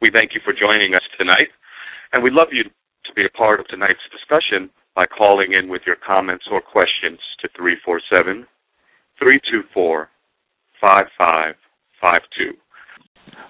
We 0.00 0.10
thank 0.14 0.30
you 0.32 0.40
for 0.44 0.52
joining 0.52 0.94
us 0.94 1.02
tonight, 1.18 1.48
and 2.12 2.22
we'd 2.22 2.32
love 2.32 2.48
you 2.52 2.62
to 2.62 3.12
be 3.16 3.24
a 3.24 3.36
part 3.36 3.58
of 3.58 3.66
tonight's 3.66 3.98
discussion 4.12 4.70
by 4.94 5.06
calling 5.06 5.54
in 5.54 5.68
with 5.68 5.82
your 5.86 5.96
comments 5.96 6.44
or 6.52 6.60
questions 6.60 7.18
to 7.40 7.48
347 7.56 8.46
324 9.18 10.08
5552. 10.80 12.54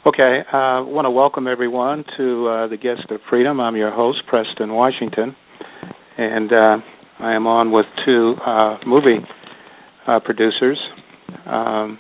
Okay, 0.07 0.41
I 0.51 0.79
uh, 0.79 0.85
want 0.85 1.05
to 1.05 1.11
welcome 1.11 1.47
everyone 1.47 2.03
to 2.17 2.49
uh, 2.49 2.67
the 2.69 2.79
Gist 2.81 3.11
of 3.11 3.21
Freedom. 3.29 3.61
I'm 3.61 3.77
your 3.77 3.93
host, 3.93 4.23
Preston 4.27 4.73
Washington, 4.73 5.37
and 6.17 6.51
uh, 6.51 6.77
I 7.21 7.35
am 7.35 7.47
on 7.47 7.71
with 7.73 7.85
two 8.07 8.37
uh, 8.41 8.79
movie 8.87 9.21
uh, 10.07 10.19
producers. 10.25 10.81
Um, 11.45 11.99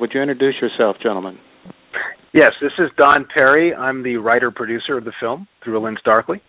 would 0.00 0.10
you 0.12 0.20
introduce 0.20 0.56
yourself, 0.60 0.96
gentlemen? 1.00 1.38
Yes, 2.34 2.50
this 2.60 2.72
is 2.80 2.90
Don 2.96 3.28
Perry. 3.32 3.72
I'm 3.72 4.02
the 4.02 4.16
writer 4.16 4.50
producer 4.50 4.98
of 4.98 5.04
the 5.04 5.12
film, 5.20 5.46
Through 5.62 5.78
a 5.78 5.80
Lens 5.80 6.00
Darkly. 6.04 6.42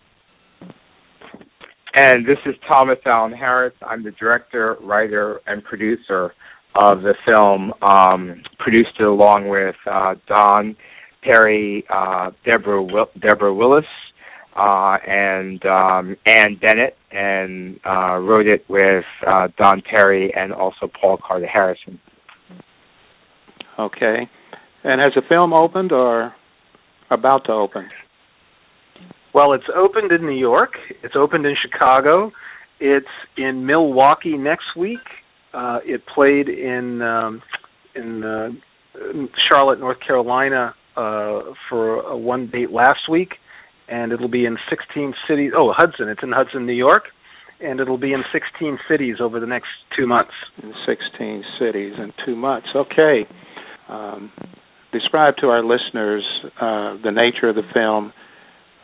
And 1.96 2.26
this 2.26 2.40
is 2.48 2.56
Thomas 2.68 2.98
Allen 3.06 3.34
Harris. 3.34 3.76
I'm 3.84 4.04
the 4.04 4.10
director, 4.10 4.78
writer, 4.82 5.42
and 5.46 5.64
producer 5.64 6.34
of 6.74 7.04
the 7.04 7.14
film, 7.24 7.72
um, 7.84 8.42
produced 8.58 8.94
it 9.00 9.04
along 9.04 9.48
with 9.48 9.76
uh, 9.86 10.16
Don 10.28 10.76
Perry, 11.22 11.86
uh, 11.88 12.32
Deborah 12.50 12.82
Will- 12.82 13.12
Deborah 13.20 13.54
Willis, 13.54 13.86
uh, 14.56 14.98
and 15.06 15.64
um, 15.68 16.18
Ann 16.26 16.56
Bennett, 16.60 16.98
and 17.12 17.80
uh, 17.86 18.18
wrote 18.18 18.48
it 18.48 18.66
with 18.68 19.06
uh, 19.28 19.50
Don 19.62 19.84
Perry 19.84 20.34
and 20.36 20.52
also 20.52 20.90
Paul 21.00 21.20
Carter 21.24 21.46
Harrison. 21.46 22.00
Okay, 23.78 24.28
and 24.86 25.02
has 25.02 25.14
the 25.14 25.22
film 25.28 25.54
opened 25.54 25.92
or 25.92 26.34
about 27.12 27.46
to 27.46 27.52
open? 27.52 27.90
Well, 29.34 29.52
it's 29.52 29.68
opened 29.76 30.14
in 30.14 30.22
New 30.22 30.40
York. 30.40 30.78
It's 31.04 31.16
opened 31.18 31.46
in 31.46 31.56
Chicago. 31.62 32.32
It's 32.80 33.06
in 33.36 33.66
Milwaukee 33.66 34.38
next 34.38 34.78
week 34.78 35.00
uh, 35.56 35.80
it 35.86 36.06
played 36.06 36.50
in 36.50 37.02
um, 37.02 37.42
in, 37.96 38.24
uh, 38.24 38.50
Charlotte, 39.50 39.80
North 39.80 40.00
Carolina, 40.06 40.76
uh, 40.98 41.42
for 41.70 42.02
a 42.02 42.18
one 42.18 42.48
date 42.48 42.72
last 42.72 43.10
week, 43.10 43.36
and 43.88 44.12
it'll 44.12 44.28
be 44.28 44.46
in 44.46 44.58
16 44.70 45.14
cities. 45.28 45.52
Oh, 45.56 45.74
Hudson! 45.76 46.10
It's 46.10 46.24
in 46.24 46.32
Hudson, 46.32 46.66
New 46.66 46.74
York, 46.74 47.06
and 47.62 47.80
it'll 47.80 47.98
be 47.98 48.12
in 48.12 48.24
16 48.34 48.80
cities 48.90 49.18
over 49.22 49.40
the 49.40 49.46
next 49.46 49.70
two 49.96 50.06
months. 50.06 50.34
In 50.62 50.74
16 50.86 51.44
cities 51.58 51.94
in 51.98 52.14
two 52.26 52.36
months. 52.36 52.68
Okay. 52.76 53.24
Um, 53.88 54.32
describe 54.92 55.36
to 55.38 55.48
our 55.48 55.64
listeners 55.64 56.24
uh, 56.60 56.98
the 57.04 57.12
nature 57.12 57.50
of 57.50 57.56
the 57.56 57.64
film 57.74 58.14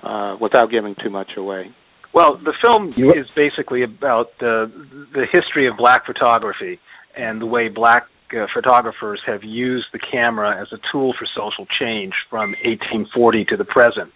uh, 0.04 0.36
without 0.40 0.72
giving 0.72 0.96
too 1.02 1.10
much 1.10 1.32
away. 1.38 1.72
Well, 2.14 2.38
the 2.44 2.54
film 2.62 2.90
is 2.90 3.28
basically 3.36 3.84
about 3.84 4.28
the 4.40 4.70
the 5.14 5.26
history 5.32 5.68
of 5.68 5.78
black 5.78 6.06
photography 6.06 6.80
and 7.16 7.42
the 7.42 7.46
way 7.46 7.70
black 7.70 8.04
uh, 8.34 8.48
photographers 8.54 9.22
have 9.26 9.44
used 9.44 9.88
the 9.94 10.00
camera 10.00 10.60
as 10.62 10.68
a 10.72 10.80
tool 10.92 11.14
for 11.18 11.26
social 11.26 11.66
change 11.80 12.14
from 12.30 12.52
1840 12.64 13.46
to 13.46 13.58
the 13.58 13.66
present. 13.66 14.12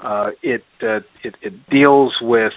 Uh, 0.00 0.30
it, 0.42 0.62
uh, 0.82 1.00
it, 1.24 1.34
it 1.42 1.68
deals 1.70 2.14
with 2.20 2.52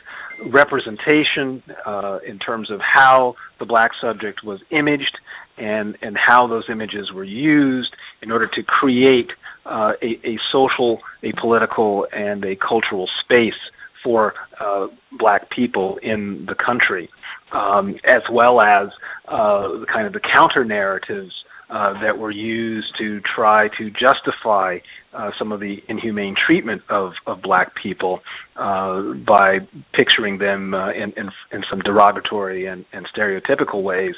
representation 0.46 1.64
uh, 1.86 2.20
in 2.28 2.40
terms 2.40 2.70
of 2.70 2.80
how 2.82 3.36
the 3.60 3.66
black 3.66 3.92
subject 4.00 4.44
was 4.44 4.60
imaged 4.72 5.18
and 5.58 5.98
and 6.02 6.18
how 6.18 6.48
those 6.48 6.64
images 6.72 7.12
were 7.14 7.24
used 7.24 7.94
in 8.22 8.32
order 8.32 8.48
to 8.48 8.64
create 8.64 9.32
uh, 9.66 9.94
a, 10.02 10.28
a 10.28 10.38
social, 10.52 11.00
a 11.24 11.32
political, 11.40 12.08
and 12.12 12.44
a 12.46 12.56
cultural 12.56 13.08
space 13.24 13.60
for 14.04 14.34
uh, 14.60 14.88
black 15.20 15.50
people 15.52 16.00
in 16.02 16.46
the 16.48 16.56
country, 16.56 17.10
um, 17.52 17.96
as 18.06 18.24
well 18.32 18.62
as 18.62 18.90
uh, 19.28 19.86
kind 19.92 20.08
of 20.08 20.14
the 20.14 20.22
counter 20.36 20.66
narratives 20.66 21.32
uh, 21.70 21.94
that 22.02 22.18
were 22.18 22.32
used 22.32 22.88
to 22.98 23.22
try 23.36 23.68
to 23.78 23.92
justify 23.92 24.80
uh, 25.14 25.32
some 25.38 25.52
of 25.52 25.60
the 25.60 25.78
inhumane 25.88 26.36
treatment 26.36 26.82
of, 26.90 27.14
of 27.28 27.42
black 27.42 27.74
people 27.82 28.22
uh, 28.56 29.02
by 29.28 29.60
picturing 29.94 30.38
them 30.38 30.74
uh, 30.74 30.92
in, 30.92 31.12
in, 31.18 31.30
in, 31.52 31.64
some 31.70 31.80
derogatory 31.80 32.66
and, 32.66 32.86
and, 32.94 33.06
stereotypical 33.16 33.84
ways, 33.84 34.16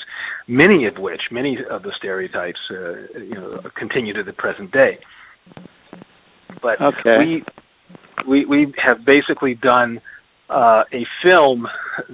many 0.47 0.85
of 0.85 0.97
which, 0.97 1.21
many 1.31 1.57
of 1.69 1.83
the 1.83 1.91
stereotypes, 1.97 2.59
uh, 2.69 3.17
you 3.17 3.33
know, 3.33 3.61
continue 3.75 4.13
to 4.13 4.23
the 4.23 4.33
present 4.33 4.71
day. 4.71 4.99
But 6.61 6.79
okay. 6.79 7.17
we 7.19 7.43
we 8.27 8.45
we 8.45 8.73
have 8.77 9.05
basically 9.05 9.55
done 9.55 9.99
uh, 10.49 10.83
a 10.93 11.05
film 11.23 11.67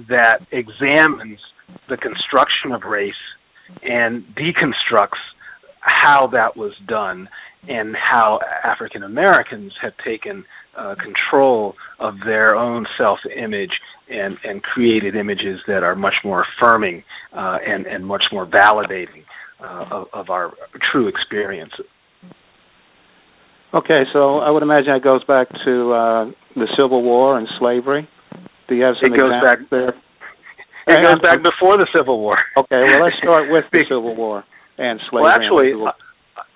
that 0.08 0.46
examines 0.50 1.38
the 1.88 1.96
construction 1.96 2.72
of 2.72 2.82
race 2.82 3.12
and 3.82 4.24
deconstructs 4.34 5.20
how 5.80 6.28
that 6.32 6.56
was 6.56 6.72
done 6.86 7.28
and 7.68 7.94
how 7.94 8.40
African 8.64 9.02
Americans 9.02 9.72
have 9.82 9.92
taken 10.04 10.44
uh, 10.76 10.94
control 10.94 11.74
of 11.98 12.14
their 12.24 12.54
own 12.54 12.86
self 12.96 13.18
image 13.36 13.72
and, 14.08 14.36
and 14.44 14.62
created 14.62 15.14
images 15.14 15.60
that 15.66 15.82
are 15.82 15.94
much 15.94 16.14
more 16.24 16.44
affirming 16.44 17.04
uh, 17.36 17.58
and, 17.66 17.86
and 17.86 18.06
much 18.06 18.24
more 18.32 18.46
validating 18.46 19.24
uh, 19.62 19.84
of, 19.90 20.06
of 20.12 20.30
our 20.30 20.52
true 20.90 21.08
experience 21.08 21.72
Okay, 23.72 24.02
so 24.12 24.38
I 24.38 24.50
would 24.50 24.64
imagine 24.64 24.94
it 24.94 25.04
goes 25.04 25.22
back 25.24 25.46
to 25.48 25.92
uh, 25.94 26.24
the 26.56 26.66
Civil 26.76 27.04
War 27.04 27.38
and 27.38 27.46
slavery. 27.60 28.08
Do 28.68 28.74
you 28.74 28.82
have 28.82 28.96
some 29.00 29.14
it 29.14 29.20
goes 29.20 29.30
back 29.42 29.58
there? 29.70 29.94
It 30.88 31.02
goes 31.04 31.22
back 31.22 31.38
before 31.38 31.78
the 31.78 31.86
Civil 31.94 32.18
War. 32.18 32.36
Okay, 32.58 32.82
well 32.90 33.04
let's 33.04 33.16
start 33.22 33.46
with 33.48 33.64
the 33.70 33.84
Civil 33.88 34.16
War 34.16 34.42
and 34.76 34.98
slavery. 35.08 35.22
Well, 35.22 35.30
actually, 35.30 35.72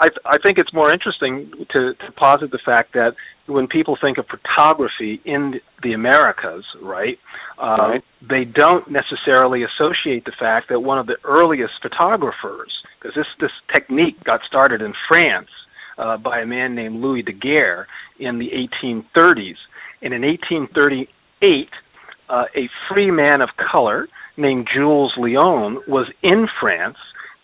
I 0.00 0.08
I 0.24 0.38
think 0.38 0.58
it's 0.58 0.72
more 0.72 0.92
interesting 0.92 1.52
to 1.72 1.94
to 1.94 2.12
posit 2.16 2.50
the 2.50 2.58
fact 2.64 2.92
that 2.94 3.14
when 3.46 3.66
people 3.66 3.96
think 4.00 4.18
of 4.18 4.26
photography 4.26 5.20
in 5.24 5.60
the 5.82 5.92
Americas, 5.92 6.64
right, 6.80 7.18
uh, 7.58 7.76
right. 7.78 8.04
they 8.22 8.44
don't 8.44 8.90
necessarily 8.90 9.62
associate 9.62 10.24
the 10.24 10.32
fact 10.38 10.68
that 10.70 10.80
one 10.80 10.98
of 10.98 11.06
the 11.06 11.16
earliest 11.24 11.74
photographers, 11.82 12.72
because 12.98 13.14
this 13.14 13.26
this 13.40 13.52
technique 13.72 14.22
got 14.24 14.40
started 14.46 14.80
in 14.80 14.94
France 15.08 15.50
uh, 15.98 16.16
by 16.16 16.40
a 16.40 16.46
man 16.46 16.74
named 16.74 17.00
Louis 17.00 17.22
Daguerre 17.22 17.86
in 18.18 18.38
the 18.38 18.50
1830s. 18.50 19.56
And 20.02 20.12
in 20.12 20.22
1838, 20.22 21.68
uh, 22.28 22.44
a 22.54 22.68
free 22.88 23.10
man 23.10 23.40
of 23.40 23.50
color 23.70 24.08
named 24.36 24.68
Jules 24.72 25.14
Lion 25.16 25.80
was 25.86 26.06
in 26.22 26.46
France 26.60 26.96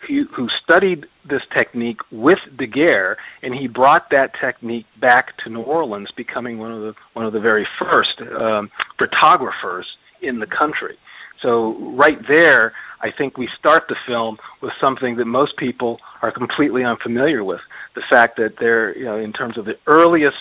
who, 0.07 0.49
studied 0.63 1.07
this 1.29 1.43
technique 1.57 1.99
with 2.11 2.39
Daguerre, 2.59 3.17
and 3.43 3.55
he 3.55 3.69
brought 3.69 4.11
that 4.11 4.33
technique 4.41 4.87
back 5.01 5.37
to 5.45 5.51
New 5.51 5.63
Orleans, 5.63 6.09
becoming 6.17 6.59
one 6.59 6.73
of 6.73 6.81
the 6.81 6.95
one 7.13 7.27
of 7.27 7.33
the 7.33 7.41
very 7.41 7.67
first 7.79 8.21
um, 8.21 8.71
photographers 8.99 9.87
in 10.23 10.41
the 10.41 10.47
country. 10.47 10.97
So 11.43 11.77
right 11.97 12.19
there, 12.29 12.73
I 13.01 13.09
think 13.17 13.39
we 13.39 13.49
start 13.59 13.85
the 13.89 13.97
film 14.07 14.37
with 14.63 14.73
something 14.81 15.17
that 15.17 15.25
most 15.25 15.57
people 15.57 15.99
are 16.23 16.31
completely 16.31 16.85
unfamiliar 16.85 17.43
with. 17.43 17.61
The 17.95 18.03
fact 18.15 18.37
that 18.37 18.55
there, 18.61 18.97
you 18.97 19.05
know, 19.05 19.19
in 19.19 19.33
terms 19.33 19.57
of 19.57 19.65
the 19.65 19.75
earliest 19.87 20.37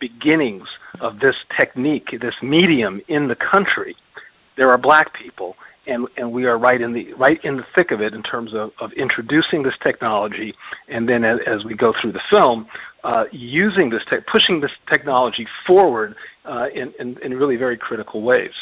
beginnings 0.00 0.68
of 1.00 1.14
this 1.14 1.34
technique, 1.58 2.06
this 2.12 2.34
medium 2.42 3.00
in 3.08 3.28
the 3.28 3.36
country, 3.36 3.96
there 4.56 4.70
are 4.70 4.78
black 4.78 5.08
people 5.20 5.56
and 5.86 6.08
and 6.16 6.32
we 6.32 6.44
are 6.46 6.58
right 6.58 6.80
in 6.80 6.92
the 6.92 7.12
right 7.14 7.38
in 7.44 7.56
the 7.56 7.64
thick 7.74 7.90
of 7.90 8.00
it 8.00 8.14
in 8.14 8.22
terms 8.22 8.52
of, 8.54 8.70
of 8.80 8.90
introducing 8.96 9.62
this 9.62 9.74
technology, 9.82 10.54
and 10.88 11.08
then 11.08 11.24
as, 11.24 11.38
as 11.46 11.64
we 11.64 11.74
go 11.74 11.92
through 12.00 12.12
the 12.12 12.22
film, 12.32 12.66
uh, 13.04 13.24
using 13.32 13.90
this 13.90 14.00
tech, 14.08 14.20
pushing 14.30 14.60
this 14.60 14.70
technology 14.88 15.46
forward 15.66 16.14
uh, 16.44 16.66
in, 16.74 16.92
in, 16.98 17.16
in 17.22 17.32
really 17.32 17.56
very 17.56 17.76
critical 17.76 18.22
ways. 18.22 18.52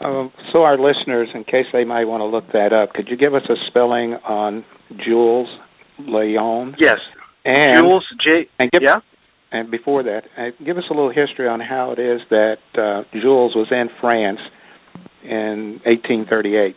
Um, 0.00 0.32
so 0.52 0.62
our 0.62 0.76
listeners, 0.76 1.28
in 1.34 1.44
case 1.44 1.66
they 1.72 1.84
might 1.84 2.04
want 2.04 2.22
to 2.22 2.26
look 2.26 2.50
that 2.52 2.72
up, 2.72 2.92
could 2.94 3.08
you 3.08 3.16
give 3.16 3.34
us 3.34 3.42
a 3.48 3.54
spelling 3.68 4.14
on 4.14 4.64
Jules 5.04 5.48
Lion? 6.00 6.74
Yes. 6.78 6.98
And 7.44 7.76
Jules 7.80 8.06
J. 8.24 8.48
And 8.58 8.70
give, 8.72 8.82
yeah. 8.82 9.00
and 9.52 9.70
before 9.70 10.02
that, 10.02 10.22
uh, 10.36 10.50
give 10.64 10.76
us 10.76 10.84
a 10.90 10.94
little 10.94 11.12
history 11.12 11.46
on 11.46 11.60
how 11.60 11.92
it 11.92 12.00
is 12.00 12.20
that 12.30 12.58
uh, 12.74 13.02
Jules 13.12 13.54
was 13.54 13.68
in 13.70 13.88
France 14.00 14.40
in 15.24 15.80
1838. 15.84 16.76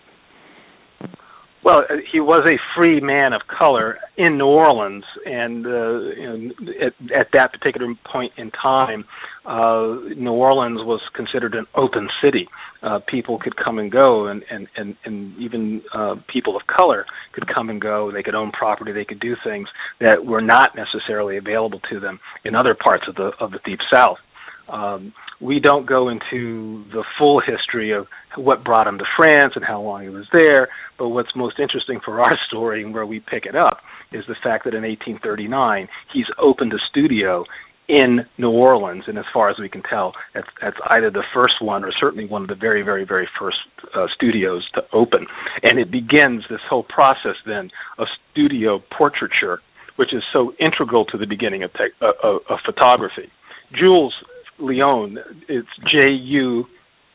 Well, 1.65 1.79
uh, 1.89 1.95
he 2.11 2.19
was 2.19 2.45
a 2.45 2.61
free 2.77 3.01
man 3.01 3.33
of 3.33 3.41
color 3.47 3.97
in 4.17 4.37
New 4.37 4.45
Orleans, 4.45 5.03
and 5.25 5.65
uh, 5.65 5.69
know, 5.69 6.51
at, 6.79 6.93
at 7.11 7.29
that 7.33 7.53
particular 7.53 7.91
point 8.05 8.33
in 8.37 8.51
time, 8.51 9.03
uh, 9.47 9.97
New 10.15 10.31
Orleans 10.31 10.81
was 10.83 11.01
considered 11.15 11.55
an 11.55 11.65
open 11.73 12.07
city. 12.21 12.47
Uh, 12.83 12.99
people 13.07 13.39
could 13.39 13.55
come 13.55 13.79
and 13.79 13.91
go, 13.91 14.27
and 14.27 14.43
and 14.51 14.67
and, 14.77 14.95
and 15.05 15.35
even 15.39 15.81
uh, 15.91 16.17
people 16.31 16.55
of 16.55 16.67
color 16.67 17.07
could 17.33 17.51
come 17.51 17.71
and 17.71 17.81
go. 17.81 18.11
They 18.11 18.21
could 18.21 18.35
own 18.35 18.51
property. 18.51 18.91
They 18.91 19.05
could 19.05 19.19
do 19.19 19.35
things 19.43 19.67
that 19.99 20.23
were 20.23 20.41
not 20.41 20.75
necessarily 20.75 21.35
available 21.35 21.79
to 21.89 21.99
them 21.99 22.19
in 22.43 22.53
other 22.53 22.75
parts 22.75 23.05
of 23.07 23.15
the 23.15 23.31
of 23.39 23.49
the 23.49 23.59
Deep 23.65 23.79
South. 23.91 24.19
Um, 24.67 25.13
we 25.41 25.59
don't 25.59 25.85
go 25.85 26.09
into 26.09 26.83
the 26.91 27.03
full 27.17 27.41
history 27.41 27.91
of 27.91 28.07
what 28.35 28.63
brought 28.63 28.87
him 28.87 28.97
to 28.97 29.05
France 29.17 29.53
and 29.55 29.65
how 29.65 29.81
long 29.81 30.03
he 30.03 30.09
was 30.09 30.25
there, 30.33 30.69
but 30.97 31.09
what's 31.09 31.35
most 31.35 31.59
interesting 31.59 31.99
for 32.03 32.21
our 32.21 32.37
story 32.47 32.83
and 32.83 32.93
where 32.93 33.05
we 33.05 33.19
pick 33.19 33.45
it 33.45 33.55
up 33.55 33.79
is 34.11 34.23
the 34.27 34.35
fact 34.43 34.63
that 34.65 34.73
in 34.73 34.83
1839 34.83 35.87
he's 36.13 36.25
opened 36.39 36.73
a 36.73 36.79
studio 36.89 37.43
in 37.87 38.25
New 38.37 38.49
Orleans, 38.49 39.03
and 39.07 39.17
as 39.17 39.25
far 39.31 39.49
as 39.49 39.57
we 39.59 39.69
can 39.69 39.83
tell, 39.83 40.13
that's, 40.33 40.47
either 40.91 41.11
the 41.11 41.23
first 41.33 41.61
one 41.61 41.83
or 41.83 41.91
certainly 41.99 42.25
one 42.25 42.41
of 42.41 42.47
the 42.47 42.55
very, 42.55 42.81
very, 42.81 43.05
very 43.05 43.27
first 43.39 43.57
uh, 43.95 44.07
studios 44.15 44.67
to 44.73 44.81
open. 44.91 45.27
And 45.63 45.79
it 45.79 45.91
begins 45.91 46.43
this 46.49 46.61
whole 46.67 46.83
process 46.83 47.35
then 47.45 47.69
of 47.99 48.07
studio 48.31 48.81
portraiture, 48.97 49.61
which 49.97 50.13
is 50.13 50.23
so 50.33 50.53
integral 50.59 51.05
to 51.05 51.17
the 51.17 51.27
beginning 51.27 51.63
of, 51.63 51.71
te- 51.73 51.93
uh, 52.01 52.37
of 52.49 52.59
photography. 52.65 53.29
Jules 53.71 54.13
Lion. 54.59 55.17
It's 55.47 55.67
J 55.91 56.09
U 56.09 56.65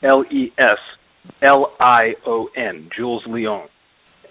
L 0.03 0.25
E 0.31 0.53
S 0.59 0.79
L 1.43 1.73
I 1.81 2.15
O 2.27 2.49
N. 2.57 2.91
Jules 2.97 3.23
Lion, 3.27 3.69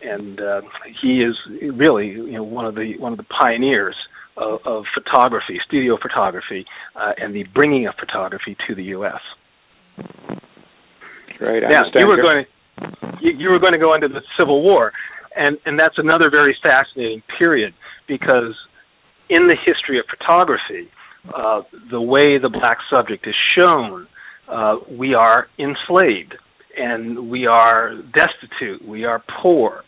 and 0.01 0.39
uh, 0.39 0.61
he 1.01 1.21
is 1.21 1.35
really 1.73 2.07
you 2.07 2.33
know 2.33 2.43
one 2.43 2.65
of 2.65 2.75
the 2.75 2.95
one 2.97 3.11
of 3.11 3.17
the 3.17 3.25
pioneers 3.25 3.95
of, 4.37 4.59
of 4.65 4.83
photography, 4.93 5.59
studio 5.65 5.97
photography, 6.01 6.65
uh, 6.95 7.13
and 7.17 7.35
the 7.35 7.43
bringing 7.53 7.87
of 7.87 7.95
photography 7.99 8.55
to 8.67 8.75
the 8.75 8.83
U.S. 8.83 9.19
Right. 11.41 11.63
now 11.69 11.83
you 11.95 12.07
were 12.07 12.21
going 12.21 12.45
to 12.45 13.17
you, 13.21 13.31
you 13.31 13.49
were 13.49 13.59
going 13.59 13.73
to 13.73 13.79
go 13.79 13.93
into 13.93 14.07
the 14.07 14.21
Civil 14.37 14.63
War, 14.63 14.91
and 15.35 15.57
and 15.65 15.77
that's 15.77 15.97
another 15.97 16.29
very 16.29 16.55
fascinating 16.61 17.21
period 17.37 17.73
because 18.07 18.55
in 19.29 19.47
the 19.47 19.55
history 19.55 19.99
of 19.99 20.05
photography 20.09 20.89
uh, 21.33 21.61
the 21.91 22.01
way 22.01 22.37
the 22.37 22.49
black 22.49 22.77
subject 22.89 23.27
is 23.27 23.35
shown, 23.55 24.07
uh, 24.47 24.77
we 24.91 25.13
are 25.13 25.47
enslaved 25.57 26.35
and 26.77 27.29
we 27.29 27.45
are 27.45 27.95
destitute, 28.13 28.87
we 28.87 29.03
are 29.05 29.23
poor. 29.41 29.83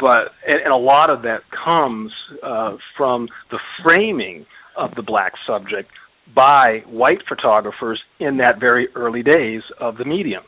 But 0.00 0.32
and, 0.46 0.60
and 0.64 0.72
a 0.72 0.76
lot 0.76 1.10
of 1.10 1.22
that 1.22 1.40
comes 1.64 2.12
uh, 2.42 2.76
from 2.96 3.28
the 3.50 3.58
framing 3.82 4.46
of 4.76 4.90
the 4.96 5.02
black 5.02 5.32
subject 5.46 5.90
by 6.34 6.82
white 6.86 7.22
photographers 7.28 8.00
in 8.18 8.38
that 8.38 8.58
very 8.58 8.88
early 8.94 9.22
days 9.22 9.62
of 9.80 9.96
the 9.98 10.04
medium. 10.04 10.42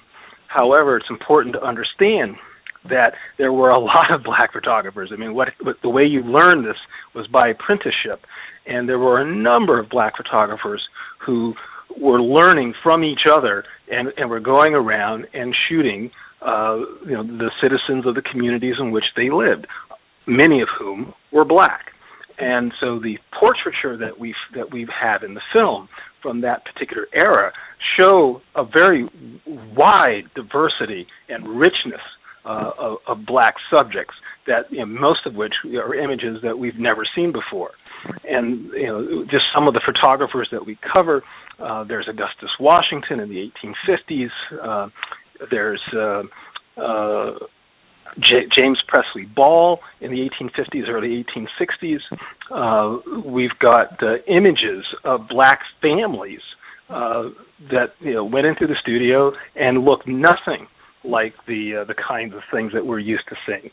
However, 0.48 0.96
it's 0.96 1.10
important 1.10 1.54
to 1.54 1.62
understand 1.62 2.36
that 2.88 3.12
there 3.38 3.52
were 3.52 3.70
a 3.70 3.78
lot 3.92 4.10
of 4.12 4.22
black 4.22 4.52
photographers. 4.52 5.10
I 5.12 5.16
mean, 5.16 5.34
what, 5.34 5.48
what 5.62 5.76
the 5.82 5.90
way 5.90 6.04
you 6.04 6.22
learned 6.22 6.64
this 6.64 6.76
was 7.14 7.26
by 7.26 7.48
apprenticeship, 7.48 8.24
and 8.66 8.88
there 8.88 8.98
were 8.98 9.20
a 9.20 9.34
number 9.34 9.78
of 9.78 9.88
black 9.88 10.14
photographers 10.16 10.82
who 11.24 11.54
were 12.00 12.20
learning 12.20 12.74
from 12.82 13.04
each 13.04 13.26
other 13.32 13.64
and, 13.90 14.08
and 14.16 14.28
were 14.28 14.40
going 14.40 14.74
around 14.74 15.26
and 15.32 15.54
shooting 15.68 16.10
uh, 16.42 16.76
you 17.06 17.12
know 17.12 17.22
the 17.22 17.50
citizens 17.62 18.06
of 18.06 18.14
the 18.14 18.22
communities 18.22 18.74
in 18.78 18.90
which 18.90 19.04
they 19.16 19.30
lived, 19.30 19.66
many 20.26 20.60
of 20.60 20.68
whom 20.78 21.14
were 21.32 21.44
black. 21.44 21.92
And 22.38 22.72
so 22.80 22.98
the 22.98 23.16
portraiture 23.38 23.96
that 23.96 24.20
we've 24.20 24.34
that 24.54 24.70
we've 24.72 24.88
had 24.88 25.22
in 25.22 25.34
the 25.34 25.40
film 25.52 25.88
from 26.22 26.42
that 26.42 26.64
particular 26.64 27.06
era 27.14 27.52
show 27.96 28.42
a 28.54 28.64
very 28.64 29.08
wide 29.74 30.24
diversity 30.34 31.06
and 31.28 31.48
richness 31.48 32.00
uh, 32.46 32.70
of, 32.78 32.98
of 33.06 33.26
black 33.26 33.54
subjects 33.70 34.14
that 34.46 34.70
you 34.70 34.78
know, 34.78 34.86
most 34.86 35.26
of 35.26 35.34
which 35.34 35.54
are 35.74 35.94
images 35.94 36.38
that 36.42 36.58
we've 36.58 36.78
never 36.78 37.04
seen 37.14 37.32
before 37.32 37.72
and 38.24 38.70
you 38.72 38.86
know 38.86 39.24
just 39.24 39.44
some 39.54 39.66
of 39.66 39.74
the 39.74 39.80
photographers 39.84 40.48
that 40.52 40.64
we 40.64 40.78
cover. 40.92 41.22
Uh, 41.58 41.84
there's 41.84 42.06
Augustus 42.08 42.50
Washington 42.60 43.20
in 43.20 43.28
the 43.28 43.50
1850s. 43.64 44.28
Uh, 44.62 44.88
there's 45.50 45.82
uh, 45.94 46.22
uh, 46.80 47.38
J- 48.18 48.46
James 48.58 48.78
Presley 48.88 49.26
Ball 49.34 49.80
in 50.00 50.10
the 50.10 50.28
1850s, 50.40 50.88
early 50.88 51.24
1860s. 51.36 52.00
Uh, 52.50 53.20
we've 53.24 53.58
got 53.58 53.98
images 54.28 54.84
of 55.04 55.28
black 55.28 55.60
families 55.80 56.40
uh, 56.90 57.24
that 57.70 57.94
you 58.00 58.14
know 58.14 58.24
went 58.24 58.46
into 58.46 58.66
the 58.66 58.76
studio 58.80 59.32
and 59.54 59.84
looked 59.84 60.06
nothing 60.06 60.66
like 61.06 61.34
the 61.46 61.82
uh, 61.82 61.84
the 61.84 61.94
kinds 61.94 62.34
of 62.34 62.40
things 62.52 62.72
that 62.72 62.84
we're 62.84 62.98
used 62.98 63.24
to 63.28 63.36
seeing. 63.46 63.70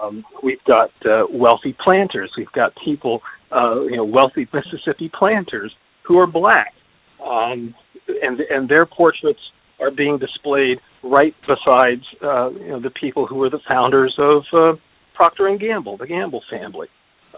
Um, 0.00 0.24
we've 0.42 0.62
got 0.64 0.90
uh, 1.04 1.26
wealthy 1.30 1.76
planters. 1.84 2.30
We've 2.36 2.50
got 2.52 2.72
people, 2.84 3.20
uh, 3.52 3.82
you 3.82 3.96
know, 3.96 4.04
wealthy 4.04 4.48
Mississippi 4.52 5.10
planters 5.16 5.72
who 6.02 6.18
are 6.18 6.26
black, 6.26 6.72
um, 7.24 7.74
and 8.22 8.40
and 8.40 8.68
their 8.68 8.86
portraits 8.86 9.40
are 9.80 9.90
being 9.90 10.18
displayed 10.18 10.78
right 11.02 11.34
besides 11.42 12.02
uh, 12.22 12.50
you 12.50 12.68
know 12.68 12.80
the 12.80 12.90
people 12.90 13.26
who 13.26 13.36
were 13.36 13.50
the 13.50 13.60
founders 13.68 14.14
of 14.18 14.42
uh, 14.52 14.72
Procter 15.14 15.46
and 15.46 15.60
Gamble, 15.60 15.96
the 15.96 16.06
Gamble 16.06 16.42
family, 16.50 16.88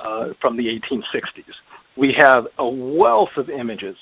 uh, 0.01 0.29
from 0.41 0.57
the 0.57 0.65
1860s. 0.65 1.53
We 1.97 2.15
have 2.19 2.47
a 2.59 2.69
wealth 2.69 3.37
of 3.37 3.49
images 3.49 3.97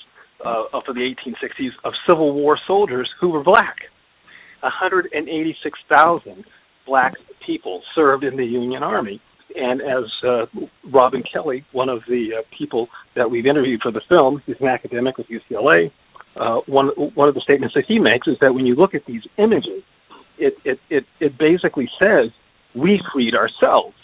uh, 0.45 0.63
of 0.73 0.83
the 0.87 1.15
1860s 1.25 1.69
of 1.83 1.93
Civil 2.07 2.33
War 2.33 2.57
soldiers 2.67 3.09
who 3.19 3.29
were 3.29 3.43
black. 3.43 3.75
186,000 4.61 6.45
black 6.85 7.13
people 7.45 7.81
served 7.93 8.23
in 8.23 8.37
the 8.37 8.45
Union 8.45 8.83
Army. 8.83 9.21
And 9.55 9.81
as 9.81 10.11
uh, 10.23 10.45
Robin 10.91 11.23
Kelley, 11.31 11.65
one 11.71 11.89
of 11.89 12.01
the 12.07 12.39
uh, 12.39 12.41
people 12.57 12.87
that 13.15 13.29
we've 13.29 13.45
interviewed 13.45 13.81
for 13.81 13.91
the 13.91 14.01
film, 14.09 14.41
he's 14.45 14.57
an 14.59 14.67
academic 14.67 15.17
with 15.17 15.27
UCLA. 15.27 15.91
Uh, 16.35 16.59
one 16.67 16.87
one 17.15 17.29
of 17.29 17.35
the 17.35 17.39
statements 17.41 17.73
that 17.75 17.85
he 17.87 17.97
makes 17.97 18.27
is 18.27 18.35
that 18.41 18.53
when 18.53 18.65
you 18.65 18.75
look 18.75 18.93
at 18.93 19.05
these 19.05 19.21
images, 19.37 19.83
it 20.37 20.55
it 20.65 20.79
it, 20.89 21.05
it 21.21 21.37
basically 21.37 21.89
says 21.97 22.31
we 22.75 22.99
freed 23.13 23.33
ourselves. 23.35 23.95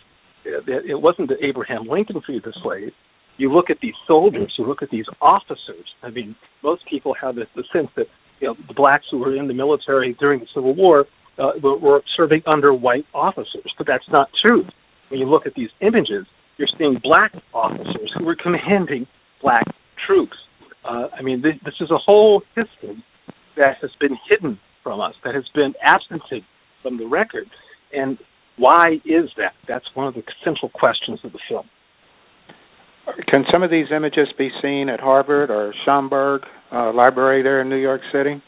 It, 0.46 0.90
it 0.90 1.02
wasn't 1.02 1.28
that 1.30 1.44
Abraham 1.44 1.84
Lincoln 1.88 2.22
freed 2.26 2.44
the 2.44 2.54
slaves. 2.64 2.94
You 3.38 3.52
look 3.52 3.70
at 3.70 3.80
these 3.82 3.96
soldiers, 4.08 4.54
you 4.58 4.66
look 4.66 4.82
at 4.82 4.90
these 4.90 5.06
officers. 5.22 5.86
I 6.02 6.10
mean, 6.10 6.36
most 6.64 6.86
people 6.90 7.14
have 7.20 7.36
the, 7.36 7.48
the 7.56 7.64
sense 7.74 7.90
that 7.96 8.08
you 8.42 8.48
know 8.48 8.56
the 8.68 8.74
blacks 8.74 9.06
who 9.10 9.20
were 9.20 9.36
in 9.36 9.48
the 9.48 9.54
military 9.54 10.16
during 10.20 10.40
the 10.40 10.48
Civil 10.54 10.74
War 10.74 11.06
uh, 11.38 11.52
were 11.62 12.02
serving 12.18 12.42
under 12.46 12.74
white 12.74 13.06
officers, 13.14 13.74
but 13.78 13.88
that's 13.88 14.08
not 14.10 14.30
true. 14.46 14.66
When 15.10 15.20
you 15.20 15.28
look 15.28 15.46
at 15.46 15.54
these 15.56 15.70
images, 15.82 16.26
you're 16.58 16.68
seeing 16.78 17.00
black 17.04 17.32
officers 17.54 18.12
who 18.18 18.26
were 18.26 18.36
commanding 18.36 19.08
black 19.42 19.66
troops. 20.06 20.38
Uh, 20.84 21.08
I 21.18 21.22
mean, 21.22 21.42
this, 21.42 21.54
this 21.64 21.76
is 21.80 21.92
a 21.92 21.98
whole 21.98 22.44
history 22.56 23.04
that 23.58 23.78
has 23.82 23.92
been 24.00 24.18
hidden 24.30 24.60
from 24.84 25.00
us, 25.00 25.14
that 25.24 25.36
has 25.36 25.48
been 25.54 25.74
absented 25.86 26.44
from 26.82 26.98
the 26.98 27.06
record. 27.06 27.48
And 27.94 28.18
why 28.58 29.00
is 29.06 29.30
that? 29.38 29.54
That's 29.68 29.86
one 29.94 30.08
of 30.08 30.14
the 30.14 30.24
central 30.44 30.70
questions 30.70 31.20
of 31.24 31.32
the 31.34 31.40
film. 31.48 31.68
Can 33.32 33.46
some 33.52 33.64
of 33.64 33.72
these 33.72 33.88
images 33.96 34.28
be 34.38 34.50
seen 34.62 34.90
at 34.90 35.00
Harvard 35.00 35.50
or 35.50 35.74
Schomburg 35.86 36.42
uh, 36.72 36.94
Library 36.94 37.44
there 37.44 37.62
in 37.62 37.70
New 37.70 37.78
York 37.78 38.02
City? 38.12 38.42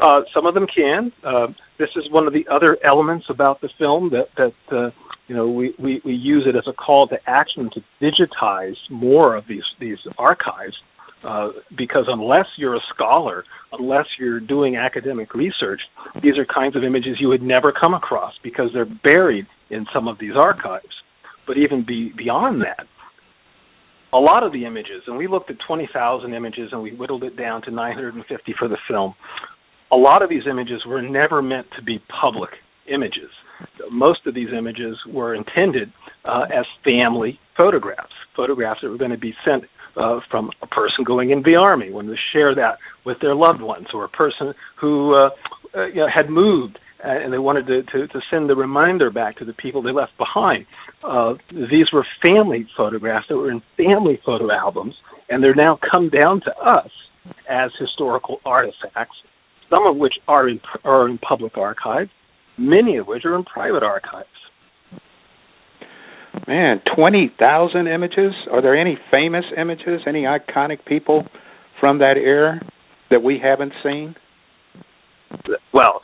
Uh, 0.00 0.20
some 0.32 0.46
of 0.46 0.54
them 0.54 0.66
can. 0.66 1.12
Uh, 1.24 1.48
this 1.78 1.88
is 1.96 2.04
one 2.10 2.26
of 2.26 2.32
the 2.32 2.46
other 2.50 2.78
elements 2.84 3.26
about 3.28 3.60
the 3.60 3.68
film 3.78 4.10
that 4.10 4.28
that 4.36 4.76
uh, 4.76 4.90
you 5.26 5.34
know 5.34 5.48
we, 5.48 5.74
we, 5.78 6.00
we 6.04 6.12
use 6.12 6.44
it 6.46 6.54
as 6.56 6.64
a 6.68 6.72
call 6.72 7.08
to 7.08 7.16
action 7.26 7.70
to 7.74 7.80
digitize 8.00 8.76
more 8.88 9.34
of 9.34 9.44
these 9.48 9.64
these 9.80 9.98
archives. 10.18 10.76
Uh, 11.22 11.50
because 11.76 12.04
unless 12.08 12.46
you're 12.56 12.76
a 12.76 12.80
scholar, 12.94 13.44
unless 13.72 14.06
you're 14.18 14.40
doing 14.40 14.76
academic 14.76 15.34
research, 15.34 15.82
these 16.22 16.38
are 16.38 16.46
kinds 16.46 16.74
of 16.76 16.82
images 16.82 17.18
you 17.20 17.28
would 17.28 17.42
never 17.42 17.72
come 17.72 17.92
across 17.92 18.32
because 18.42 18.70
they're 18.72 18.86
buried 19.04 19.46
in 19.68 19.84
some 19.92 20.08
of 20.08 20.18
these 20.18 20.32
archives. 20.34 20.94
But 21.46 21.58
even 21.58 21.84
be, 21.84 22.10
beyond 22.16 22.62
that, 22.62 22.86
a 24.12 24.18
lot 24.18 24.42
of 24.42 24.52
the 24.52 24.64
images, 24.64 25.02
and 25.06 25.16
we 25.16 25.28
looked 25.28 25.50
at 25.50 25.56
20,000 25.66 26.34
images 26.34 26.70
and 26.72 26.82
we 26.82 26.92
whittled 26.92 27.24
it 27.24 27.36
down 27.36 27.62
to 27.62 27.70
950 27.70 28.54
for 28.58 28.68
the 28.68 28.78
film 28.88 29.14
a 29.92 29.96
lot 29.96 30.22
of 30.22 30.30
these 30.30 30.42
images 30.48 30.84
were 30.86 31.02
never 31.02 31.42
meant 31.42 31.66
to 31.76 31.82
be 31.82 32.00
public 32.20 32.50
images. 32.86 33.30
Most 33.90 34.26
of 34.26 34.34
these 34.34 34.48
images 34.56 34.96
were 35.06 35.34
intended 35.34 35.92
uh, 36.24 36.46
as 36.54 36.64
family 36.84 37.38
photographs, 37.56 38.12
photographs 38.36 38.80
that 38.82 38.90
were 38.90 38.98
going 38.98 39.10
to 39.10 39.18
be 39.18 39.34
sent 39.44 39.64
uh, 39.96 40.20
from 40.30 40.50
a 40.62 40.66
person 40.66 41.04
going 41.04 41.30
in 41.30 41.42
the 41.42 41.56
army, 41.56 41.90
wanted 41.90 42.10
to 42.10 42.16
share 42.32 42.54
that 42.54 42.78
with 43.04 43.18
their 43.20 43.34
loved 43.34 43.60
ones, 43.60 43.88
or 43.92 44.04
a 44.04 44.08
person 44.08 44.54
who 44.80 45.14
uh, 45.14 45.30
uh, 45.76 45.86
you 45.86 45.96
know, 45.96 46.08
had 46.14 46.30
moved 46.30 46.78
and 47.02 47.32
they 47.32 47.38
wanted 47.38 47.66
to, 47.66 47.82
to, 47.82 48.06
to 48.08 48.20
send 48.30 48.48
the 48.48 48.56
reminder 48.56 49.10
back 49.10 49.38
to 49.38 49.44
the 49.44 49.52
people 49.52 49.82
they 49.82 49.92
left 49.92 50.16
behind. 50.18 50.66
Uh, 51.02 51.34
these 51.50 51.86
were 51.92 52.04
family 52.26 52.66
photographs 52.76 53.26
that 53.28 53.36
were 53.36 53.50
in 53.50 53.62
family 53.76 54.20
photo 54.24 54.50
albums, 54.52 54.94
and 55.28 55.42
they're 55.42 55.54
now 55.54 55.78
come 55.92 56.10
down 56.10 56.40
to 56.42 56.50
us 56.56 56.90
as 57.48 57.70
historical 57.78 58.38
artifacts, 58.44 59.16
some 59.70 59.88
of 59.88 59.96
which 59.96 60.14
are 60.28 60.48
in, 60.48 60.60
are 60.84 61.08
in 61.08 61.18
public 61.18 61.56
archives, 61.56 62.10
many 62.58 62.96
of 62.96 63.06
which 63.06 63.24
are 63.24 63.36
in 63.36 63.44
private 63.44 63.82
archives. 63.82 64.28
Man, 66.46 66.80
20,000 66.96 67.86
images? 67.86 68.32
Are 68.50 68.62
there 68.62 68.76
any 68.76 68.98
famous 69.14 69.44
images, 69.56 70.02
any 70.06 70.22
iconic 70.22 70.84
people 70.84 71.26
from 71.78 71.98
that 71.98 72.16
era 72.16 72.60
that 73.10 73.22
we 73.22 73.38
haven't 73.42 73.72
seen? 73.82 74.14
Well, 75.72 76.02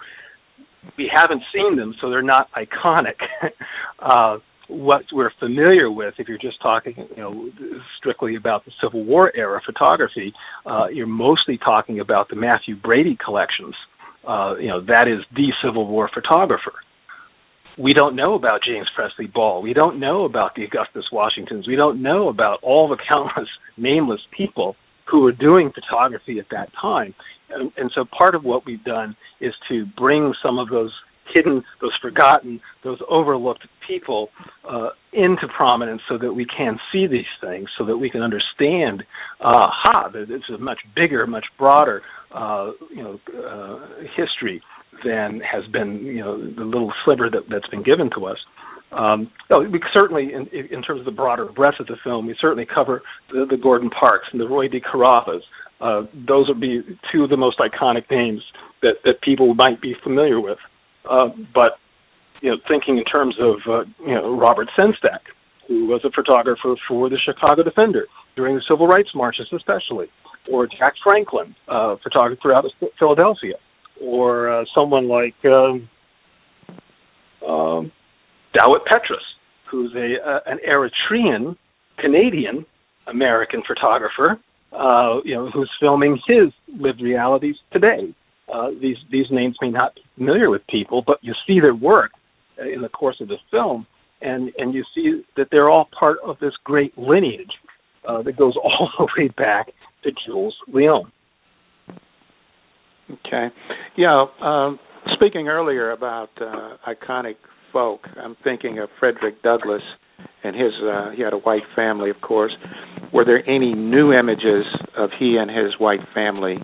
we 0.96 1.10
haven't 1.14 1.42
seen 1.54 1.76
them, 1.76 1.94
so 2.00 2.10
they're 2.10 2.22
not 2.22 2.48
iconic. 2.52 3.16
uh, 3.98 4.38
what 4.68 5.04
we're 5.12 5.30
familiar 5.38 5.90
with, 5.90 6.14
if 6.18 6.28
you're 6.28 6.38
just 6.38 6.60
talking, 6.60 6.94
you 6.96 7.22
know, 7.22 7.50
strictly 7.98 8.36
about 8.36 8.64
the 8.64 8.72
Civil 8.82 9.04
War 9.04 9.30
era 9.34 9.60
photography, 9.64 10.32
uh, 10.64 10.86
you're 10.92 11.06
mostly 11.06 11.58
talking 11.58 12.00
about 12.00 12.28
the 12.28 12.36
Mathew 12.36 12.76
Brady 12.76 13.16
collections. 13.22 13.74
Uh, 14.26 14.54
you 14.58 14.66
know, 14.66 14.80
that 14.80 15.06
is 15.06 15.24
the 15.34 15.52
Civil 15.64 15.86
War 15.86 16.10
photographer. 16.12 16.72
We 17.78 17.92
don't 17.92 18.16
know 18.16 18.34
about 18.34 18.60
James 18.66 18.88
Presley 18.96 19.26
Ball. 19.26 19.62
We 19.62 19.74
don't 19.74 20.00
know 20.00 20.24
about 20.24 20.54
the 20.54 20.64
Augustus 20.64 21.04
Washingtons. 21.12 21.68
We 21.68 21.76
don't 21.76 22.02
know 22.02 22.28
about 22.28 22.58
all 22.62 22.88
the 22.88 22.96
countless 23.12 23.48
nameless 23.76 24.20
people 24.36 24.76
who 25.10 25.20
were 25.20 25.32
doing 25.32 25.72
photography 25.72 26.38
at 26.38 26.46
that 26.50 26.70
time. 26.80 27.14
And, 27.50 27.72
and 27.76 27.90
so 27.94 28.04
part 28.04 28.34
of 28.34 28.44
what 28.44 28.66
we've 28.66 28.82
done 28.84 29.16
is 29.40 29.54
to 29.68 29.86
bring 29.96 30.34
some 30.42 30.58
of 30.58 30.68
those 30.68 30.92
hidden, 31.32 31.64
those 31.80 31.96
forgotten, 32.00 32.60
those 32.84 32.98
overlooked 33.08 33.66
people 33.86 34.30
uh, 34.68 34.90
into 35.12 35.48
prominence 35.56 36.02
so 36.08 36.18
that 36.18 36.32
we 36.32 36.46
can 36.46 36.78
see 36.92 37.06
these 37.06 37.24
things, 37.40 37.68
so 37.78 37.84
that 37.84 37.96
we 37.96 38.10
can 38.10 38.22
understand, 38.22 39.02
uh, 39.40 39.66
ha, 39.70 40.08
that 40.08 40.30
it's 40.30 40.48
a 40.50 40.58
much 40.58 40.78
bigger, 40.94 41.26
much 41.26 41.46
broader, 41.58 42.02
uh, 42.32 42.70
you 42.90 43.02
know, 43.02 43.20
uh, 43.36 43.86
history 44.16 44.62
than 45.04 45.40
has 45.40 45.66
been, 45.72 46.04
you 46.04 46.20
know, 46.20 46.38
the 46.38 46.64
little 46.64 46.92
sliver 47.04 47.28
that, 47.30 47.42
that's 47.50 47.68
been 47.68 47.82
given 47.82 48.10
to 48.16 48.26
us. 48.26 48.38
Um, 48.92 49.30
no, 49.50 49.60
we 49.60 49.80
certainly, 49.92 50.32
in, 50.32 50.46
in 50.48 50.82
terms 50.82 51.00
of 51.00 51.04
the 51.04 51.10
broader 51.10 51.46
breadth 51.46 51.80
of 51.80 51.86
the 51.86 51.96
film, 52.04 52.26
we 52.26 52.36
certainly 52.40 52.66
cover 52.66 53.02
the, 53.32 53.46
the 53.48 53.56
Gordon 53.56 53.90
Parks 53.90 54.26
and 54.32 54.40
the 54.40 54.48
Roy 54.48 54.68
DeCaravas. 54.68 55.40
Uh, 55.80 56.02
those 56.26 56.48
would 56.48 56.60
be 56.60 56.82
two 57.12 57.24
of 57.24 57.30
the 57.30 57.36
most 57.36 57.58
iconic 57.58 58.10
names 58.10 58.42
that, 58.82 58.94
that 59.04 59.20
people 59.22 59.54
might 59.54 59.80
be 59.80 59.94
familiar 60.02 60.40
with. 60.40 60.58
Uh, 61.08 61.28
but 61.54 61.78
you 62.40 62.50
know, 62.50 62.56
thinking 62.68 62.98
in 62.98 63.04
terms 63.04 63.36
of 63.40 63.56
uh, 63.68 63.84
you 64.00 64.14
know 64.14 64.36
Robert 64.36 64.68
Sengstacke, 64.78 65.32
who 65.68 65.86
was 65.86 66.00
a 66.04 66.10
photographer 66.10 66.74
for 66.88 67.08
the 67.08 67.18
Chicago 67.18 67.62
Defender 67.62 68.06
during 68.36 68.54
the 68.54 68.62
civil 68.68 68.86
rights 68.86 69.10
marches, 69.14 69.48
especially, 69.52 70.06
or 70.50 70.66
Jack 70.66 70.94
Franklin, 71.02 71.54
uh, 71.68 71.96
photographer 72.02 72.52
out 72.54 72.64
of 72.64 72.70
Philadelphia, 72.98 73.54
or 74.00 74.50
uh, 74.50 74.64
someone 74.74 75.08
like 75.08 75.34
um, 75.44 75.88
um, 77.46 77.92
Dawit 78.56 78.84
Petros, 78.86 79.24
who's 79.70 79.94
a 79.94 80.16
uh, 80.26 80.40
an 80.46 80.58
Eritrean 80.68 81.56
Canadian 81.98 82.64
American 83.06 83.62
photographer, 83.66 84.38
uh, 84.72 85.20
you 85.24 85.34
know, 85.34 85.50
who's 85.50 85.70
filming 85.80 86.18
his 86.26 86.52
lived 86.68 87.00
realities 87.00 87.56
today 87.72 88.14
uh, 88.52 88.70
these 88.80 88.96
these 89.10 89.26
names 89.30 89.56
may 89.60 89.70
not 89.70 89.94
be 89.94 90.02
familiar 90.16 90.50
with 90.50 90.66
people, 90.68 91.02
but 91.06 91.18
you 91.22 91.34
see 91.46 91.60
their 91.60 91.74
work 91.74 92.12
in 92.58 92.80
the 92.80 92.88
course 92.88 93.20
of 93.20 93.28
the 93.28 93.38
film, 93.50 93.86
and 94.22 94.52
and 94.58 94.74
you 94.74 94.84
see 94.94 95.24
that 95.36 95.48
they're 95.50 95.68
all 95.68 95.88
part 95.98 96.18
of 96.24 96.38
this 96.38 96.52
great 96.62 96.96
lineage 96.96 97.52
uh, 98.06 98.22
that 98.22 98.36
goes 98.36 98.54
all 98.62 98.90
the 98.98 99.08
way 99.18 99.28
back 99.28 99.72
to 100.04 100.12
Jules 100.24 100.56
Lion. 100.68 101.10
Okay, 103.26 103.48
yeah. 103.96 104.26
Um, 104.40 104.78
speaking 105.14 105.48
earlier 105.48 105.92
about 105.92 106.30
uh, 106.40 106.76
iconic 106.86 107.36
folk, 107.76 108.06
I'm 108.16 108.36
thinking 108.42 108.78
of 108.78 108.88
Frederick 108.98 109.42
Douglass 109.42 109.82
and 110.42 110.56
his. 110.56 110.72
Uh, 110.82 111.10
he 111.10 111.20
had 111.22 111.34
a 111.34 111.38
white 111.38 111.66
family, 111.74 112.08
of 112.08 112.20
course. 112.22 112.52
Were 113.12 113.24
there 113.24 113.42
any 113.48 113.74
new 113.74 114.12
images 114.12 114.64
of 114.96 115.10
he 115.18 115.36
and 115.36 115.50
his 115.50 115.78
white 115.78 116.00
family? 116.14 116.56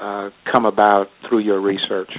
uh, 0.00 0.30
come 0.52 0.64
about 0.64 1.06
through 1.28 1.40
your 1.40 1.60
research? 1.60 2.10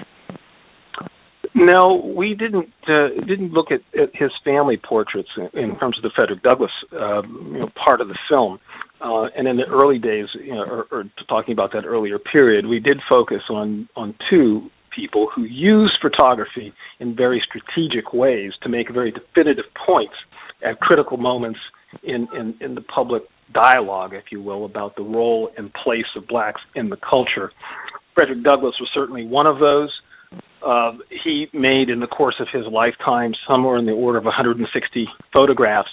No, 1.56 2.14
we 2.16 2.36
didn't 2.36 2.70
uh, 2.88 3.10
didn't 3.28 3.52
look 3.52 3.68
at, 3.72 3.82
at, 4.00 4.10
his 4.14 4.32
family 4.46 4.78
portraits 4.78 5.30
in, 5.36 5.60
in, 5.60 5.80
terms 5.80 5.98
of 5.98 6.04
the 6.04 6.12
Frederick 6.16 6.44
Douglass 6.44 6.72
uh, 6.94 7.24
you 7.24 7.60
know, 7.60 7.70
part 7.86 8.02
of 8.02 8.08
the 8.08 8.18
film. 8.30 8.60
Uh, 9.02 9.26
and 9.36 9.48
in 9.48 9.58
the 9.58 9.64
early 9.64 9.98
days, 9.98 10.28
you 10.36 10.54
know, 10.54 10.62
or, 10.62 10.88
or, 10.92 11.04
talking 11.28 11.54
about 11.54 11.72
that 11.74 11.86
earlier 11.86 12.20
period, 12.20 12.66
we 12.68 12.80
did 12.80 13.00
focus 13.10 13.42
on 13.50 13.90
on 13.96 14.14
two 14.30 14.70
people 14.96 15.30
who 15.34 15.44
use 15.44 15.98
photography 16.02 16.74
in 17.00 17.16
very 17.16 17.42
strategic 17.46 18.14
ways 18.14 18.52
to 18.62 18.70
make 18.70 18.92
very 18.92 19.12
definitive 19.12 19.66
points 19.86 20.16
at 20.64 20.80
critical 20.80 21.18
moments 21.18 21.60
in, 22.04 22.28
in, 22.36 22.56
in 22.62 22.76
the 22.76 22.82
public 22.82 23.24
dialogue, 23.54 24.14
if 24.14 24.26
you 24.32 24.42
will, 24.42 24.66
about 24.66 24.96
the 24.96 25.04
role 25.04 25.50
and 25.58 25.74
place 25.74 26.06
of 26.16 26.28
blacks 26.28 26.62
in 26.76 26.90
the 26.90 26.98
culture. 26.98 27.52
Frederick 28.16 28.44
Douglass 28.44 28.76
was 28.80 28.90
certainly 28.94 29.26
one 29.26 29.48
of 29.48 29.60
those. 29.60 29.90
Uh, 30.66 30.92
he 31.24 31.48
made, 31.54 31.90
in 31.90 32.00
the 32.00 32.08
course 32.08 32.36
of 32.40 32.48
his 32.52 32.66
lifetime, 32.72 33.34
somewhere 33.48 33.78
in 33.78 33.86
the 33.86 33.94
order 33.94 34.18
of 34.18 34.26
160 34.26 35.08
photographs, 35.36 35.90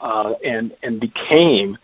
uh, 0.00 0.32
and 0.44 0.72
and 0.82 1.00
became 1.00 1.78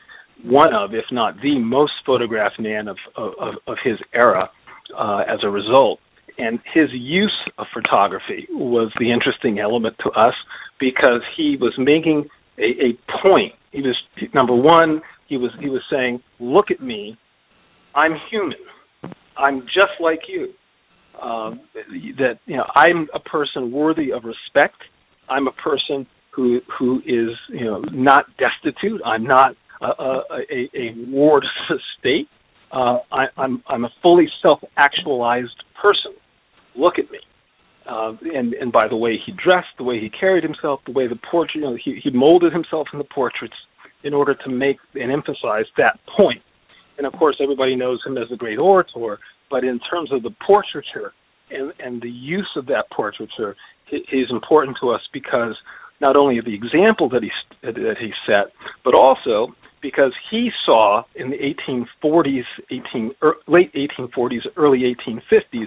one 0.44 0.74
of, 0.74 0.94
if 0.94 1.04
not 1.10 1.40
the 1.40 1.58
most 1.58 1.92
photographed 2.04 2.60
man 2.60 2.88
of 2.88 2.98
of, 3.16 3.54
of 3.66 3.76
his 3.82 3.98
era. 4.12 4.50
Uh, 4.96 5.24
as 5.26 5.40
a 5.42 5.50
result, 5.50 5.98
and 6.38 6.58
his 6.74 6.88
use 6.92 7.36
of 7.58 7.66
photography 7.72 8.46
was 8.50 8.92
the 8.98 9.12
interesting 9.12 9.58
element 9.58 9.96
to 10.04 10.10
us 10.10 10.34
because 10.78 11.22
he 11.36 11.56
was 11.60 11.74
making 11.78 12.28
a, 12.58 12.88
a 12.88 13.22
point. 13.22 13.52
He 13.72 13.80
was 13.82 13.96
number 14.34 14.54
one 14.54 15.02
he 15.26 15.36
was 15.36 15.50
he 15.60 15.68
was 15.68 15.82
saying, 15.90 16.22
"Look 16.38 16.70
at 16.70 16.80
me, 16.80 17.16
I'm 17.94 18.12
human. 18.30 18.58
I'm 19.36 19.62
just 19.62 20.00
like 20.00 20.20
you. 20.28 20.52
Um, 21.20 21.60
that 22.18 22.38
you 22.46 22.56
know, 22.56 22.66
I'm 22.74 23.08
a 23.14 23.20
person 23.20 23.72
worthy 23.72 24.12
of 24.12 24.24
respect. 24.24 24.76
I'm 25.28 25.48
a 25.48 25.52
person 25.52 26.06
who 26.30 26.60
who 26.78 26.98
is 27.00 27.30
you 27.48 27.64
know 27.64 27.80
not 27.92 28.26
destitute. 28.38 29.00
I'm 29.04 29.24
not 29.24 29.56
a, 29.80 29.86
a, 29.86 30.22
a, 30.30 30.70
a 30.74 30.94
ward 31.08 31.44
of 31.44 31.50
the 31.76 31.80
state. 31.98 32.28
Uh, 32.72 32.98
I, 33.10 33.26
I'm 33.36 33.62
I'm 33.68 33.84
a 33.84 33.90
fully 34.02 34.28
self-actualized 34.42 35.64
person. 35.80 36.12
Look 36.76 36.98
at 36.98 37.10
me." 37.10 37.18
Uh, 37.86 38.14
and 38.34 38.54
and 38.54 38.72
by 38.72 38.88
the 38.88 38.96
way 38.96 39.16
he 39.24 39.32
dressed, 39.32 39.68
the 39.78 39.84
way 39.84 40.00
he 40.00 40.10
carried 40.10 40.42
himself, 40.42 40.80
the 40.86 40.92
way 40.92 41.06
the 41.06 41.18
portrait, 41.30 41.54
you 41.54 41.60
know, 41.60 41.76
he 41.82 42.00
he 42.02 42.10
molded 42.10 42.52
himself 42.52 42.88
in 42.92 42.98
the 42.98 43.04
portraits 43.04 43.54
in 44.02 44.12
order 44.12 44.34
to 44.34 44.50
make 44.50 44.76
and 44.94 45.12
emphasize 45.12 45.66
that 45.76 45.98
point. 46.16 46.42
And 46.98 47.06
of 47.06 47.12
course, 47.14 47.36
everybody 47.40 47.76
knows 47.76 48.00
him 48.04 48.16
as 48.16 48.30
a 48.32 48.36
great 48.36 48.58
orator, 48.58 49.18
but 49.50 49.64
in 49.64 49.78
terms 49.80 50.12
of 50.12 50.22
the 50.22 50.34
portraiture 50.44 51.12
and, 51.50 51.72
and 51.78 52.02
the 52.02 52.10
use 52.10 52.48
of 52.56 52.66
that 52.66 52.90
portraiture, 52.90 53.54
he, 53.86 54.04
he's 54.08 54.30
important 54.30 54.76
to 54.80 54.90
us 54.90 55.02
because 55.12 55.56
not 56.00 56.16
only 56.16 56.38
of 56.38 56.44
the 56.44 56.54
example 56.54 57.08
that 57.10 57.22
he 57.22 57.30
that 57.62 57.96
he 57.98 58.12
set, 58.26 58.52
but 58.84 58.94
also 58.94 59.54
because 59.80 60.12
he 60.30 60.50
saw 60.64 61.04
in 61.14 61.30
the 61.30 61.36
1840s, 62.02 62.44
18 62.70 63.12
er, 63.22 63.36
late 63.46 63.72
1840s, 63.74 64.40
early 64.56 64.94
1850s, 65.06 65.66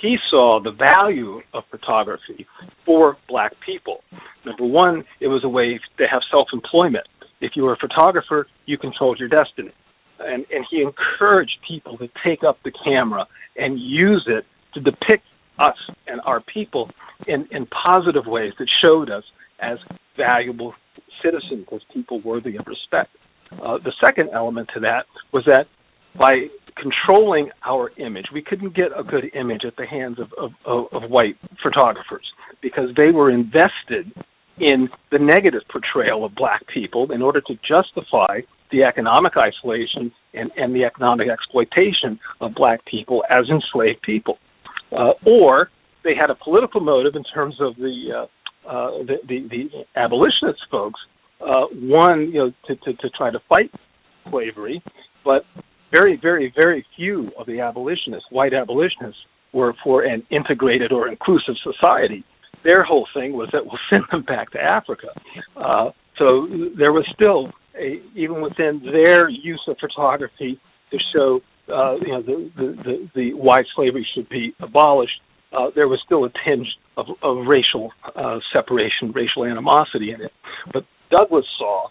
he 0.00 0.16
saw 0.30 0.60
the 0.62 0.72
value 0.72 1.40
of 1.52 1.64
photography 1.70 2.46
for 2.86 3.16
black 3.28 3.52
people. 3.64 4.02
Number 4.44 4.64
one, 4.64 5.04
it 5.20 5.28
was 5.28 5.44
a 5.44 5.48
way 5.48 5.78
to 5.98 6.04
have 6.10 6.22
self-employment 6.30 7.06
if 7.40 7.52
you 7.56 7.64
were 7.64 7.72
a 7.72 7.78
photographer, 7.78 8.46
you 8.66 8.78
controlled 8.78 9.18
your 9.18 9.28
destiny. 9.28 9.72
And, 10.18 10.44
and 10.50 10.64
he 10.70 10.82
encouraged 10.82 11.56
people 11.66 11.96
to 11.98 12.08
take 12.24 12.44
up 12.44 12.58
the 12.62 12.72
camera 12.84 13.26
and 13.56 13.78
use 13.80 14.26
it 14.28 14.44
to 14.74 14.80
depict 14.80 15.24
us 15.58 15.76
and 16.06 16.20
our 16.24 16.40
people 16.40 16.90
in, 17.26 17.48
in 17.50 17.66
positive 17.66 18.26
ways 18.26 18.52
that 18.58 18.68
showed 18.82 19.10
us 19.10 19.24
as 19.60 19.78
valuable 20.16 20.74
citizens, 21.22 21.66
as 21.72 21.80
people 21.92 22.20
worthy 22.20 22.56
of 22.56 22.66
respect. 22.66 23.10
Uh, 23.52 23.78
the 23.78 23.92
second 24.04 24.30
element 24.34 24.68
to 24.74 24.80
that 24.80 25.06
was 25.32 25.44
that 25.46 25.66
by 26.18 26.46
controlling 26.76 27.50
our 27.64 27.90
image, 27.96 28.26
we 28.32 28.42
couldn't 28.42 28.74
get 28.74 28.88
a 28.96 29.02
good 29.02 29.30
image 29.34 29.62
at 29.66 29.76
the 29.76 29.86
hands 29.86 30.18
of, 30.18 30.32
of, 30.38 30.50
of, 30.64 31.02
of 31.02 31.10
white 31.10 31.36
photographers 31.62 32.24
because 32.62 32.90
they 32.96 33.10
were 33.10 33.30
invested 33.30 34.12
in 34.58 34.88
the 35.10 35.18
negative 35.18 35.62
portrayal 35.70 36.24
of 36.24 36.34
black 36.34 36.60
people 36.72 37.10
in 37.12 37.22
order 37.22 37.40
to 37.40 37.54
justify 37.66 38.40
the 38.70 38.82
economic 38.84 39.32
isolation 39.36 40.12
and, 40.34 40.50
and 40.56 40.74
the 40.74 40.84
economic 40.84 41.28
exploitation 41.28 42.18
of 42.40 42.54
black 42.54 42.84
people 42.84 43.24
as 43.30 43.46
enslaved 43.48 44.00
people. 44.02 44.38
Uh, 44.92 45.12
or 45.26 45.70
they 46.04 46.14
had 46.14 46.30
a 46.30 46.34
political 46.34 46.80
motive 46.80 47.14
in 47.16 47.24
terms 47.24 47.54
of 47.60 47.74
the 47.76 48.08
uh, 48.14 48.26
uh, 48.68 48.98
the, 49.04 49.16
the, 49.26 49.48
the 49.48 49.84
abolitionist 49.96 50.60
folks. 50.70 51.00
Uh, 51.40 51.64
one, 51.72 52.30
you 52.30 52.38
know, 52.38 52.52
to, 52.66 52.76
to, 52.76 52.92
to 52.98 53.08
try 53.16 53.30
to 53.30 53.38
fight 53.48 53.70
slavery, 54.30 54.82
but 55.24 55.44
very, 55.90 56.18
very, 56.20 56.52
very 56.54 56.84
few 56.96 57.30
of 57.38 57.46
the 57.46 57.60
abolitionists, 57.60 58.26
white 58.30 58.54
abolitionists, 58.54 59.20
were 59.52 59.74
for 59.82 60.02
an 60.04 60.22
integrated 60.30 60.92
or 60.92 61.08
inclusive 61.08 61.54
society. 61.62 62.24
Their 62.62 62.84
whole 62.84 63.06
thing 63.14 63.32
was 63.32 63.48
that 63.52 63.64
we'll 63.64 63.78
send 63.90 64.04
them 64.10 64.22
back 64.22 64.50
to 64.52 64.60
Africa. 64.60 65.08
Uh, 65.56 65.90
so 66.18 66.46
there 66.76 66.92
was 66.92 67.06
still 67.14 67.50
a, 67.78 68.00
even 68.14 68.40
within 68.42 68.80
their 68.84 69.28
use 69.28 69.62
of 69.68 69.76
photography 69.78 70.60
to 70.90 70.98
show 71.14 71.40
uh, 71.72 71.94
you 72.00 72.08
know 72.08 72.22
the, 72.22 72.50
the, 72.56 72.66
the, 72.82 73.10
the 73.14 73.34
why 73.34 73.58
slavery 73.74 74.06
should 74.14 74.28
be 74.28 74.54
abolished. 74.60 75.20
Uh, 75.52 75.66
there 75.74 75.88
was 75.88 76.00
still 76.04 76.24
a 76.24 76.30
tinge 76.44 76.66
of, 76.96 77.06
of 77.22 77.46
racial 77.46 77.90
uh, 78.14 78.38
separation, 78.52 79.10
racial 79.12 79.44
animosity 79.44 80.12
in 80.12 80.20
it. 80.20 80.32
But 80.72 80.84
Douglass 81.10 81.46
saw 81.58 81.88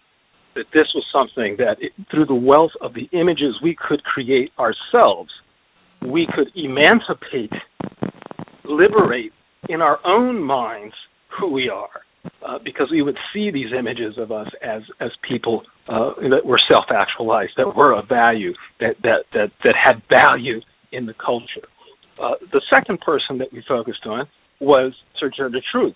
that 0.56 0.66
this 0.74 0.88
was 0.94 1.06
something 1.12 1.56
that, 1.58 1.78
it, 1.80 1.92
through 2.12 2.26
the 2.26 2.36
wealth 2.36 2.72
of 2.82 2.94
the 2.94 3.10
images 3.12 3.56
we 3.62 3.76
could 3.76 4.04
create 4.04 4.52
ourselves, 4.60 5.32
we 6.02 6.28
could 6.34 6.50
emancipate, 6.56 7.52
liberate 8.64 9.34
in 9.68 9.82
our 9.82 10.00
own 10.06 10.42
minds 10.42 10.94
who 11.40 11.52
we 11.52 11.70
are. 11.70 11.90
Uh, 12.46 12.60
because 12.64 12.90
we 12.92 13.02
would 13.02 13.18
see 13.34 13.50
these 13.50 13.72
images 13.78 14.18
of 14.18 14.30
us 14.30 14.48
as 14.62 14.82
as 15.00 15.10
people 15.28 15.64
uh, 15.88 16.12
that 16.30 16.46
were 16.46 16.60
self-actualized, 16.68 17.52
that 17.56 17.74
were 17.74 17.94
of 17.98 18.10
value, 18.10 18.54
that 18.82 18.96
that 19.04 19.24
that 19.34 19.50
that 19.64 19.74
had 19.82 20.02
value 20.12 20.60
in 20.92 21.06
the 21.06 21.14
culture. 21.14 21.68
Uh, 22.22 22.36
the 22.52 22.62
second 22.74 23.00
person 23.00 23.38
that 23.38 23.52
we 23.54 23.64
focused 23.66 24.06
on 24.06 24.28
was 24.60 24.94
Sojourner 25.18 25.62
Truth. 25.72 25.96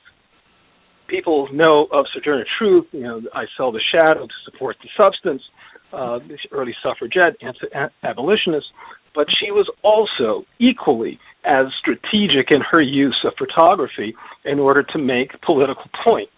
People 1.08 1.48
know 1.54 1.88
of 1.92 2.06
Sojourner 2.14 2.46
Truth. 2.58 2.88
You 2.92 3.04
know, 3.04 3.22
I 3.34 3.46
sell 3.58 3.72
the 3.72 3.82
shadow 3.94 4.28
to 4.28 4.34
support 4.46 4.78
the 4.82 4.90
substance. 4.98 5.42
Uh, 5.92 6.18
early 6.52 6.74
suffragette, 6.82 7.36
abolitionist, 8.02 8.66
but 9.14 9.28
she 9.40 9.52
was 9.52 9.70
also 9.84 10.44
equally 10.58 11.20
as 11.46 11.68
strategic 11.80 12.50
in 12.50 12.62
her 12.72 12.82
use 12.82 13.24
of 13.28 13.34
photography 13.38 14.16
in 14.44 14.58
order 14.58 14.82
to 14.82 14.98
make 14.98 15.40
political 15.42 15.84
point. 16.04 16.30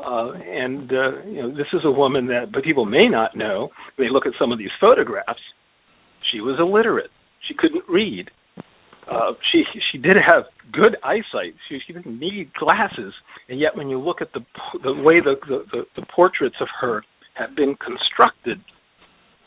Uh, 0.00 0.32
and 0.32 0.90
uh, 0.90 1.22
you 1.26 1.42
know, 1.42 1.50
this 1.50 1.66
is 1.74 1.80
a 1.84 1.90
woman 1.90 2.28
that, 2.28 2.50
but 2.50 2.64
people 2.64 2.86
may 2.86 3.06
not 3.06 3.36
know. 3.36 3.68
They 3.98 4.08
look 4.10 4.24
at 4.24 4.32
some 4.38 4.52
of 4.52 4.58
these 4.58 4.72
photographs, 4.80 5.40
she 6.32 6.40
was 6.40 6.58
illiterate. 6.58 7.10
She 7.46 7.54
couldn't 7.54 7.84
read. 7.88 8.30
Uh, 9.10 9.32
she 9.52 9.64
she 9.90 9.98
did 9.98 10.16
have 10.16 10.44
good 10.72 10.96
eyesight. 11.02 11.54
She, 11.68 11.78
she 11.86 11.92
didn't 11.92 12.18
need 12.18 12.52
glasses, 12.54 13.12
and 13.48 13.60
yet 13.60 13.76
when 13.76 13.88
you 13.88 13.98
look 13.98 14.20
at 14.20 14.32
the 14.32 14.40
the 14.82 14.94
way 14.94 15.20
the, 15.20 15.36
the 15.46 15.64
the, 15.72 15.84
the 15.96 16.06
portraits 16.06 16.56
of 16.60 16.68
her 16.80 17.04
have 17.34 17.54
been 17.54 17.76
constructed, 17.76 18.60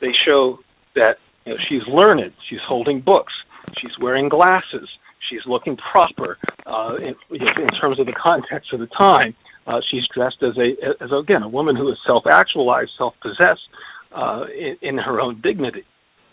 they 0.02 0.12
show 0.26 0.60
that 0.96 1.14
you 1.46 1.54
know, 1.54 1.60
she's 1.68 1.82
learned. 1.88 2.34
She's 2.50 2.60
holding 2.68 3.02
books. 3.02 3.34
She's 3.82 3.92
wearing 4.00 4.30
glasses. 4.30 4.88
She's 5.30 5.42
looking 5.48 5.78
proper 5.92 6.38
uh, 6.66 6.96
in, 6.98 7.16
in 7.32 7.68
terms 7.82 8.00
of 8.00 8.06
the 8.06 8.14
context 8.14 8.74
of 8.74 8.80
the 8.80 8.88
time. 8.88 9.36
Uh, 9.66 9.82
she's 9.90 10.04
dressed 10.14 10.42
as 10.42 10.58
a 10.58 11.04
as 11.04 11.10
again 11.12 11.44
a 11.44 11.50
woman 11.50 11.76
who 11.76 11.90
is 11.90 11.98
self-actualized, 12.06 12.92
self-possessed 12.98 13.68
uh, 14.16 14.46
in, 14.58 14.78
in 14.82 14.98
her 14.98 15.20
own 15.20 15.42
dignity. 15.42 15.84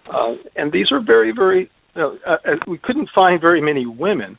Uh, 0.07 0.35
and 0.54 0.71
these 0.71 0.93
are 0.93 1.00
very 1.00 1.33
very 1.33 1.71
you 1.94 2.02
know, 2.02 2.18
uh, 2.26 2.36
uh, 2.44 2.56
we 2.66 2.78
couldn't 2.78 3.08
find 3.14 3.40
very 3.40 3.60
many 3.60 3.86
women 3.86 4.36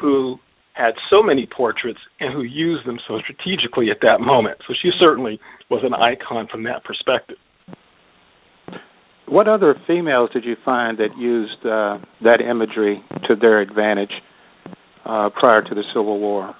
who 0.00 0.38
had 0.74 0.94
so 1.08 1.22
many 1.22 1.46
portraits 1.56 2.00
and 2.20 2.32
who 2.32 2.42
used 2.42 2.86
them 2.86 2.98
so 3.06 3.18
strategically 3.20 3.90
at 3.90 3.98
that 4.02 4.20
moment. 4.20 4.58
So 4.66 4.74
she 4.80 4.90
certainly 4.98 5.38
was 5.70 5.82
an 5.84 5.94
icon 5.94 6.48
from 6.50 6.64
that 6.64 6.82
perspective. 6.84 7.36
What 9.26 9.48
other 9.48 9.74
females 9.86 10.30
did 10.32 10.44
you 10.44 10.56
find 10.64 10.98
that 10.98 11.16
used 11.16 11.64
uh, 11.64 11.98
that 12.22 12.40
imagery 12.40 13.02
to 13.28 13.36
their 13.36 13.60
advantage 13.60 14.12
uh, 15.04 15.30
prior 15.30 15.62
to 15.62 15.74
the 15.74 15.82
Civil 15.94 16.18
War? 16.18 16.54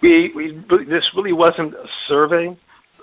We, 0.00 0.30
we 0.36 0.64
this 0.86 1.02
really 1.16 1.32
wasn't 1.32 1.74
a 1.74 1.86
survey 2.08 2.56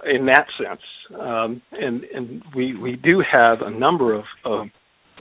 in 0.05 0.25
that 0.27 0.45
sense, 0.57 0.81
um, 1.19 1.61
and 1.73 2.03
and 2.05 2.41
we 2.55 2.77
we 2.77 2.95
do 2.95 3.21
have 3.29 3.59
a 3.61 3.69
number 3.69 4.13
of, 4.13 4.23
of 4.45 4.67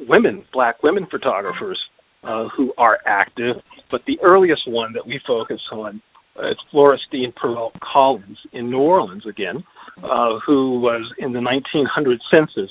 women, 0.08 0.44
black 0.52 0.82
women 0.82 1.06
photographers 1.10 1.78
uh, 2.22 2.48
who 2.56 2.72
are 2.78 2.98
active, 3.06 3.56
but 3.90 4.02
the 4.06 4.18
earliest 4.22 4.62
one 4.66 4.92
that 4.94 5.06
we 5.06 5.20
focus 5.26 5.60
on 5.72 6.00
uh, 6.36 6.50
is 6.50 6.56
Florestine 6.72 7.32
Perrault 7.36 7.74
Collins 7.80 8.38
in 8.52 8.70
New 8.70 8.80
Orleans 8.80 9.24
again, 9.26 9.62
uh, 10.02 10.38
who 10.44 10.80
was 10.80 11.12
in 11.18 11.32
the 11.32 11.40
1900 11.40 12.20
census. 12.32 12.70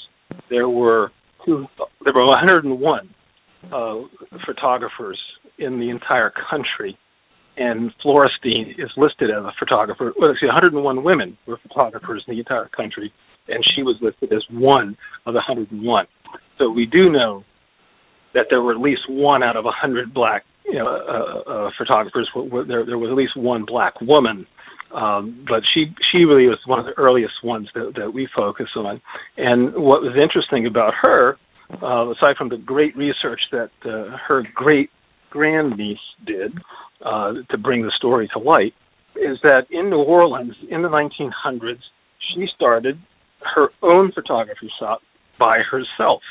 There 0.50 0.68
were 0.68 1.12
two, 1.46 1.68
there 2.04 2.14
were 2.14 2.26
101 2.26 3.10
uh, 3.72 3.96
photographers 4.46 5.20
in 5.60 5.80
the 5.80 5.90
entire 5.90 6.34
country, 6.50 6.98
and 7.56 7.92
Florestine 8.02 8.76
is 8.78 8.90
listed 8.98 9.30
as 9.30 9.44
a 9.44 9.54
photographer. 9.58 10.12
Well, 10.20 10.32
actually, 10.32 10.50
101 10.50 11.04
women 11.04 11.38
were 11.46 11.58
photographers 11.68 12.24
in 12.28 12.34
the 12.34 12.40
entire 12.40 12.68
country, 12.76 13.14
and 13.48 13.64
she 13.76 13.84
was 13.84 13.96
listed 14.02 14.34
as 14.34 14.44
one 14.50 14.98
of 15.26 15.34
the 15.34 15.42
101. 15.48 16.08
So 16.64 16.70
we 16.70 16.86
do 16.86 17.10
know 17.10 17.44
that 18.34 18.46
there 18.50 18.62
were 18.62 18.72
at 18.72 18.80
least 18.80 19.02
one 19.10 19.44
out 19.44 19.58
of 19.58 19.66
a 19.66 19.72
hundred 19.72 20.14
black 20.14 20.46
you 20.66 20.76
know 20.76 20.88
uh, 20.88 21.50
uh, 21.50 21.70
photographers. 21.78 22.30
There, 22.34 22.86
there 22.86 22.98
was 22.98 23.10
at 23.12 23.18
least 23.18 23.36
one 23.36 23.66
black 23.66 24.00
woman, 24.00 24.48
um, 24.96 25.46
but 25.48 25.62
she 25.74 25.94
she 26.12 26.20
really 26.20 26.48
was 26.48 26.60
one 26.66 26.80
of 26.80 26.86
the 26.86 26.94
earliest 26.94 27.44
ones 27.44 27.68
that, 27.76 27.94
that 27.98 28.14
we 28.14 28.30
focus 28.34 28.70
on. 28.78 29.02
And 29.36 29.74
what 29.74 30.02
was 30.02 30.16
interesting 30.22 30.66
about 30.66 30.94
her, 31.02 31.38
uh, 31.82 32.10
aside 32.12 32.38
from 32.38 32.48
the 32.48 32.58
great 32.58 32.96
research 32.96 33.42
that 33.52 33.72
uh, 33.84 34.16
her 34.26 34.44
great 34.56 34.90
grandniece 35.30 35.98
did 36.26 36.58
uh, 37.04 37.34
to 37.50 37.58
bring 37.58 37.82
the 37.82 37.92
story 37.98 38.30
to 38.32 38.40
light, 38.40 38.74
is 39.18 39.38
that 39.44 39.64
in 39.70 39.90
New 39.90 40.02
Orleans 40.02 40.56
in 40.70 40.82
the 40.82 40.88
1900s 40.88 41.82
she 42.34 42.46
started 42.56 42.98
her 43.54 43.68
own 43.82 44.14
photography 44.14 44.72
shop 44.80 45.02
by 45.38 45.60
herself 45.70 46.22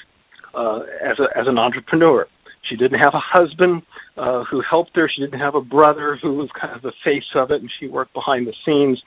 uh, 0.54 0.80
as 1.04 1.18
a, 1.18 1.38
as 1.38 1.46
an 1.46 1.58
entrepreneur. 1.58 2.26
She 2.68 2.76
didn't 2.76 3.00
have 3.00 3.14
a 3.14 3.20
husband 3.20 3.82
uh, 4.16 4.44
who 4.44 4.62
helped 4.68 4.96
her. 4.96 5.10
She 5.12 5.22
didn't 5.22 5.40
have 5.40 5.54
a 5.54 5.60
brother 5.60 6.18
who 6.20 6.34
was 6.34 6.48
kind 6.60 6.74
of 6.74 6.82
the 6.82 6.92
face 7.04 7.24
of 7.34 7.50
it, 7.50 7.60
and 7.60 7.70
she 7.80 7.88
worked 7.88 8.14
behind 8.14 8.46
the 8.46 8.54
scenes, 8.64 9.02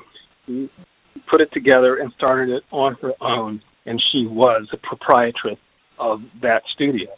put 1.29 1.41
it 1.41 1.51
together, 1.53 1.97
and 1.97 2.11
started 2.17 2.49
it 2.53 2.63
on 2.71 2.97
her 3.01 3.13
own. 3.21 3.61
And 3.85 4.01
she 4.11 4.25
was 4.27 4.67
a 4.73 4.77
proprietress 4.77 5.59
of 5.99 6.21
that 6.41 6.63
studio, 6.73 7.09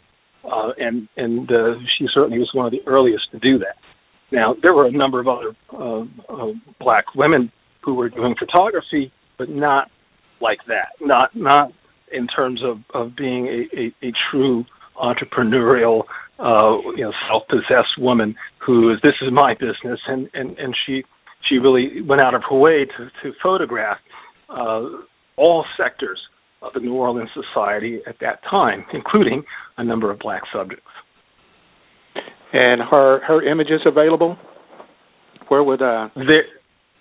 uh, 0.44 0.70
and 0.78 1.08
and 1.16 1.50
uh, 1.50 1.74
she 1.96 2.06
certainly 2.12 2.38
was 2.38 2.50
one 2.52 2.66
of 2.66 2.72
the 2.72 2.82
earliest 2.86 3.30
to 3.32 3.38
do 3.38 3.58
that. 3.58 3.76
Now 4.30 4.54
there 4.62 4.74
were 4.74 4.86
a 4.86 4.92
number 4.92 5.18
of 5.18 5.28
other 5.28 5.56
uh, 5.72 6.04
uh, 6.28 6.52
black 6.78 7.14
women 7.14 7.50
who 7.82 7.94
were 7.94 8.10
doing 8.10 8.34
photography, 8.38 9.10
but 9.38 9.48
not 9.48 9.90
like 10.40 10.58
that. 10.68 10.88
Not 11.00 11.34
not 11.34 11.72
in 12.12 12.26
terms 12.26 12.62
of 12.64 12.78
of 12.94 13.16
being 13.16 13.46
a, 13.46 13.78
a, 13.78 14.08
a 14.08 14.12
true 14.30 14.64
entrepreneurial, 14.96 16.02
uh, 16.38 16.78
you 16.96 17.04
know, 17.04 17.12
self-possessed 17.28 17.98
woman 17.98 18.34
who 18.64 18.92
is 18.92 18.98
this 19.02 19.14
is 19.22 19.28
my 19.32 19.54
business, 19.54 20.00
and 20.06 20.28
and 20.34 20.58
and 20.58 20.74
she 20.86 21.04
she 21.48 21.56
really 21.56 22.02
went 22.02 22.20
out 22.20 22.34
of 22.34 22.42
her 22.48 22.56
way 22.56 22.84
to 22.84 23.10
to 23.22 23.32
photograph 23.42 23.98
uh, 24.50 24.82
all 25.36 25.64
sectors 25.76 26.20
of 26.62 26.72
the 26.72 26.80
New 26.80 26.94
Orleans 26.94 27.30
society 27.34 28.00
at 28.06 28.16
that 28.20 28.40
time, 28.50 28.84
including 28.92 29.44
a 29.76 29.84
number 29.84 30.10
of 30.10 30.18
black 30.18 30.42
subjects. 30.52 30.84
And 32.52 32.80
her 32.90 33.20
her 33.26 33.42
images 33.46 33.80
available? 33.86 34.36
Where 35.48 35.62
would 35.62 35.82
uh? 35.82 36.08
There, 36.14 36.44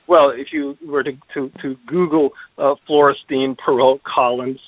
well, 0.07 0.29
if 0.29 0.47
you 0.51 0.77
were 0.85 1.03
to 1.03 1.11
to, 1.33 1.51
to 1.61 1.75
Google 1.87 2.31
uh, 2.57 2.75
Florestine 2.87 3.55
Perrault 3.63 4.01
Collins, 4.03 4.59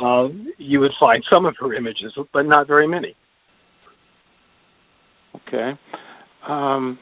uh, 0.00 0.28
you 0.58 0.80
would 0.80 0.92
find 1.00 1.22
some 1.30 1.46
of 1.46 1.54
her 1.60 1.74
images, 1.74 2.16
but 2.32 2.46
not 2.46 2.66
very 2.66 2.86
many. 2.86 3.14
Okay. 5.48 5.72
Um, 6.48 6.98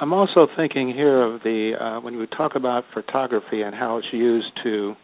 I'm 0.00 0.12
also 0.12 0.46
thinking 0.56 0.88
here 0.88 1.22
of 1.22 1.42
the 1.42 1.72
uh, 1.80 2.00
when 2.00 2.18
we 2.18 2.26
talk 2.26 2.52
about 2.56 2.84
photography 2.92 3.62
and 3.62 3.74
how 3.74 3.98
it's 3.98 4.06
used 4.12 4.50
to 4.64 4.94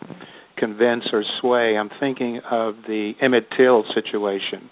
convince 0.56 1.04
or 1.12 1.22
sway. 1.40 1.76
I'm 1.78 1.90
thinking 2.00 2.40
of 2.50 2.74
the 2.86 3.12
Emmett 3.22 3.46
Till 3.56 3.84
situation 3.94 4.70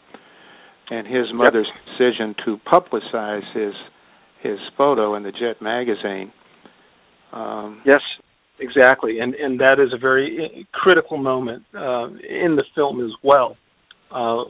and 0.91 1.07
his 1.07 1.27
mother's 1.33 1.69
yep. 1.69 1.99
decision 1.99 2.35
to 2.45 2.59
publicize 2.67 3.43
his 3.55 3.75
his 4.43 4.59
photo 4.77 5.15
in 5.17 5.23
the 5.23 5.33
Jet 5.33 5.61
magazine. 5.61 6.33
Um, 7.33 7.83
yes, 7.85 8.01
exactly, 8.59 9.21
and 9.21 9.35
and 9.35 9.61
that 9.61 9.79
is 9.79 9.93
a 9.93 9.99
very 9.99 10.67
critical 10.73 11.17
moment 11.17 11.65
uh, 11.75 12.07
in 12.07 12.57
the 12.57 12.65
film 12.75 13.05
as 13.05 13.13
well. 13.23 13.57
Uh, 14.11 14.45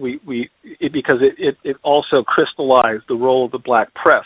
we 0.00 0.20
we 0.26 0.50
it, 0.80 0.92
because 0.92 1.20
it, 1.20 1.34
it 1.38 1.56
it 1.64 1.76
also 1.82 2.22
crystallized 2.26 3.04
the 3.08 3.14
role 3.14 3.44
of 3.44 3.50
the 3.52 3.58
black 3.58 3.92
press 3.94 4.24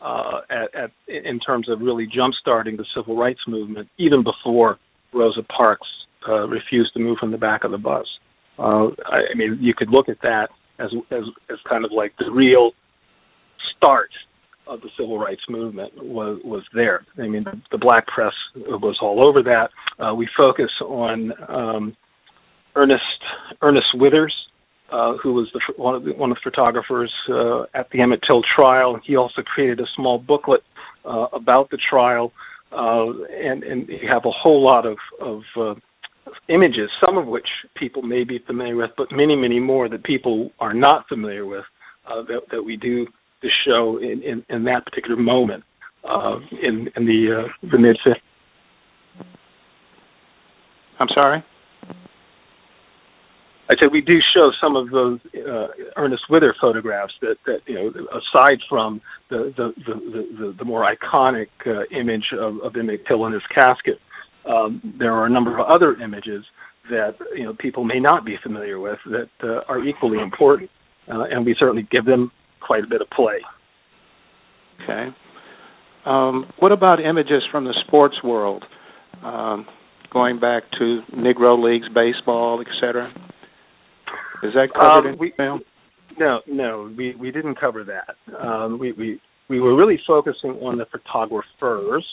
uh, 0.00 0.40
at, 0.50 0.74
at 0.74 0.90
in 1.08 1.38
terms 1.40 1.68
of 1.68 1.80
really 1.80 2.06
jump-starting 2.06 2.76
the 2.76 2.86
civil 2.96 3.16
rights 3.16 3.40
movement, 3.46 3.88
even 3.98 4.24
before 4.24 4.78
Rosa 5.12 5.42
Parks 5.42 5.88
uh, 6.28 6.46
refused 6.48 6.92
to 6.94 7.00
move 7.00 7.18
from 7.18 7.30
the 7.30 7.38
back 7.38 7.64
of 7.64 7.70
the 7.70 7.78
bus. 7.78 8.06
Uh, 8.58 8.88
I, 9.06 9.32
I 9.32 9.34
mean, 9.34 9.58
you 9.60 9.74
could 9.74 9.90
look 9.90 10.08
at 10.08 10.20
that 10.22 10.48
as 10.78 10.90
as 11.10 11.24
as 11.50 11.58
kind 11.68 11.84
of 11.84 11.92
like 11.92 12.12
the 12.18 12.30
real 12.30 12.72
start 13.76 14.10
of 14.66 14.80
the 14.80 14.88
civil 14.98 15.18
rights 15.18 15.42
movement 15.48 15.92
was 15.96 16.40
was 16.44 16.62
there. 16.74 17.04
I 17.18 17.28
mean, 17.28 17.44
the, 17.70 17.78
black 17.78 18.06
press 18.06 18.32
was 18.54 18.98
all 19.00 19.26
over 19.26 19.42
that. 19.42 19.70
Uh, 19.98 20.14
we 20.14 20.28
focus 20.36 20.70
on 20.82 21.32
um, 21.48 21.96
Ernest 22.74 23.02
Ernest 23.62 23.86
Withers, 23.94 24.34
uh, 24.92 25.14
who 25.22 25.34
was 25.34 25.48
the, 25.52 25.60
one 25.76 25.94
of 25.94 26.04
the, 26.04 26.12
one 26.12 26.30
of 26.30 26.36
the 26.36 26.50
photographers 26.50 27.12
uh, 27.30 27.62
at 27.74 27.88
the 27.90 28.00
Emmett 28.00 28.20
Till 28.26 28.42
trial. 28.56 28.98
He 29.04 29.16
also 29.16 29.42
created 29.42 29.80
a 29.80 29.86
small 29.94 30.18
booklet 30.18 30.62
uh, 31.04 31.26
about 31.32 31.70
the 31.70 31.78
trial, 31.90 32.32
uh, 32.72 33.06
and 33.32 33.62
and 33.62 33.88
you 33.88 34.08
have 34.10 34.24
a 34.24 34.30
whole 34.30 34.64
lot 34.64 34.84
of 34.86 34.98
of 35.20 35.42
uh, 35.56 35.74
images, 36.48 36.90
some 37.04 37.16
of 37.16 37.26
which 37.26 37.48
people 37.76 38.02
may 38.02 38.24
be 38.24 38.38
familiar 38.46 38.76
with, 38.76 38.90
but 38.96 39.08
many 39.12 39.36
many 39.36 39.60
more 39.60 39.88
that 39.88 40.04
people 40.04 40.50
are 40.58 40.74
not 40.74 41.08
familiar 41.08 41.46
with. 41.46 41.64
Uh, 42.08 42.22
that, 42.22 42.40
that 42.52 42.62
we 42.62 42.76
do 42.76 43.04
the 43.42 43.50
show 43.66 43.98
in, 43.98 44.22
in, 44.22 44.44
in 44.48 44.64
that 44.64 44.84
particular 44.84 45.16
moment 45.16 45.64
uh, 46.08 46.38
in 46.62 46.88
in 46.96 47.06
the 47.06 47.44
uh, 47.44 47.68
the 47.70 47.78
mid 47.78 47.96
50s. 48.06 48.14
I'm 50.98 51.08
sorry. 51.14 51.44
I 53.68 53.74
said 53.80 53.90
we 53.90 54.00
do 54.00 54.18
show 54.32 54.52
some 54.60 54.76
of 54.76 54.90
those 54.90 55.18
uh, 55.34 55.66
Ernest 55.96 56.22
Wither 56.30 56.54
photographs 56.60 57.14
that, 57.20 57.36
that 57.46 57.58
you 57.66 57.74
know, 57.74 57.88
aside 57.88 58.60
from 58.68 59.00
the 59.28 59.52
the 59.56 59.74
the, 59.84 59.94
the, 60.38 60.54
the 60.58 60.64
more 60.64 60.86
iconic 60.88 61.48
uh, 61.66 61.82
image 61.90 62.26
of, 62.38 62.60
of 62.60 62.76
Emmett 62.76 63.06
Till 63.06 63.26
in 63.26 63.32
his 63.32 63.42
casket, 63.52 63.98
um, 64.48 64.94
there 64.98 65.12
are 65.12 65.26
a 65.26 65.30
number 65.30 65.58
of 65.58 65.66
other 65.66 66.00
images 66.00 66.44
that 66.90 67.16
you 67.34 67.42
know 67.42 67.54
people 67.54 67.84
may 67.84 67.98
not 67.98 68.24
be 68.24 68.36
familiar 68.40 68.78
with 68.78 68.98
that 69.06 69.30
uh, 69.42 69.62
are 69.68 69.84
equally 69.84 70.20
important, 70.20 70.70
uh, 71.08 71.24
and 71.30 71.44
we 71.44 71.56
certainly 71.58 71.86
give 71.90 72.04
them 72.04 72.30
quite 72.66 72.84
a 72.84 72.86
bit 72.86 73.00
of 73.00 73.08
play. 73.10 73.40
Okay. 74.82 75.08
Um, 76.04 76.46
what 76.58 76.72
about 76.72 77.00
images 77.00 77.42
from 77.50 77.64
the 77.64 77.74
sports 77.86 78.16
world, 78.22 78.64
um, 79.24 79.66
going 80.12 80.38
back 80.38 80.62
to 80.78 81.00
Negro 81.12 81.62
Leagues, 81.62 81.86
baseball, 81.92 82.60
etc.? 82.60 83.12
Is 84.42 84.52
that 84.54 84.68
covered 84.72 85.08
um, 85.08 85.14
in 85.14 85.18
we, 85.18 85.32
film? 85.36 85.60
No, 86.18 86.40
no, 86.46 86.92
we 86.96 87.14
we 87.16 87.30
didn't 87.30 87.58
cover 87.58 87.84
that. 87.84 88.16
Um, 88.38 88.78
we 88.78 88.92
we 88.92 89.20
we 89.48 89.60
were 89.60 89.76
really 89.76 89.98
focusing 90.06 90.52
on 90.62 90.78
the 90.78 90.86
photographers, 90.86 92.06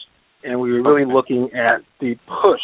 and 0.44 0.60
we 0.60 0.72
were 0.72 0.82
really 0.82 1.04
okay. 1.04 1.14
looking 1.14 1.50
at 1.54 1.82
the 2.00 2.16
push 2.28 2.62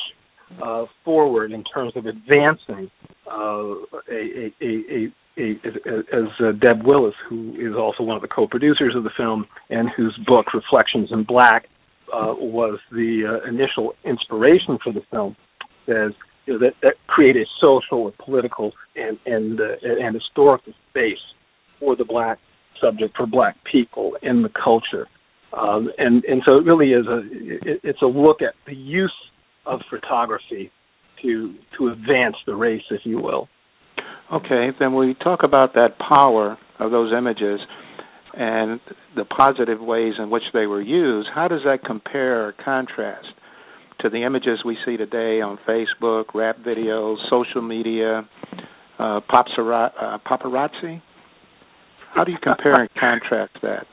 uh, 0.61 0.85
forward 1.03 1.51
in 1.51 1.63
terms 1.63 1.93
of 1.95 2.05
advancing 2.05 2.89
uh, 3.27 3.73
a, 4.11 4.51
a, 4.61 5.11
a, 5.37 5.51
as 6.13 6.27
uh, 6.39 6.51
Deb 6.59 6.85
Willis, 6.85 7.13
who 7.29 7.53
is 7.55 7.75
also 7.75 8.03
one 8.03 8.15
of 8.15 8.21
the 8.21 8.27
co-producers 8.27 8.93
of 8.95 9.03
the 9.03 9.11
film 9.15 9.45
and 9.69 9.89
whose 9.95 10.17
book 10.25 10.53
Reflections 10.53 11.09
in 11.11 11.23
Black 11.23 11.67
uh, 12.11 12.33
was 12.37 12.79
the 12.91 13.23
uh, 13.25 13.47
initial 13.47 13.93
inspiration 14.03 14.77
for 14.83 14.91
the 14.91 15.01
film, 15.11 15.35
says 15.85 16.11
you 16.45 16.53
know, 16.53 16.59
that, 16.59 16.73
that 16.81 16.95
create 17.07 17.35
a 17.35 17.45
social, 17.61 18.07
and 18.07 18.17
political, 18.17 18.73
and 18.95 19.17
and 19.25 19.61
uh, 19.61 19.75
and 19.83 20.15
historical 20.15 20.73
space 20.89 21.19
for 21.79 21.95
the 21.95 22.05
black 22.05 22.39
subject 22.81 23.15
for 23.15 23.27
black 23.27 23.55
people 23.71 24.17
in 24.23 24.41
the 24.41 24.49
culture, 24.49 25.07
um, 25.53 25.91
and 25.97 26.23
and 26.25 26.41
so 26.47 26.57
it 26.57 26.65
really 26.65 26.93
is 26.93 27.05
a 27.05 27.19
it, 27.31 27.79
it's 27.83 28.01
a 28.01 28.07
look 28.07 28.41
at 28.41 28.55
the 28.65 28.75
use 28.75 29.13
of 29.69 29.81
photography 29.89 30.71
to 31.21 31.55
to 31.77 31.89
advance 31.89 32.35
the 32.45 32.55
race, 32.55 32.83
if 32.89 33.01
you 33.05 33.19
will. 33.19 33.47
Okay, 34.33 34.69
then 34.79 34.95
we 34.95 35.15
talk 35.15 35.41
about 35.43 35.73
that 35.73 35.97
power 35.97 36.57
of 36.79 36.91
those 36.91 37.11
images 37.17 37.59
and 38.33 38.79
the 39.15 39.25
positive 39.25 39.81
ways 39.81 40.13
in 40.19 40.29
which 40.29 40.43
they 40.53 40.65
were 40.67 40.81
used. 40.81 41.29
How 41.33 41.47
does 41.47 41.61
that 41.65 41.83
compare 41.83 42.47
or 42.47 42.53
contrast 42.63 43.27
to 44.01 44.09
the 44.09 44.23
images 44.23 44.59
we 44.63 44.77
see 44.85 44.97
today 44.97 45.41
on 45.41 45.57
Facebook, 45.67 46.25
rap 46.33 46.57
videos, 46.59 47.17
social 47.29 47.61
media, 47.61 48.27
uh, 48.99 49.19
paparazzi? 49.29 51.01
How 52.13 52.23
do 52.23 52.31
you 52.31 52.37
compare 52.41 52.73
and 52.73 52.89
contrast 52.99 53.53
that? 53.61 53.87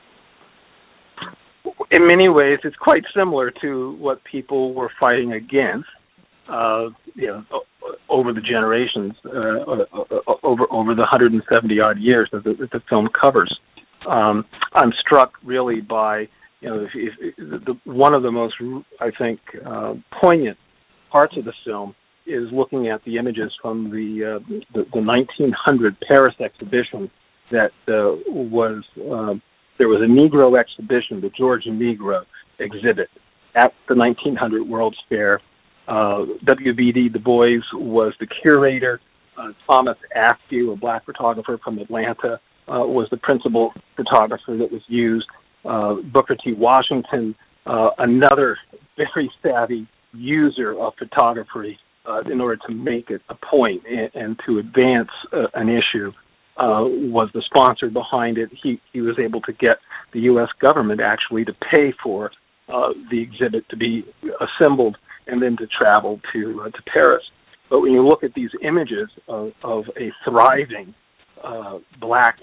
In 1.89 2.05
many 2.05 2.27
ways, 2.27 2.59
it's 2.63 2.75
quite 2.75 3.03
similar 3.15 3.51
to 3.61 3.95
what 3.99 4.23
people 4.23 4.73
were 4.73 4.91
fighting 4.99 5.33
against. 5.33 5.87
Uh, 6.49 6.89
you 7.15 7.27
know, 7.27 7.43
over 8.09 8.33
the 8.33 8.41
generations, 8.41 9.13
uh, 9.25 9.29
uh, 9.29 9.85
uh, 9.93 10.33
over 10.43 10.65
over 10.71 10.95
the 10.95 11.01
170 11.01 11.79
odd 11.79 11.99
years 11.99 12.29
that 12.31 12.43
the, 12.43 12.53
that 12.53 12.71
the 12.71 12.81
film 12.89 13.09
covers. 13.19 13.53
Um, 14.07 14.45
I'm 14.73 14.93
struck 15.05 15.33
really 15.43 15.81
by 15.81 16.27
you 16.61 16.69
know 16.69 16.85
if, 16.85 16.91
if, 16.95 17.35
the, 17.37 17.77
one 17.83 18.13
of 18.13 18.23
the 18.23 18.31
most 18.31 18.55
I 19.01 19.11
think 19.17 19.39
uh, 19.65 19.95
poignant 20.21 20.57
parts 21.11 21.35
of 21.37 21.45
the 21.45 21.53
film 21.65 21.95
is 22.25 22.47
looking 22.51 22.87
at 22.87 23.03
the 23.05 23.17
images 23.17 23.51
from 23.61 23.89
the 23.89 24.37
uh, 24.37 24.61
the, 24.73 24.85
the 24.93 25.01
1900 25.01 25.97
Paris 26.07 26.35
exhibition 26.39 27.09
that 27.51 27.71
uh, 27.87 28.15
was 28.27 28.83
um, 29.09 29.41
there 29.77 29.87
was 29.87 30.01
a 30.01 30.05
Negro 30.05 30.59
exhibition, 30.59 31.21
the 31.21 31.29
Georgia 31.29 31.69
Negro 31.69 32.23
exhibit 32.59 33.09
at 33.55 33.73
the 33.87 33.95
1900 33.95 34.67
World's 34.67 34.97
Fair 35.09 35.41
uh, 35.87 36.25
W.B.D. 36.43 37.09
Du 37.09 37.19
Bois 37.19 37.59
was 37.73 38.13
the 38.19 38.27
curator. 38.41 38.99
Uh, 39.37 39.51
Thomas 39.69 39.97
Askew, 40.15 40.71
a 40.71 40.75
black 40.75 41.05
photographer 41.05 41.59
from 41.63 41.79
Atlanta, 41.79 42.39
uh, 42.67 42.83
was 42.85 43.07
the 43.11 43.17
principal 43.17 43.71
photographer 43.95 44.57
that 44.57 44.71
was 44.71 44.81
used. 44.87 45.27
Uh, 45.63 45.95
Booker 46.13 46.35
T. 46.35 46.53
Washington, 46.53 47.35
uh, 47.65 47.89
another 47.99 48.57
very 48.97 49.31
savvy 49.41 49.87
user 50.13 50.77
of 50.79 50.93
photography 50.97 51.77
uh, 52.05 52.21
in 52.31 52.41
order 52.41 52.57
to 52.67 52.73
make 52.73 53.09
it 53.09 53.21
a 53.29 53.35
point 53.35 53.83
and, 53.89 54.09
and 54.13 54.39
to 54.45 54.59
advance 54.59 55.09
an 55.53 55.69
issue, 55.69 56.11
uh, 56.57 56.83
was 56.85 57.29
the 57.33 57.41
sponsor 57.41 57.89
behind 57.89 58.37
it. 58.37 58.49
He 58.63 58.81
he 58.93 59.01
was 59.01 59.17
able 59.19 59.41
to 59.41 59.53
get 59.53 59.77
the 60.13 60.21
U.S. 60.21 60.49
government 60.61 61.01
actually 61.01 61.45
to 61.45 61.53
pay 61.53 61.93
for 62.03 62.31
uh, 62.69 62.89
the 63.11 63.21
exhibit 63.21 63.67
to 63.69 63.77
be 63.77 64.05
assembled 64.41 64.97
and 65.27 65.41
then 65.41 65.55
to 65.57 65.67
travel 65.67 66.19
to 66.33 66.63
uh, 66.65 66.69
to 66.69 66.81
Paris. 66.91 67.23
But 67.69 67.81
when 67.81 67.91
you 67.91 68.07
look 68.07 68.23
at 68.23 68.33
these 68.33 68.49
images 68.63 69.09
of, 69.27 69.51
of 69.63 69.85
a 69.97 70.11
thriving 70.23 70.93
uh, 71.43 71.79
black 71.99 72.39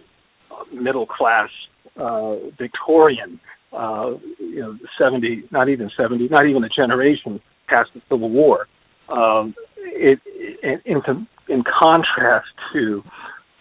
uh, 0.50 0.64
middle 0.72 1.06
class 1.06 1.48
uh, 1.96 2.36
Victorian, 2.58 3.40
uh, 3.72 4.12
you 4.38 4.60
know, 4.60 4.78
seventy, 4.98 5.44
not 5.50 5.68
even 5.68 5.90
seventy, 5.96 6.28
not 6.28 6.46
even 6.46 6.62
a 6.64 6.68
generation 6.68 7.40
past 7.66 7.90
the 7.94 8.02
Civil 8.08 8.30
War, 8.30 8.68
um, 9.08 9.54
it, 9.78 10.20
it 10.26 10.80
in, 10.84 11.26
in 11.48 11.64
contrast 11.64 12.48
to 12.72 13.02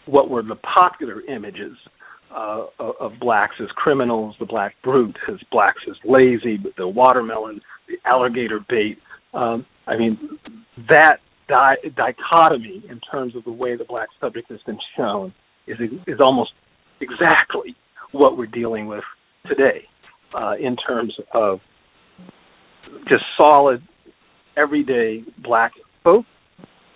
what 0.06 0.30
were 0.30 0.44
the 0.44 0.56
popular 0.56 1.22
images 1.22 1.78
uh, 2.36 2.66
of, 2.80 3.14
blacks 3.20 3.56
as 3.62 3.68
criminals, 3.76 4.36
the 4.40 4.46
black 4.46 4.74
brute, 4.84 5.16
as 5.32 5.38
blacks 5.52 5.82
as 5.88 5.96
lazy, 6.04 6.58
the 6.78 6.88
watermelon, 6.88 7.62
the 7.88 7.96
alligator 8.06 8.60
bait, 8.68 8.98
um, 9.34 9.66
I 9.88 9.98
mean, 9.98 10.18
that 10.90 11.18
di- 11.48 11.90
dichotomy 11.96 12.84
in 12.90 13.00
terms 13.00 13.36
of 13.36 13.44
the 13.44 13.52
way 13.52 13.76
the 13.76 13.86
black 13.86 14.10
subject 14.20 14.50
has 14.50 14.62
been 14.66 14.80
shown 14.98 15.34
is 15.68 15.78
is 16.08 16.20
almost 16.20 16.52
exactly 17.02 17.76
what 18.12 18.38
we're 18.38 18.46
dealing 18.46 18.88
with 18.88 19.04
today 19.48 19.82
uh, 20.36 20.54
in 20.60 20.76
terms 20.76 21.14
of 21.34 21.60
just 23.08 23.24
solid, 23.38 23.82
everyday 24.58 25.24
black 25.44 25.72
folk 26.04 26.26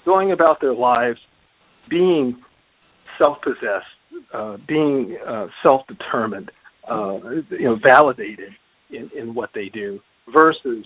going 0.06 0.32
about 0.32 0.62
their 0.62 0.74
lives, 0.74 1.20
being 1.90 2.38
self-possessed, 3.18 3.86
uh, 4.34 4.58
being 4.68 5.18
uh, 5.26 5.48
self-determined, 5.64 6.52
uh, 6.90 7.20
you 7.50 7.64
know, 7.64 7.80
validated 7.86 8.54
in, 8.90 9.10
in 9.18 9.34
what 9.34 9.50
they 9.54 9.70
do, 9.70 10.00
versus 10.32 10.86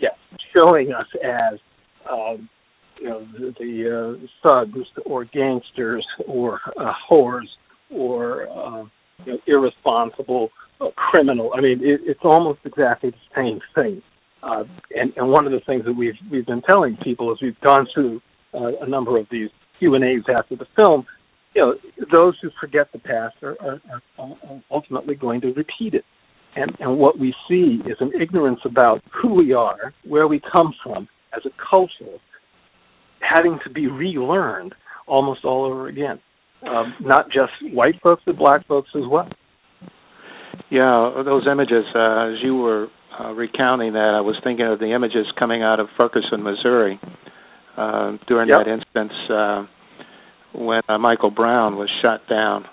yes, 0.00 0.14
showing 0.54 0.92
us 0.92 1.06
as 1.22 1.58
um, 2.10 2.48
you 2.98 3.08
know 3.08 3.26
the, 3.32 3.54
the 3.60 4.18
uh, 4.22 4.48
thugs 4.48 4.88
or 5.04 5.24
gangsters 5.24 6.06
or 6.26 6.60
uh, 6.76 6.92
whores 7.10 7.46
or 7.90 8.48
uh, 8.48 8.84
you 9.24 9.32
know, 9.32 9.38
irresponsible 9.46 10.50
uh, 10.80 10.88
criminal. 10.96 11.52
I 11.56 11.60
mean, 11.60 11.80
it, 11.82 12.00
it's 12.04 12.20
almost 12.22 12.60
exactly 12.64 13.10
the 13.10 13.16
same 13.34 13.60
thing. 13.74 14.02
Uh, 14.42 14.64
and, 14.94 15.12
and 15.16 15.30
one 15.30 15.46
of 15.46 15.52
the 15.52 15.60
things 15.60 15.84
that 15.84 15.92
we've 15.92 16.14
we've 16.30 16.46
been 16.46 16.62
telling 16.62 16.96
people 16.98 17.32
as 17.32 17.38
we've 17.40 17.60
gone 17.60 17.86
through 17.92 18.20
uh, 18.54 18.72
a 18.80 18.88
number 18.88 19.18
of 19.18 19.26
these 19.30 19.50
Q 19.78 19.94
and 19.94 20.04
A's 20.04 20.22
after 20.34 20.56
the 20.56 20.66
film, 20.76 21.06
you 21.56 21.62
know, 21.62 21.74
those 22.14 22.34
who 22.42 22.50
forget 22.60 22.92
the 22.92 22.98
past 22.98 23.34
are, 23.42 23.56
are, 23.62 23.80
are 24.18 24.62
ultimately 24.70 25.14
going 25.14 25.40
to 25.40 25.48
repeat 25.54 25.94
it. 25.94 26.04
And, 26.54 26.70
and 26.80 26.98
what 26.98 27.18
we 27.18 27.34
see 27.48 27.80
is 27.86 27.96
an 28.00 28.12
ignorance 28.20 28.60
about 28.66 29.02
who 29.10 29.34
we 29.34 29.54
are, 29.54 29.94
where 30.06 30.28
we 30.28 30.40
come 30.52 30.74
from 30.84 31.08
as 31.34 31.42
a 31.46 31.50
culture, 31.70 32.18
having 33.20 33.58
to 33.64 33.70
be 33.70 33.86
relearned 33.86 34.74
almost 35.06 35.44
all 35.44 35.64
over 35.64 35.88
again. 35.88 36.20
Um, 36.62 36.94
not 37.00 37.26
just 37.26 37.52
white 37.74 37.94
folks, 38.02 38.22
but 38.26 38.36
black 38.36 38.66
folks 38.66 38.90
as 38.94 39.02
well. 39.10 39.28
Yeah, 40.70 41.22
those 41.24 41.46
images, 41.50 41.84
uh, 41.94 42.32
as 42.32 42.34
you 42.42 42.56
were 42.56 42.88
uh, 43.18 43.32
recounting 43.32 43.94
that, 43.94 44.14
I 44.16 44.20
was 44.20 44.36
thinking 44.44 44.66
of 44.66 44.78
the 44.78 44.94
images 44.94 45.26
coming 45.38 45.62
out 45.62 45.80
of 45.80 45.88
Ferguson, 45.98 46.42
Missouri, 46.42 47.00
uh, 47.76 48.16
during 48.26 48.48
yep. 48.48 48.64
that 48.64 48.68
instance 48.68 49.12
uh, 49.30 49.66
when 50.56 50.82
uh, 50.88 50.98
Michael 50.98 51.30
Brown 51.30 51.76
was 51.76 51.90
shot 52.02 52.26
down 52.28 52.66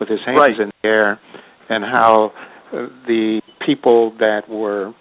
with 0.00 0.08
his 0.08 0.20
hands 0.26 0.40
right. 0.40 0.60
in 0.60 0.70
the 0.82 0.88
air, 0.88 1.20
and 1.68 1.84
how 1.84 2.32
uh, 2.72 2.88
the 3.06 3.40
people 3.64 4.12
that 4.18 4.48
were 4.48 4.92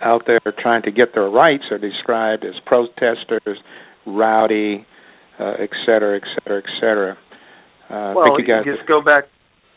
out 0.00 0.22
there 0.26 0.40
trying 0.58 0.82
to 0.82 0.90
get 0.90 1.14
their 1.14 1.28
rights 1.28 1.64
are 1.70 1.78
described 1.78 2.44
as 2.44 2.54
protesters, 2.64 3.58
rowdy, 4.06 4.86
uh, 5.38 5.54
et 5.58 5.70
cetera, 5.84 6.16
et 6.16 6.22
cetera, 6.34 6.58
et 6.58 6.70
cetera. 6.80 7.18
Uh, 7.90 8.14
well, 8.16 8.40
you, 8.40 8.46
got 8.46 8.64
just 8.64 8.86
go 8.86 9.02
back, 9.02 9.24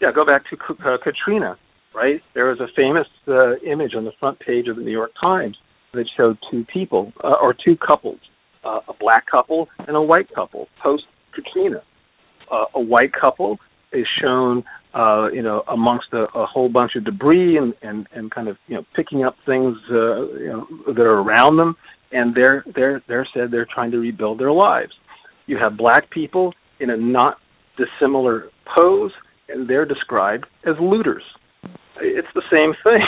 yeah, 0.02 0.12
go 0.14 0.26
back 0.26 0.44
to 0.50 0.58
uh, 0.86 0.98
Katrina, 1.04 1.58
right? 1.94 2.22
There 2.34 2.46
was 2.46 2.60
a 2.60 2.68
famous 2.76 3.08
uh, 3.28 3.56
image 3.60 3.96
on 3.96 4.06
the 4.06 4.14
front 4.20 4.40
page 4.40 4.68
of 4.68 4.78
the 4.78 4.84
New 4.84 4.92
York 4.92 5.12
Times 5.20 5.58
that 5.94 6.06
showed 6.16 6.38
two 6.50 6.66
people 6.72 7.12
uh, 7.24 7.36
or 7.42 7.54
two 7.54 7.76
couples, 7.76 8.20
uh, 8.64 8.80
a 8.88 8.94
black 8.94 9.26
couple 9.30 9.68
and 9.88 9.96
a 9.96 10.02
white 10.02 10.34
couple 10.34 10.68
post 10.82 11.04
Katrina. 11.34 11.82
Uh, 12.52 12.66
a 12.76 12.80
white 12.80 13.12
couple 13.14 13.58
is 13.92 14.06
shown, 14.22 14.64
uh, 14.94 15.30
you 15.32 15.42
know, 15.42 15.64
amongst 15.68 16.08
a, 16.14 16.26
a 16.36 16.46
whole 16.46 16.70
bunch 16.70 16.92
of 16.96 17.06
debris 17.06 17.58
and, 17.58 17.74
and, 17.82 18.08
and 18.14 18.32
kind 18.32 18.48
of, 18.48 18.58
you 18.68 18.76
know, 18.76 18.84
picking 18.96 19.24
up 19.24 19.36
things, 19.46 19.78
uh, 19.92 20.28
you 20.38 20.48
know, 20.48 20.94
that 20.94 21.02
are 21.02 21.20
around 21.22 21.58
them, 21.58 21.76
and 22.12 22.36
they're 22.36 22.64
they're 22.76 23.02
they're 23.08 23.28
said 23.34 23.50
they're 23.52 23.68
trying 23.74 23.92
to 23.92 23.98
rebuild 23.98 24.40
their 24.40 24.52
lives. 24.52 24.92
You 25.48 25.58
have 25.58 25.78
black 25.78 26.10
people 26.10 26.54
in 26.80 26.90
a 26.90 26.98
not 26.98 27.38
dissimilar 27.78 28.50
pose, 28.78 29.12
and 29.50 29.68
they're 29.68 29.86
described 29.86 30.46
as 30.66 30.76
looters. 30.80 31.24
It's 32.02 32.28
the 32.36 32.44
same 32.52 32.74
thing, 32.84 33.06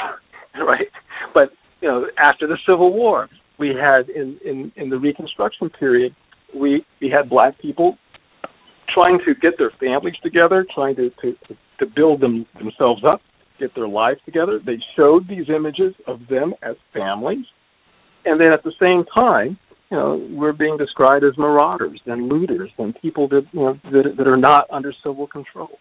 right? 0.66 0.88
But 1.34 1.52
you 1.82 1.88
know, 1.88 2.08
after 2.18 2.48
the 2.48 2.58
Civil 2.68 2.94
War, 2.94 3.30
we 3.60 3.70
had 3.70 4.10
in 4.10 4.40
in, 4.44 4.72
in 4.76 4.90
the 4.90 4.98
Reconstruction 4.98 5.70
period, 5.70 6.16
we 6.54 6.86
we 7.02 7.10
had 7.10 7.30
black 7.30 7.60
people 7.60 7.98
trying 8.96 9.20
to 9.26 9.36
get 9.36 9.58
their 9.58 9.72
families 9.80 10.16
together, 10.24 10.66
trying 10.74 10.96
to 10.96 11.10
to, 11.22 11.36
to 11.80 11.86
build 11.86 12.22
them 12.22 12.46
themselves 12.58 13.04
up, 13.06 13.22
get 13.60 13.76
their 13.76 13.88
lives 13.88 14.20
together. 14.26 14.60
They 14.66 14.80
showed 14.96 15.28
these 15.28 15.50
images 15.50 15.94
of 16.08 16.22
them 16.30 16.54
as 16.64 16.76
families, 16.94 17.46
and 18.26 18.40
then 18.40 18.52
at 18.52 18.64
the 18.64 18.74
same 18.80 19.06
time, 19.16 19.58
you 19.92 19.98
know, 19.98 20.28
we're 20.32 20.54
being 20.54 20.78
described 20.78 21.24
as 21.24 21.38
marauders 21.38 22.00
and 22.06 22.28
looters 22.30 22.72
and 22.78 22.96
people 23.02 23.28
that 23.30 23.46
you 23.52 23.60
know 23.60 23.80
that, 23.92 24.16
that 24.18 24.28
are 24.28 24.38
not 24.38 24.68
under 24.72 24.94
civil 25.04 25.28
control. 25.28 25.78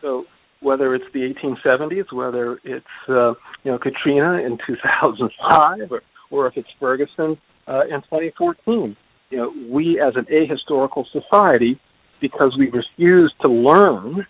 So 0.00 0.24
whether 0.60 0.94
it's 0.94 1.04
the 1.12 1.34
1870s, 1.42 2.12
whether 2.12 2.58
it's 2.64 2.86
uh, 3.08 3.34
you 3.64 3.72
know 3.72 3.78
Katrina 3.78 4.34
in 4.34 4.58
2005, 4.66 5.90
or, 5.90 6.02
or 6.30 6.46
if 6.46 6.56
it's 6.56 6.68
Ferguson 6.78 7.36
uh, 7.66 7.82
in 7.84 8.00
2014, 8.02 8.96
you 9.30 9.38
know, 9.38 9.52
we 9.68 10.00
as 10.00 10.14
an 10.14 10.26
ahistorical 10.26 11.04
society 11.10 11.80
because 12.22 12.56
we 12.58 12.70
refuse 12.70 13.34
to 13.42 13.48
learn, 13.48 14.26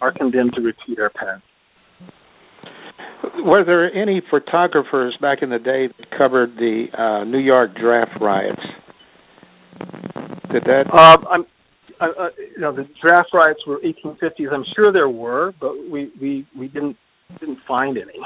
are 0.00 0.12
condemned 0.12 0.52
to 0.54 0.60
repeat 0.60 1.00
our 1.00 1.10
past. 1.10 1.42
Were 3.44 3.64
there 3.64 3.92
any 3.92 4.22
photographers 4.30 5.16
back 5.20 5.42
in 5.42 5.50
the 5.50 5.58
day 5.58 5.88
that 5.88 6.16
covered 6.16 6.54
the 6.56 6.86
uh, 6.96 7.24
New 7.24 7.38
York 7.38 7.74
draft 7.74 8.20
riots? 8.20 8.62
Did 10.52 10.64
that? 10.64 10.84
Um, 10.92 11.24
I'm, 11.30 11.44
uh, 12.00 12.24
uh, 12.24 12.28
you 12.38 12.60
know, 12.60 12.72
the 12.72 12.86
draft 13.00 13.30
riots 13.32 13.60
were 13.66 13.80
1850s. 13.80 14.52
I'm 14.52 14.64
sure 14.76 14.92
there 14.92 15.08
were, 15.08 15.54
but 15.60 15.72
we 15.90 16.12
we 16.20 16.46
we 16.56 16.68
didn't 16.68 16.96
didn't 17.40 17.58
find 17.66 17.96
any. 17.96 18.18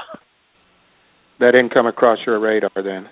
That 1.39 1.53
didn't 1.53 1.71
come 1.71 1.85
across 1.85 2.17
your 2.25 2.39
radar 2.39 2.71
then. 2.75 3.07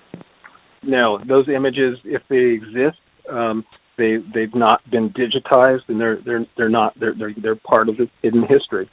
No, 0.82 1.20
those 1.28 1.48
images, 1.48 2.00
if 2.04 2.24
they 2.28 2.58
exist, 2.58 2.98
um, 3.32 3.64
they 3.98 4.18
they've 4.34 4.54
not 4.54 4.82
been 4.90 5.10
digitized, 5.12 5.82
and 5.88 6.00
they're 6.00 6.18
they're 6.26 6.46
they're 6.58 6.70
not 6.70 6.98
they're 7.00 7.14
they're 7.18 7.34
they're 7.42 7.56
part 7.56 7.90
of 7.90 7.98
the 7.98 8.10
hidden 8.22 8.44
history. 8.48 8.90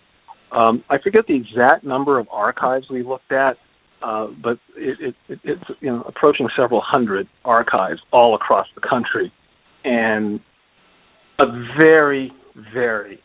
Um, 0.50 0.84
I 0.90 0.98
forget 0.98 1.26
the 1.26 1.34
exact 1.34 1.84
number 1.84 2.18
of 2.18 2.28
archives 2.30 2.90
we 2.90 3.02
looked 3.02 3.32
at, 3.32 3.56
uh, 4.02 4.28
but 4.42 4.58
it, 4.76 5.14
it, 5.28 5.38
it's 5.44 5.64
you 5.80 5.90
know 5.90 6.02
approaching 6.02 6.48
several 6.56 6.82
hundred 6.84 7.28
archives 7.44 8.00
all 8.12 8.34
across 8.34 8.66
the 8.74 8.80
country, 8.80 9.32
and 9.84 10.40
a 11.38 11.46
very 11.80 12.32
very 12.74 13.20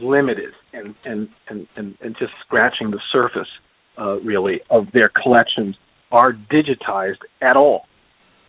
limited 0.00 0.52
and 0.72 0.94
and 1.04 1.28
and 1.48 1.66
and, 1.76 1.96
and 2.00 2.16
just 2.18 2.32
scratching 2.44 2.90
the 2.90 3.00
surface 3.12 3.48
uh, 3.98 4.18
really 4.20 4.60
of 4.70 4.86
their 4.92 5.10
collections 5.22 5.76
are 6.12 6.32
digitized 6.32 7.18
at 7.40 7.56
all 7.56 7.86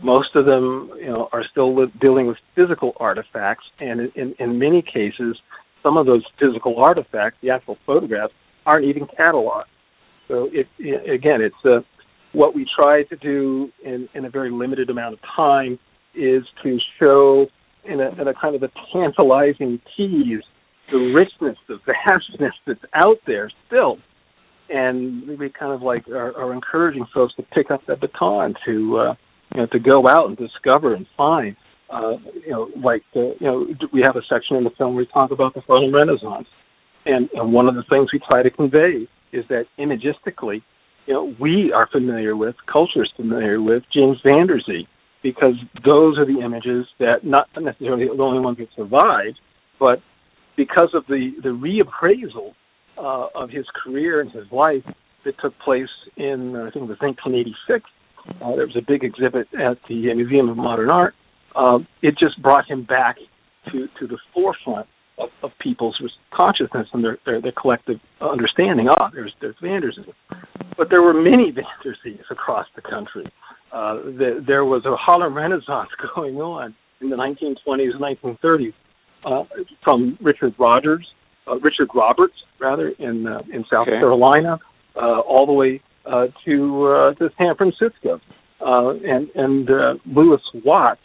most 0.02 0.36
of 0.36 0.46
them, 0.46 0.92
you 0.98 1.08
know, 1.08 1.30
are 1.32 1.44
still 1.50 1.76
li- 1.76 1.92
dealing 2.02 2.28
with 2.28 2.38
physical 2.56 2.94
artifacts, 2.98 3.66
and 3.80 4.12
in, 4.16 4.36
in, 4.40 4.60
many 4.60 4.82
cases, 4.82 5.38
some 5.82 5.98
of 5.98 6.06
those 6.06 6.24
physical 6.40 6.80
artifacts, 6.80 7.38
the 7.42 7.50
actual 7.50 7.78
photographs, 7.86 8.34
aren't 8.66 8.86
even 8.86 9.06
cataloged. 9.20 9.64
So, 10.28 10.50
it, 10.52 10.68
it, 10.80 11.10
again, 11.10 11.42
it's 11.42 11.56
uh, 11.64 11.82
what 12.34 12.54
we 12.56 12.66
try 12.76 13.04
to 13.04 13.16
do 13.16 13.72
in, 13.84 14.10
in 14.14 14.26
a 14.26 14.30
very 14.30 14.52
limited 14.52 14.90
amount 14.90 15.14
of 15.14 15.20
time 15.36 15.80
is 16.14 16.44
to 16.64 16.78
show 17.00 17.48
in 17.86 18.00
a, 18.02 18.10
in 18.22 18.28
a 18.28 18.34
kind 18.34 18.56
of 18.56 18.64
a 18.64 18.70
tantalizing 18.92 19.80
tease 19.96 20.42
the 20.92 20.98
richness, 20.98 21.58
the 21.68 21.80
vastness 21.86 22.54
that's 22.66 22.84
out 22.94 23.18
there 23.26 23.52
still. 23.68 23.98
And 24.70 25.28
we 25.28 25.50
kind 25.50 25.72
of 25.72 25.82
like 25.82 26.08
are, 26.08 26.36
are 26.38 26.54
encouraging 26.54 27.06
folks 27.14 27.34
to 27.36 27.44
pick 27.44 27.72
up 27.72 27.82
that 27.88 28.02
baton 28.02 28.56
to 28.66 28.98
uh, 28.98 29.16
you 29.54 29.62
know, 29.62 29.68
to 29.68 29.80
go 29.80 30.08
out 30.08 30.28
and 30.28 30.38
discover 30.38 30.94
and 30.94 31.06
find. 31.16 31.56
Uh, 31.90 32.18
you 32.44 32.50
know, 32.50 32.70
like 32.84 33.04
the, 33.14 33.36
you 33.40 33.48
know, 33.48 33.68
we 33.94 34.02
have 34.02 34.16
a 34.16 34.22
section 34.28 34.58
in 34.58 34.64
the 34.64 34.72
film 34.72 34.96
where 34.96 35.04
we 35.04 35.12
talk 35.14 35.32
about 35.32 35.54
the 35.54 35.62
Harlem 35.62 35.94
Renaissance, 35.94 36.48
and, 37.06 37.30
and 37.34 37.54
one 37.54 37.68
of 37.68 37.76
the 37.76 37.84
things 37.84 38.10
we 38.12 38.20
try 38.32 38.42
to 38.42 38.50
convey 38.50 39.08
is 39.32 39.46
that 39.50 39.66
imagistically, 39.78 40.64
you 41.06 41.14
know, 41.14 41.36
we 41.40 41.72
are 41.72 41.88
familiar 41.92 42.36
with, 42.36 42.56
culture 42.72 43.04
is 43.04 43.12
familiar 43.16 43.62
with 43.62 43.84
James 43.94 44.18
Van 44.24 44.48
Der 44.48 44.60
Zee, 44.66 44.88
because 45.22 45.54
those 45.86 46.18
are 46.18 46.26
the 46.26 46.40
images 46.44 46.88
that 47.00 47.24
not 47.24 47.48
necessarily 47.60 48.08
the 48.08 48.24
only 48.24 48.40
ones 48.40 48.58
that 48.58 48.68
survived, 48.76 49.40
but 49.80 50.02
because 50.56 50.90
of 50.94 51.06
the 51.08 51.32
the 51.44 51.50
reappraisal 51.50 52.54
uh, 52.98 53.28
of 53.36 53.50
his 53.50 53.66
career 53.84 54.22
and 54.22 54.32
his 54.32 54.46
life 54.52 54.84
that 55.26 55.34
took 55.40 55.58
place 55.60 55.90
in 56.18 56.56
I 56.56 56.70
think 56.72 56.86
it 56.86 56.90
was 56.90 57.00
1986 57.02 57.90
uh, 58.42 58.56
there 58.56 58.66
was 58.66 58.76
a 58.76 58.82
big 58.86 59.04
exhibit 59.04 59.48
at 59.54 59.78
the 59.88 60.14
Museum 60.14 60.50
of 60.50 60.58
Modern 60.58 60.90
Art. 60.90 61.14
Um, 61.56 61.88
it 62.02 62.18
just 62.18 62.42
brought 62.42 62.70
him 62.70 62.84
back 62.84 63.18
to, 63.72 63.88
to 64.00 64.08
the 64.08 64.18
forefront 64.34 64.88
of, 65.18 65.30
of 65.44 65.52
people's 65.60 65.98
consciousness 66.34 66.88
and 66.94 67.04
their, 67.04 67.18
their, 67.26 67.42
their 67.42 67.54
collective 67.54 68.00
understanding. 68.22 68.88
Ah, 68.90 69.10
there's 69.14 69.34
there's 69.42 69.56
Van 69.62 69.82
Der 69.82 69.92
Zee, 69.92 70.12
but 70.78 70.90
there 70.94 71.02
were 71.02 71.14
many 71.14 71.52
Van 71.56 71.64
Der 71.84 71.96
Zees 72.06 72.24
across 72.30 72.68
the 72.76 72.82
country. 72.82 73.26
Uh, 73.72 73.96
the, 73.96 74.44
there 74.46 74.66
was 74.66 74.86
a 74.86 74.96
Harlem 74.96 75.34
Renaissance 75.36 75.90
going 76.16 76.36
on 76.38 76.76
in 77.02 77.10
the 77.10 77.16
1920s 77.16 77.92
and 77.94 78.02
1930s 78.02 78.74
uh, 79.26 79.44
from 79.84 80.18
Richard 80.22 80.54
Rogers, 80.58 81.06
uh, 81.48 81.58
Richard 81.60 81.90
Roberts 81.94 82.36
rather 82.60 82.90
in 82.90 83.28
uh, 83.28 83.42
in 83.54 83.64
South 83.72 83.88
okay. 83.88 84.00
Carolina, 84.00 84.60
uh, 84.96 85.20
all 85.20 85.46
the 85.46 85.54
way 85.54 85.82
uh, 86.06 86.28
to 86.46 86.88
uh, 86.88 87.14
to 87.16 87.30
San 87.38 87.56
Francisco, 87.56 88.22
uh, 88.66 88.90
and 88.90 89.30
and 89.36 89.70
uh, 89.70 89.94
Lewis 90.06 90.42
Watts, 90.64 91.02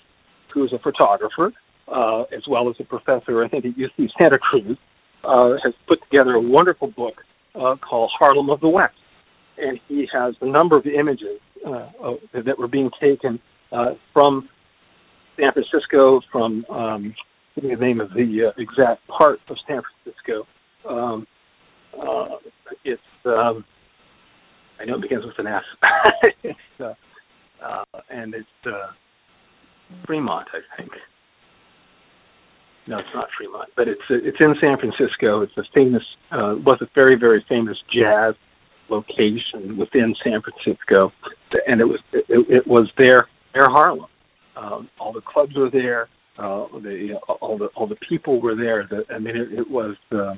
who 0.52 0.64
is 0.64 0.72
a 0.72 0.78
photographer 0.78 1.52
uh, 1.90 2.22
as 2.34 2.42
well 2.48 2.68
as 2.68 2.76
a 2.78 2.84
professor, 2.84 3.44
I 3.44 3.48
think 3.48 3.64
at 3.64 3.72
UC 3.72 4.10
Santa 4.18 4.38
Cruz, 4.38 4.78
uh, 5.24 5.54
has 5.62 5.74
put 5.86 5.98
together 6.10 6.32
a 6.32 6.40
wonderful 6.40 6.88
book 6.88 7.14
uh, 7.54 7.76
called 7.76 8.10
Harlem 8.18 8.48
of 8.50 8.60
the 8.60 8.68
West, 8.68 8.94
and 9.58 9.78
he 9.88 10.06
has 10.12 10.34
a 10.40 10.46
number 10.46 10.76
of 10.76 10.86
images 10.86 11.40
uh, 11.66 11.88
that 12.32 12.58
were 12.58 12.68
being 12.68 12.90
taken 13.00 13.40
uh, 13.72 13.94
from 14.12 14.48
San 15.38 15.52
Francisco, 15.52 16.20
from 16.30 16.64
um, 16.70 17.14
the 17.56 17.76
name 17.76 18.00
of 18.00 18.10
the 18.10 18.48
uh, 18.48 18.60
exact 18.60 19.06
part 19.08 19.40
of 19.48 19.56
San 19.66 19.82
Francisco. 20.04 20.46
Um, 20.88 21.26
uh, 21.98 22.36
it's 22.84 23.02
um, 23.24 23.64
I 24.80 24.84
know 24.84 24.94
it 24.96 25.02
begins 25.02 25.24
with 25.24 25.38
an 25.38 25.46
S. 25.46 25.62
it's, 26.42 26.58
uh, 26.80 26.94
and 28.08 28.34
it's 28.34 28.46
uh, 28.66 28.92
Fremont, 30.06 30.48
I 30.52 30.76
think. 30.76 30.90
No, 32.88 32.98
it's 32.98 33.08
not 33.14 33.28
Fremont, 33.36 33.68
but 33.76 33.88
it's 33.88 34.00
it's 34.08 34.38
in 34.40 34.54
San 34.60 34.78
Francisco. 34.78 35.42
It's 35.42 35.52
a 35.58 35.62
famous, 35.74 36.02
uh, 36.32 36.56
was 36.64 36.78
a 36.80 36.88
very 36.98 37.16
very 37.16 37.44
famous 37.48 37.76
jazz 37.92 38.34
location 38.88 39.76
within 39.76 40.14
San 40.24 40.40
Francisco, 40.42 41.12
and 41.66 41.80
it 41.80 41.84
was 41.84 42.00
it, 42.12 42.24
it 42.28 42.66
was 42.66 42.90
there 42.98 43.28
near 43.54 43.68
Harlem. 43.68 44.06
Um, 44.56 44.88
all 44.98 45.12
the 45.12 45.20
clubs 45.20 45.54
were 45.54 45.70
there. 45.70 46.08
Uh, 46.38 46.66
the 46.82 46.90
you 46.90 47.12
know, 47.12 47.20
all 47.40 47.58
the 47.58 47.66
all 47.76 47.86
the 47.86 47.98
people 48.08 48.40
were 48.40 48.56
there. 48.56 48.88
The, 48.90 49.04
I 49.14 49.18
mean, 49.18 49.36
it, 49.36 49.52
it 49.52 49.70
was 49.70 49.94
uh, 50.10 50.34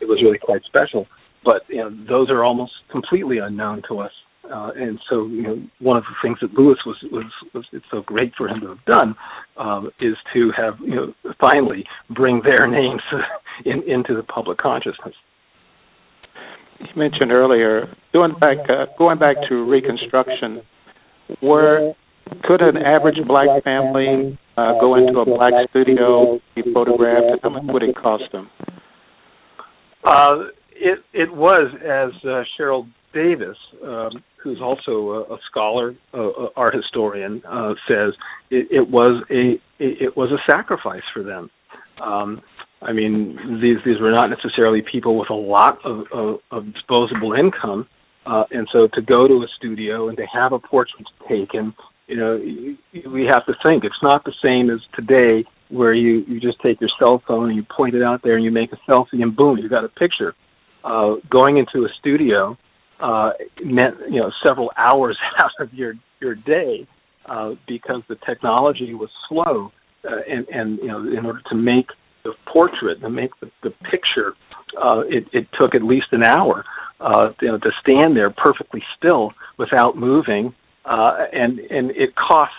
it 0.00 0.06
was 0.06 0.20
really 0.22 0.38
quite 0.38 0.62
special. 0.64 1.06
But 1.44 1.62
you 1.68 1.78
know, 1.78 1.90
those 2.08 2.30
are 2.30 2.44
almost 2.44 2.72
completely 2.90 3.38
unknown 3.38 3.82
to 3.88 4.00
us. 4.00 4.12
Uh, 4.44 4.70
and 4.74 4.98
so, 5.08 5.26
you 5.26 5.42
know, 5.42 5.62
one 5.78 5.96
of 5.96 6.02
the 6.04 6.14
things 6.22 6.38
that 6.40 6.52
Lewis 6.58 6.78
was 6.84 6.96
was, 7.12 7.26
was 7.54 7.64
it's 7.72 7.84
so 7.90 8.02
great 8.02 8.32
for 8.36 8.48
him 8.48 8.60
to 8.60 8.68
have 8.68 8.84
done 8.84 9.14
um, 9.56 9.90
is 10.00 10.16
to 10.32 10.50
have 10.56 10.74
you 10.80 10.94
know 10.94 11.14
finally 11.40 11.84
bring 12.10 12.42
their 12.42 12.66
names 12.66 13.02
in, 13.64 13.82
into 13.88 14.14
the 14.14 14.22
public 14.22 14.58
consciousness. 14.58 15.14
You 16.80 16.86
mentioned 16.96 17.30
earlier 17.30 17.94
going 18.12 18.34
back 18.40 18.58
uh, 18.68 18.86
going 18.98 19.18
back 19.18 19.36
to 19.48 19.64
Reconstruction, 19.70 20.62
where 21.40 21.94
could 22.44 22.62
an 22.62 22.76
average 22.76 23.18
black 23.26 23.62
family 23.62 24.38
uh, 24.56 24.72
go 24.80 24.94
into 24.96 25.20
a 25.20 25.24
black 25.24 25.52
studio, 25.70 26.40
be 26.54 26.62
photographed, 26.72 27.26
and 27.30 27.40
how 27.42 27.50
much 27.50 27.64
would 27.66 27.82
it 27.82 27.94
cost 27.96 28.24
them? 28.32 28.48
It 30.80 30.98
it 31.12 31.30
was 31.32 31.70
as 31.76 32.12
uh, 32.24 32.42
Cheryl 32.58 32.88
Davis, 33.12 33.56
um, 33.84 34.22
who's 34.42 34.60
also 34.62 35.26
a, 35.30 35.34
a 35.34 35.38
scholar, 35.50 35.94
uh, 36.14 36.46
art 36.56 36.74
historian, 36.74 37.42
uh, 37.46 37.74
says 37.86 38.14
it, 38.50 38.66
it 38.70 38.88
was 38.88 39.22
a 39.30 39.60
it 39.78 40.16
was 40.16 40.30
a 40.32 40.40
sacrifice 40.50 41.02
for 41.12 41.22
them. 41.22 41.50
Um, 42.02 42.40
I 42.80 42.92
mean, 42.92 43.60
these 43.60 43.76
these 43.84 44.00
were 44.00 44.10
not 44.10 44.30
necessarily 44.30 44.82
people 44.90 45.18
with 45.18 45.28
a 45.28 45.34
lot 45.34 45.78
of, 45.84 46.04
of, 46.12 46.38
of 46.50 46.72
disposable 46.72 47.34
income, 47.34 47.86
uh, 48.24 48.44
and 48.50 48.66
so 48.72 48.88
to 48.94 49.02
go 49.02 49.28
to 49.28 49.34
a 49.34 49.46
studio 49.58 50.08
and 50.08 50.16
to 50.16 50.24
have 50.32 50.52
a 50.52 50.58
portrait 50.58 51.06
taken, 51.28 51.74
you 52.06 52.16
know, 52.16 52.40
we 53.12 53.28
have 53.30 53.44
to 53.46 53.54
think 53.66 53.84
it's 53.84 54.02
not 54.02 54.24
the 54.24 54.32
same 54.42 54.70
as 54.70 54.80
today 54.94 55.44
where 55.68 55.92
you 55.92 56.24
you 56.26 56.40
just 56.40 56.58
take 56.62 56.80
your 56.80 56.90
cell 56.98 57.22
phone 57.26 57.48
and 57.48 57.56
you 57.56 57.64
point 57.64 57.94
it 57.94 58.02
out 58.02 58.22
there 58.22 58.36
and 58.36 58.44
you 58.44 58.50
make 58.50 58.72
a 58.72 58.90
selfie 58.90 59.22
and 59.22 59.36
boom, 59.36 59.58
you 59.58 59.68
got 59.68 59.84
a 59.84 59.88
picture. 59.88 60.34
Uh, 60.82 61.16
going 61.28 61.58
into 61.58 61.84
a 61.84 61.88
studio 61.98 62.56
uh, 63.00 63.32
meant 63.64 63.96
you 64.08 64.20
know 64.20 64.30
several 64.42 64.70
hours 64.76 65.18
out 65.42 65.50
of 65.60 65.72
your 65.74 65.94
your 66.20 66.34
day 66.34 66.86
uh, 67.26 67.54
because 67.66 68.02
the 68.08 68.16
technology 68.26 68.94
was 68.94 69.10
slow, 69.28 69.72
uh, 70.04 70.16
and 70.28 70.46
and 70.48 70.78
you 70.78 70.88
know 70.88 71.00
in 71.00 71.24
order 71.24 71.40
to 71.48 71.54
make 71.54 71.86
the 72.24 72.32
portrait 72.46 73.00
to 73.00 73.08
make 73.08 73.30
the, 73.40 73.50
the 73.62 73.70
picture, 73.90 74.34
uh, 74.82 75.00
it, 75.08 75.24
it 75.32 75.46
took 75.58 75.74
at 75.74 75.82
least 75.82 76.06
an 76.12 76.24
hour, 76.24 76.64
uh, 77.00 77.30
you 77.40 77.48
know, 77.48 77.58
to 77.58 77.70
stand 77.80 78.16
there 78.16 78.30
perfectly 78.30 78.82
still 78.96 79.32
without 79.58 79.96
moving, 79.96 80.54
uh, 80.84 81.26
and 81.32 81.58
and 81.58 81.90
it 81.92 82.14
cost, 82.14 82.52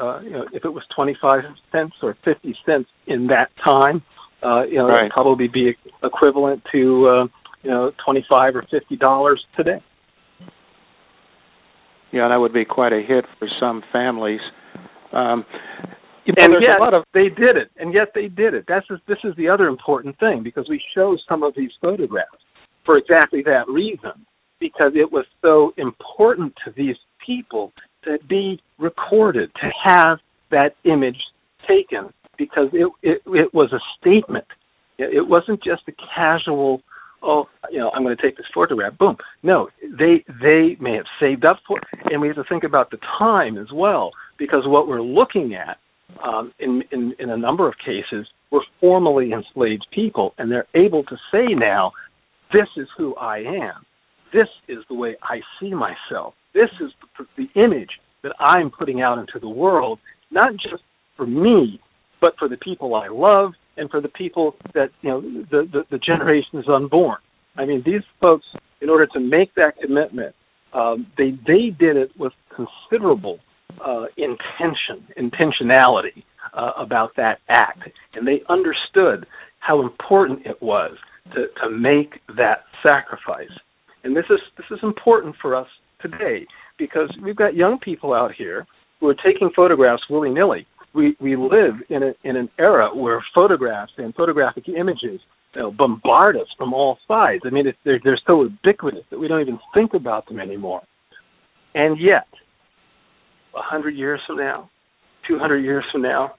uh, 0.00 0.20
you 0.20 0.30
know, 0.30 0.46
if 0.52 0.64
it 0.64 0.70
was 0.70 0.84
twenty 0.94 1.16
five 1.20 1.42
cents 1.72 1.94
or 2.02 2.16
fifty 2.24 2.56
cents 2.64 2.88
in 3.06 3.26
that 3.28 3.50
time, 3.64 4.02
uh, 4.42 4.62
you 4.62 4.76
know, 4.76 4.88
right. 4.88 5.00
it'd 5.00 5.12
probably 5.12 5.48
be 5.48 5.76
equivalent 6.02 6.62
to. 6.72 7.28
You 7.62 7.70
know, 7.70 7.92
twenty-five 8.04 8.56
or 8.56 8.64
fifty 8.70 8.96
dollars 8.96 9.44
today. 9.56 9.82
Yeah, 12.12 12.28
that 12.28 12.36
would 12.36 12.52
be 12.52 12.64
quite 12.64 12.92
a 12.92 13.02
hit 13.06 13.24
for 13.38 13.48
some 13.60 13.82
families. 13.92 14.40
Um, 15.12 15.44
you 16.24 16.34
know, 16.38 16.44
and 16.44 16.62
yet 16.62 16.94
of... 16.94 17.04
they 17.14 17.28
did 17.28 17.56
it, 17.56 17.70
and 17.76 17.92
yet 17.92 18.08
they 18.14 18.28
did 18.28 18.54
it. 18.54 18.64
That's 18.66 18.86
this 19.06 19.18
is 19.24 19.34
the 19.36 19.48
other 19.48 19.68
important 19.68 20.18
thing 20.18 20.42
because 20.42 20.68
we 20.68 20.80
show 20.94 21.16
some 21.28 21.42
of 21.42 21.54
these 21.56 21.70
photographs 21.80 22.28
for 22.84 22.96
exactly 22.96 23.42
that 23.42 23.68
reason, 23.68 24.26
because 24.58 24.92
it 24.94 25.12
was 25.12 25.26
so 25.42 25.74
important 25.76 26.54
to 26.64 26.72
these 26.76 26.96
people 27.24 27.72
to 28.04 28.18
be 28.28 28.60
recorded, 28.78 29.50
to 29.60 29.70
have 29.84 30.18
that 30.50 30.74
image 30.84 31.18
taken, 31.68 32.10
because 32.38 32.68
it 32.72 32.90
it, 33.02 33.22
it 33.26 33.52
was 33.52 33.72
a 33.72 33.80
statement. 34.00 34.46
It 34.98 35.28
wasn't 35.28 35.62
just 35.62 35.82
a 35.88 35.92
casual 36.14 36.82
oh, 37.22 37.48
you 37.70 37.78
know, 37.78 37.90
I'm 37.90 38.02
going 38.02 38.16
to 38.16 38.22
take 38.22 38.36
this 38.36 38.46
photograph. 38.54 38.96
Boom. 38.98 39.16
No, 39.42 39.68
they 39.98 40.24
they 40.42 40.76
may 40.80 40.96
have 40.96 41.06
saved 41.18 41.44
up 41.44 41.58
for, 41.66 41.78
and 42.04 42.20
we 42.20 42.28
have 42.28 42.36
to 42.36 42.44
think 42.44 42.64
about 42.64 42.90
the 42.90 42.98
time 43.18 43.58
as 43.58 43.68
well, 43.72 44.12
because 44.38 44.62
what 44.66 44.88
we're 44.88 45.02
looking 45.02 45.54
at 45.54 45.78
um, 46.24 46.52
in, 46.58 46.82
in 46.92 47.14
in 47.18 47.30
a 47.30 47.36
number 47.36 47.68
of 47.68 47.74
cases 47.78 48.26
were 48.50 48.64
formerly 48.80 49.32
enslaved 49.32 49.86
people, 49.92 50.34
and 50.38 50.50
they're 50.50 50.66
able 50.74 51.04
to 51.04 51.16
say 51.32 51.54
now, 51.54 51.92
this 52.52 52.68
is 52.76 52.88
who 52.96 53.14
I 53.16 53.38
am. 53.38 53.84
This 54.32 54.48
is 54.68 54.78
the 54.88 54.94
way 54.94 55.16
I 55.22 55.40
see 55.58 55.72
myself. 55.74 56.34
This 56.54 56.70
is 56.80 56.90
the, 57.18 57.26
the 57.36 57.60
image 57.60 57.90
that 58.22 58.32
I'm 58.40 58.70
putting 58.70 59.00
out 59.00 59.18
into 59.18 59.38
the 59.40 59.48
world, 59.48 59.98
not 60.30 60.52
just 60.54 60.82
for 61.16 61.26
me, 61.26 61.80
but 62.20 62.34
for 62.38 62.48
the 62.48 62.56
people 62.56 62.94
I 62.94 63.08
love 63.08 63.52
and 63.80 63.90
for 63.90 64.00
the 64.00 64.08
people 64.08 64.54
that 64.74 64.90
you 65.00 65.10
know 65.10 65.20
the, 65.20 65.68
the 65.72 65.82
the 65.90 65.98
generations 65.98 66.66
unborn. 66.68 67.18
I 67.56 67.64
mean, 67.64 67.82
these 67.84 68.02
folks, 68.20 68.46
in 68.80 68.88
order 68.88 69.06
to 69.06 69.18
make 69.18 69.54
that 69.56 69.72
commitment, 69.82 70.34
um, 70.72 71.06
they 71.18 71.30
they 71.46 71.70
did 71.76 71.96
it 71.96 72.10
with 72.16 72.32
considerable 72.54 73.40
uh, 73.84 74.04
intention, 74.16 75.06
intentionality 75.18 76.22
uh, 76.54 76.72
about 76.76 77.16
that 77.16 77.38
act, 77.48 77.88
and 78.14 78.28
they 78.28 78.42
understood 78.48 79.26
how 79.58 79.80
important 79.80 80.46
it 80.46 80.62
was 80.62 80.96
to 81.34 81.46
to 81.62 81.70
make 81.70 82.20
that 82.36 82.64
sacrifice. 82.86 83.50
And 84.04 84.14
this 84.14 84.26
is 84.30 84.40
this 84.56 84.66
is 84.70 84.78
important 84.82 85.36
for 85.40 85.56
us 85.56 85.68
today 86.02 86.46
because 86.78 87.10
we've 87.22 87.36
got 87.36 87.54
young 87.54 87.78
people 87.78 88.12
out 88.12 88.32
here 88.36 88.66
who 89.00 89.08
are 89.08 89.14
taking 89.14 89.50
photographs 89.56 90.02
willy 90.10 90.30
nilly 90.30 90.66
we 90.94 91.16
we 91.20 91.36
live 91.36 91.74
in 91.88 92.02
a 92.02 92.12
in 92.24 92.36
an 92.36 92.48
era 92.58 92.94
where 92.94 93.24
photographs 93.34 93.92
and 93.98 94.14
photographic 94.14 94.68
images 94.68 95.20
you 95.54 95.62
know, 95.62 95.70
bombard 95.70 96.36
us 96.36 96.46
from 96.56 96.72
all 96.72 96.98
sides. 97.08 97.42
I 97.44 97.50
mean, 97.50 97.66
it's, 97.66 97.78
they're 97.84 98.00
they're 98.02 98.20
so 98.26 98.44
ubiquitous 98.44 99.04
that 99.10 99.18
we 99.18 99.28
don't 99.28 99.40
even 99.40 99.58
think 99.74 99.94
about 99.94 100.26
them 100.26 100.40
anymore. 100.40 100.82
And 101.74 102.00
yet, 102.00 102.26
a 103.56 103.62
hundred 103.62 103.96
years 103.96 104.20
from 104.26 104.38
now, 104.38 104.70
two 105.28 105.38
hundred 105.38 105.64
years 105.64 105.84
from 105.92 106.02
now, 106.02 106.34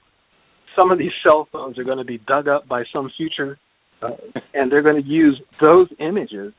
some 0.78 0.90
of 0.90 0.98
these 0.98 1.12
cell 1.22 1.48
phones 1.52 1.78
are 1.78 1.84
going 1.84 1.98
to 1.98 2.04
be 2.04 2.18
dug 2.18 2.48
up 2.48 2.68
by 2.68 2.84
some 2.92 3.10
future, 3.16 3.58
uh, 4.02 4.10
and 4.54 4.70
they're 4.70 4.82
going 4.82 5.02
to 5.02 5.08
use 5.08 5.40
those 5.60 5.88
images 5.98 6.52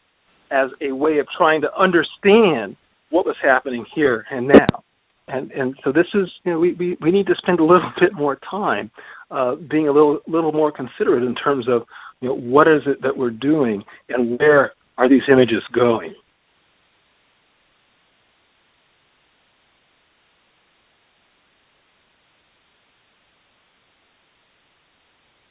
as 0.51 0.69
a 0.81 0.91
way 0.91 1.19
of 1.19 1.27
trying 1.35 1.61
to 1.61 1.67
understand 1.77 2.75
what 3.09 3.25
was 3.25 3.35
happening 3.43 3.85
here 3.95 4.25
and 4.31 4.47
now 4.47 4.83
and 5.27 5.51
and 5.51 5.75
so 5.83 5.91
this 5.91 6.07
is 6.13 6.29
you 6.43 6.51
know 6.51 6.59
we 6.59 6.73
we, 6.73 6.97
we 7.01 7.11
need 7.11 7.27
to 7.27 7.35
spend 7.35 7.59
a 7.59 7.63
little 7.63 7.91
bit 7.99 8.13
more 8.13 8.37
time 8.49 8.91
uh, 9.31 9.55
being 9.55 9.87
a 9.87 9.91
little 9.91 10.19
little 10.27 10.51
more 10.51 10.71
considerate 10.71 11.23
in 11.23 11.35
terms 11.35 11.67
of 11.69 11.83
you 12.21 12.29
know 12.29 12.35
what 12.35 12.67
is 12.67 12.81
it 12.85 13.01
that 13.01 13.15
we're 13.15 13.29
doing 13.29 13.83
and 14.09 14.39
where 14.39 14.73
are 14.97 15.09
these 15.09 15.23
images 15.31 15.63
going. 15.73 16.13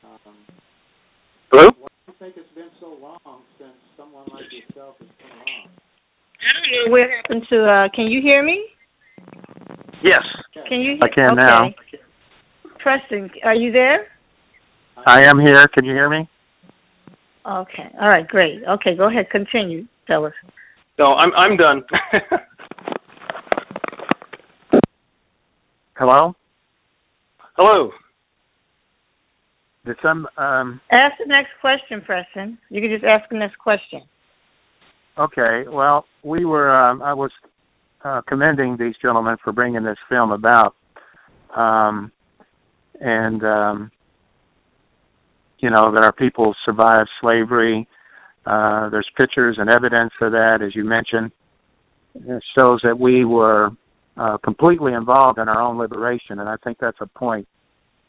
Um, 0.05 0.35
Hello. 1.51 1.69
I 2.09 2.13
think 2.19 2.35
it's 2.37 2.55
been 2.55 2.71
so 2.79 2.97
long 3.01 3.43
since 3.59 3.73
someone 3.97 4.25
like 4.33 4.45
yourself 4.53 4.97
has 5.01 5.09
come 5.21 5.41
on. 5.41 5.71
I 6.39 6.53
don't 6.55 6.91
know 6.91 6.93
what 6.93 7.11
happened 7.11 7.47
to. 7.51 7.65
Uh, 7.65 7.89
can 7.95 8.07
you 8.07 8.21
hear 8.23 8.45
me? 8.45 8.65
Yes. 10.03 10.23
Can 10.69 10.81
you? 10.81 10.93
Hear? 10.93 10.95
Me? 10.95 11.01
I 11.03 11.09
can 11.09 11.33
okay. 11.33 11.37
now. 11.37 11.63
Preston, 12.81 13.31
are 13.45 13.55
you 13.55 13.71
there? 13.71 14.09
I 15.07 15.23
am 15.23 15.39
here. 15.39 15.65
Can 15.77 15.85
you 15.85 15.93
hear 15.93 16.11
me? 16.11 16.29
Okay. 17.47 17.91
All 18.01 18.09
right. 18.09 18.27
Great. 18.27 18.63
Okay. 18.69 18.97
Go 18.97 19.09
ahead. 19.09 19.31
Continue. 19.31 19.87
Tell 20.07 20.25
us. 20.27 20.33
No, 20.99 21.15
I'm 21.15 21.33
I'm 21.35 21.57
done. 21.57 21.83
Hello. 25.97 26.35
Hello. 27.57 27.91
Did 29.85 29.97
some 30.03 30.27
um 30.37 30.81
ask 30.93 31.15
the 31.19 31.27
next 31.27 31.51
question, 31.61 32.01
Preston? 32.05 32.59
You 32.71 32.81
can 32.81 32.91
just 32.91 33.05
ask 33.05 33.29
the 33.31 33.39
next 33.39 33.59
question. 33.59 34.03
Okay. 35.19 35.65
Well, 35.69 36.07
we 36.23 36.45
were. 36.45 36.71
Um, 36.75 37.03
I 37.03 37.13
was 37.15 37.31
uh, 38.05 38.21
commending 38.27 38.77
these 38.77 38.95
gentlemen 39.01 39.37
for 39.43 39.53
bringing 39.53 39.83
this 39.83 39.99
film 40.09 40.33
about, 40.33 40.75
um, 41.57 42.11
and 43.01 43.45
um, 43.45 43.91
you 45.59 45.71
know 45.71 45.93
that 45.93 46.05
our 46.05 46.13
people 46.13 46.55
survived 46.65 47.09
slavery. 47.21 47.87
Uh, 48.45 48.89
there's 48.91 49.09
pictures 49.21 49.57
and 49.59 49.71
evidence 49.71 50.13
of 50.21 50.33
that, 50.33 50.61
as 50.67 50.75
you 50.75 50.85
mentioned, 50.85 51.31
It 52.15 52.43
shows 52.59 52.81
that 52.83 52.99
we 52.99 53.25
were 53.25 53.71
uh, 54.17 54.39
completely 54.39 54.95
involved 54.95 55.39
in 55.39 55.49
our 55.49 55.61
own 55.61 55.79
liberation, 55.79 56.41
and 56.41 56.49
I 56.49 56.57
think 56.65 56.79
that's 56.81 56.99
a 57.01 57.07
point 57.07 57.47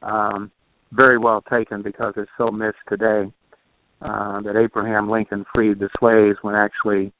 um, 0.01 0.51
very 0.91 1.17
well 1.17 1.41
taken 1.41 1.83
because 1.83 2.13
it's 2.17 2.31
so 2.37 2.49
missed 2.49 2.77
today. 2.89 3.31
Uh, 4.01 4.41
that 4.41 4.57
Abraham 4.57 5.09
Lincoln 5.09 5.45
freed 5.55 5.79
the 5.79 5.87
slaves 5.97 6.37
when 6.41 6.55
actually 6.55 7.13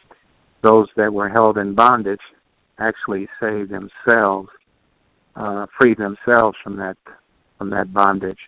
those 0.64 0.90
that 0.98 1.14
were 1.14 1.30
held 1.30 1.58
in 1.58 1.74
bondage 1.74 2.20
actually 2.88 3.28
saved 3.40 3.72
themselves, 3.72 4.50
uh, 5.36 5.66
freed 5.80 5.98
themselves 5.98 6.58
from 6.64 6.78
that 6.78 6.98
from 7.58 7.70
that 7.70 7.94
bondage. 7.94 8.40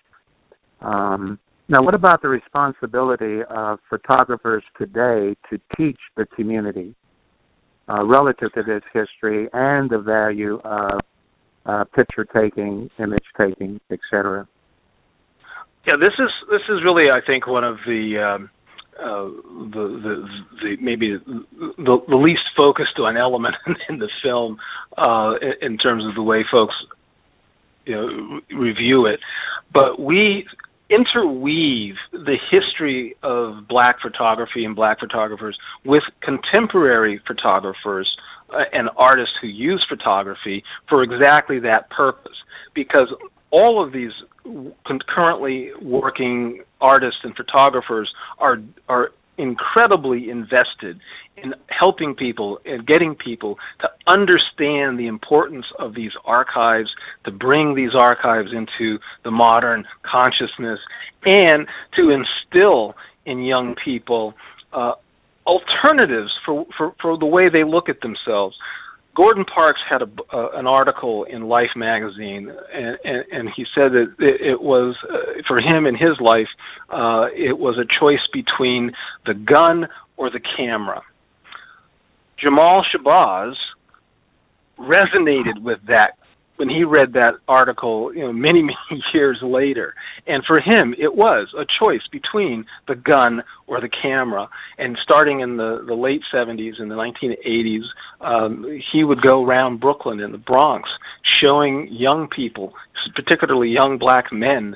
Um, 0.81 1.39
now, 1.67 1.81
what 1.81 1.95
about 1.95 2.21
the 2.21 2.29
responsibility 2.29 3.39
of 3.49 3.79
photographers 3.89 4.63
today 4.77 5.35
to 5.49 5.59
teach 5.75 5.99
the 6.15 6.25
community 6.35 6.93
uh, 7.89 8.03
relative 8.05 8.53
to 8.53 8.63
this 8.63 8.83
history 8.93 9.47
and 9.53 9.89
the 9.89 9.97
value 9.97 10.59
of 10.63 10.99
uh, 11.65 11.83
picture 11.95 12.25
taking, 12.25 12.89
image 12.99 13.23
taking, 13.37 13.79
etc.? 13.89 14.47
Yeah, 15.87 15.95
this 15.99 16.13
is 16.19 16.29
this 16.49 16.61
is 16.69 16.83
really, 16.83 17.09
I 17.11 17.19
think, 17.25 17.47
one 17.47 17.63
of 17.63 17.77
the 17.85 18.35
um, 18.35 18.49
uh, 18.99 19.25
the, 19.73 19.99
the 20.03 20.27
the 20.61 20.77
maybe 20.81 21.17
the, 21.17 21.97
the 22.07 22.15
least 22.15 22.43
focused 22.55 22.97
on 22.99 23.17
element 23.17 23.55
in 23.89 23.99
the 23.99 24.09
film 24.23 24.57
uh, 24.97 25.33
in 25.61 25.77
terms 25.77 26.05
of 26.05 26.15
the 26.15 26.23
way 26.23 26.45
folks 26.49 26.75
you 27.85 27.95
know 27.95 28.41
review 28.57 29.05
it, 29.05 29.19
but 29.73 29.99
we 29.99 30.45
interweave 30.89 31.95
the 32.11 32.37
history 32.51 33.15
of 33.23 33.67
black 33.67 33.99
photography 34.01 34.63
and 34.65 34.75
black 34.75 34.99
photographers 34.99 35.57
with 35.83 36.03
contemporary 36.21 37.19
photographers 37.25 38.15
and 38.49 38.89
artists 38.97 39.35
who 39.41 39.47
use 39.47 39.85
photography 39.89 40.63
for 40.89 41.03
exactly 41.03 41.59
that 41.59 41.89
purpose. 41.89 42.37
Because 42.73 43.13
all 43.51 43.83
of 43.83 43.93
these 43.93 44.11
concurrently 44.85 45.71
working 45.81 46.61
artists 46.81 47.19
and 47.23 47.35
photographers 47.35 48.11
are 48.37 48.57
are 48.87 49.11
incredibly 49.37 50.29
invested 50.29 50.99
in 51.37 51.53
helping 51.67 52.15
people 52.15 52.59
and 52.65 52.87
getting 52.87 53.15
people 53.15 53.57
to 53.81 53.89
understand 54.07 54.97
the 54.97 55.07
importance 55.07 55.65
of 55.77 55.93
these 55.93 56.11
archives, 56.23 56.89
to 57.25 57.31
bring 57.31 57.75
these 57.75 57.93
archives 57.93 58.49
into 58.53 58.97
the 59.23 59.31
modern 59.31 59.85
consciousness, 60.03 60.79
and 61.25 61.67
to 61.95 62.11
instill 62.11 62.95
in 63.25 63.43
young 63.43 63.75
people 63.83 64.33
uh, 64.71 64.93
alternatives 65.45 66.31
for, 66.45 66.65
for, 66.77 66.95
for 67.01 67.17
the 67.17 67.25
way 67.25 67.49
they 67.49 67.63
look 67.63 67.89
at 67.89 68.01
themselves. 68.01 68.57
Gordon 69.15 69.45
Parks 69.45 69.79
had 69.89 70.01
a, 70.01 70.09
uh, 70.33 70.49
an 70.55 70.67
article 70.67 71.23
in 71.23 71.43
Life 71.43 71.69
magazine, 71.75 72.51
and, 72.73 72.97
and, 73.05 73.23
and 73.31 73.49
he 73.55 73.65
said 73.73 73.93
that 73.93 74.13
it, 74.19 74.41
it 74.41 74.61
was 74.61 74.95
uh, 75.09 75.41
for 75.47 75.59
him 75.59 75.85
in 75.85 75.95
his 75.95 76.19
life, 76.19 76.49
uh, 76.89 77.27
it 77.33 77.57
was 77.57 77.77
a 77.77 77.85
choice 77.99 78.27
between 78.33 78.91
the 79.25 79.33
gun 79.33 79.87
or 80.17 80.29
the 80.29 80.41
camera. 80.57 81.01
Jamel 82.43 82.83
Shabazz 82.93 83.53
resonated 84.77 85.61
with 85.61 85.79
that 85.87 86.17
when 86.57 86.69
he 86.69 86.83
read 86.83 87.13
that 87.13 87.33
article, 87.47 88.13
you 88.13 88.21
know, 88.21 88.33
many 88.33 88.61
many 88.89 89.03
years 89.13 89.39
later. 89.41 89.93
And 90.27 90.43
for 90.45 90.59
him, 90.59 90.95
it 90.97 91.15
was 91.15 91.53
a 91.57 91.65
choice 91.79 92.07
between 92.11 92.65
the 92.87 92.95
gun 92.95 93.43
or 93.67 93.81
the 93.81 93.89
camera. 93.89 94.49
And 94.77 94.97
starting 95.03 95.41
in 95.41 95.57
the 95.57 95.83
the 95.85 95.95
late 95.95 96.21
70s 96.33 96.79
and 96.79 96.89
the 96.89 96.95
1980s, 96.95 97.83
um, 98.21 98.81
he 98.91 99.03
would 99.03 99.21
go 99.21 99.43
around 99.43 99.79
Brooklyn 99.79 100.19
and 100.19 100.33
the 100.33 100.39
Bronx, 100.39 100.89
showing 101.41 101.87
young 101.91 102.27
people, 102.27 102.73
particularly 103.15 103.69
young 103.69 103.97
black 103.97 104.31
men, 104.31 104.75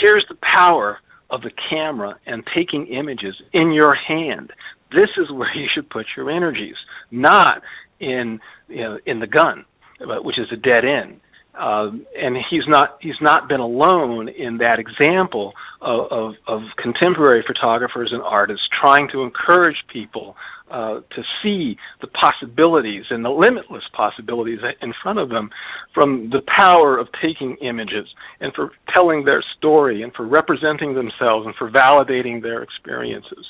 here's 0.00 0.26
the 0.28 0.36
power 0.42 0.98
of 1.30 1.42
the 1.42 1.50
camera 1.70 2.18
and 2.26 2.42
taking 2.54 2.86
images 2.88 3.40
in 3.52 3.72
your 3.72 3.94
hand. 3.94 4.52
This 4.90 5.10
is 5.16 5.30
where 5.30 5.54
you 5.56 5.68
should 5.72 5.88
put 5.88 6.06
your 6.16 6.30
energies, 6.30 6.76
not 7.10 7.62
in 8.00 8.40
you 8.68 8.80
know 8.80 8.98
in 9.04 9.20
the 9.20 9.26
gun 9.26 9.64
which 10.00 10.38
is 10.38 10.46
a 10.52 10.56
dead 10.56 10.84
end. 10.84 11.20
Um, 11.58 12.06
and 12.16 12.36
he's 12.48 12.62
not 12.68 12.96
he's 13.00 13.20
not 13.20 13.48
been 13.48 13.60
alone 13.60 14.28
in 14.28 14.58
that 14.58 14.78
example 14.78 15.52
of, 15.80 16.06
of, 16.10 16.34
of 16.46 16.62
contemporary 16.80 17.44
photographers 17.44 18.10
and 18.12 18.22
artists 18.22 18.66
trying 18.80 19.08
to 19.12 19.22
encourage 19.22 19.76
people 19.92 20.36
uh, 20.70 21.00
to 21.00 21.22
see 21.42 21.76
the 22.00 22.06
possibilities 22.06 23.04
and 23.10 23.24
the 23.24 23.30
limitless 23.30 23.82
possibilities 23.92 24.60
in 24.80 24.94
front 25.02 25.18
of 25.18 25.28
them 25.28 25.50
from 25.92 26.30
the 26.30 26.40
power 26.46 26.96
of 26.96 27.08
taking 27.20 27.56
images 27.56 28.06
and 28.38 28.54
for 28.54 28.70
telling 28.94 29.24
their 29.24 29.42
story 29.58 30.02
and 30.02 30.14
for 30.14 30.24
representing 30.24 30.94
themselves 30.94 31.44
and 31.44 31.54
for 31.56 31.68
validating 31.68 32.40
their 32.40 32.62
experiences. 32.62 33.44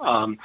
Um, 0.00 0.36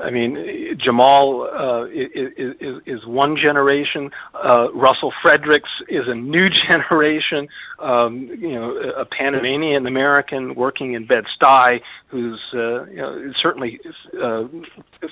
I 0.00 0.10
mean, 0.10 0.78
Jamel 0.86 1.46
uh, 1.52 1.86
is, 1.88 2.82
is, 2.86 3.06
one 3.06 3.36
generation. 3.36 4.10
Uh, 4.32 4.72
Russell 4.72 5.12
Fredericks 5.22 5.70
is 5.88 6.04
a 6.06 6.14
new 6.14 6.46
generation. 6.68 7.48
Um, 7.80 8.28
you 8.38 8.54
know, 8.54 8.76
a 8.96 9.04
Panamanian 9.04 9.86
American 9.86 10.54
working 10.54 10.94
in 10.94 11.06
Bed 11.06 11.24
Stuy, 11.40 11.80
who's 12.08 12.40
uh, 12.54 12.84
you 12.86 12.96
know, 12.96 13.32
certainly 13.42 13.80
uh, 14.22 14.44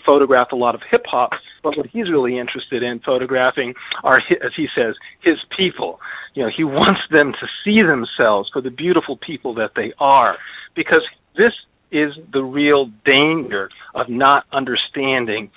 photographed 0.07 0.53
a 0.53 0.57
lot 0.57 0.76
of 0.76 0.82
hip 0.89 1.03
hop. 1.07 1.30
But 1.64 1.76
what 1.76 1.87
he's 1.87 2.09
really 2.09 2.39
interested 2.39 2.84
in 2.84 3.01
photographing 3.01 3.74
are, 4.05 4.18
as 4.18 4.53
he 4.57 4.68
says, 4.76 4.95
his 5.20 5.37
people. 5.57 5.99
You 6.34 6.45
know, 6.45 6.51
he 6.55 6.62
wants 6.62 7.01
them 7.11 7.32
to 7.32 7.47
see 7.64 7.82
themselves 7.82 8.51
for 8.53 8.62
the 8.62 8.70
beautiful 8.70 9.16
people 9.16 9.55
that 9.55 9.72
they 9.74 9.93
are, 9.99 10.37
because 10.76 11.03
this 11.37 11.53
is 11.91 12.12
the 12.32 12.43
real 12.43 12.91
danger 13.05 13.70
of 13.95 14.09
not 14.09 14.45
understanding 14.53 15.51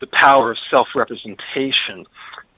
the 0.00 0.06
power 0.20 0.50
of 0.52 0.56
self 0.70 0.88
representation. 0.94 2.04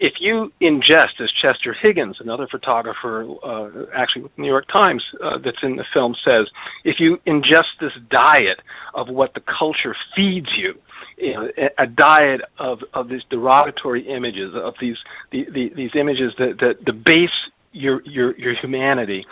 If 0.01 0.14
you 0.20 0.53
ingest, 0.62 1.20
as 1.20 1.29
Chester 1.43 1.74
Higgins, 1.81 2.18
another 2.20 2.47
photographer, 2.49 3.26
uh, 3.45 3.87
actually 3.95 4.22
with 4.22 4.37
the 4.37 4.43
New 4.43 4.49
York 4.49 4.66
Times 4.72 5.03
uh, 5.22 5.39
that's 5.45 5.59
in 5.62 5.74
the 5.74 5.85
film 5.93 6.14
says, 6.24 6.47
if 6.85 6.97
you 7.01 7.18
ingest 7.26 7.81
this 7.81 7.91
diet 8.09 8.61
of 8.95 9.09
what 9.09 9.35
the 9.35 9.41
culture 9.41 9.97
feeds 10.14 10.47
you, 10.57 10.74
you 11.16 11.35
know, 11.35 11.49
a 11.79 11.87
diet 11.87 12.43
of, 12.59 12.79
of 12.95 13.09
these 13.09 13.22
derogatory 13.29 14.07
images, 14.09 14.55
of 14.55 14.74
these 14.81 14.97
the, 15.33 15.47
the, 15.53 15.72
these 15.74 15.91
images 15.99 16.33
that, 16.39 16.59
that 16.61 16.85
debase 16.85 17.31
your, 17.72 18.01
your 18.05 18.39
your 18.39 18.55
humanity, 18.55 19.26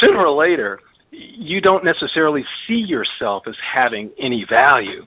sooner 0.00 0.26
or 0.26 0.30
later 0.30 0.80
you 1.14 1.60
don't 1.60 1.84
necessarily 1.84 2.44
see 2.66 2.84
yourself 2.86 3.44
as 3.46 3.54
having 3.74 4.10
any 4.18 4.46
value. 4.48 5.06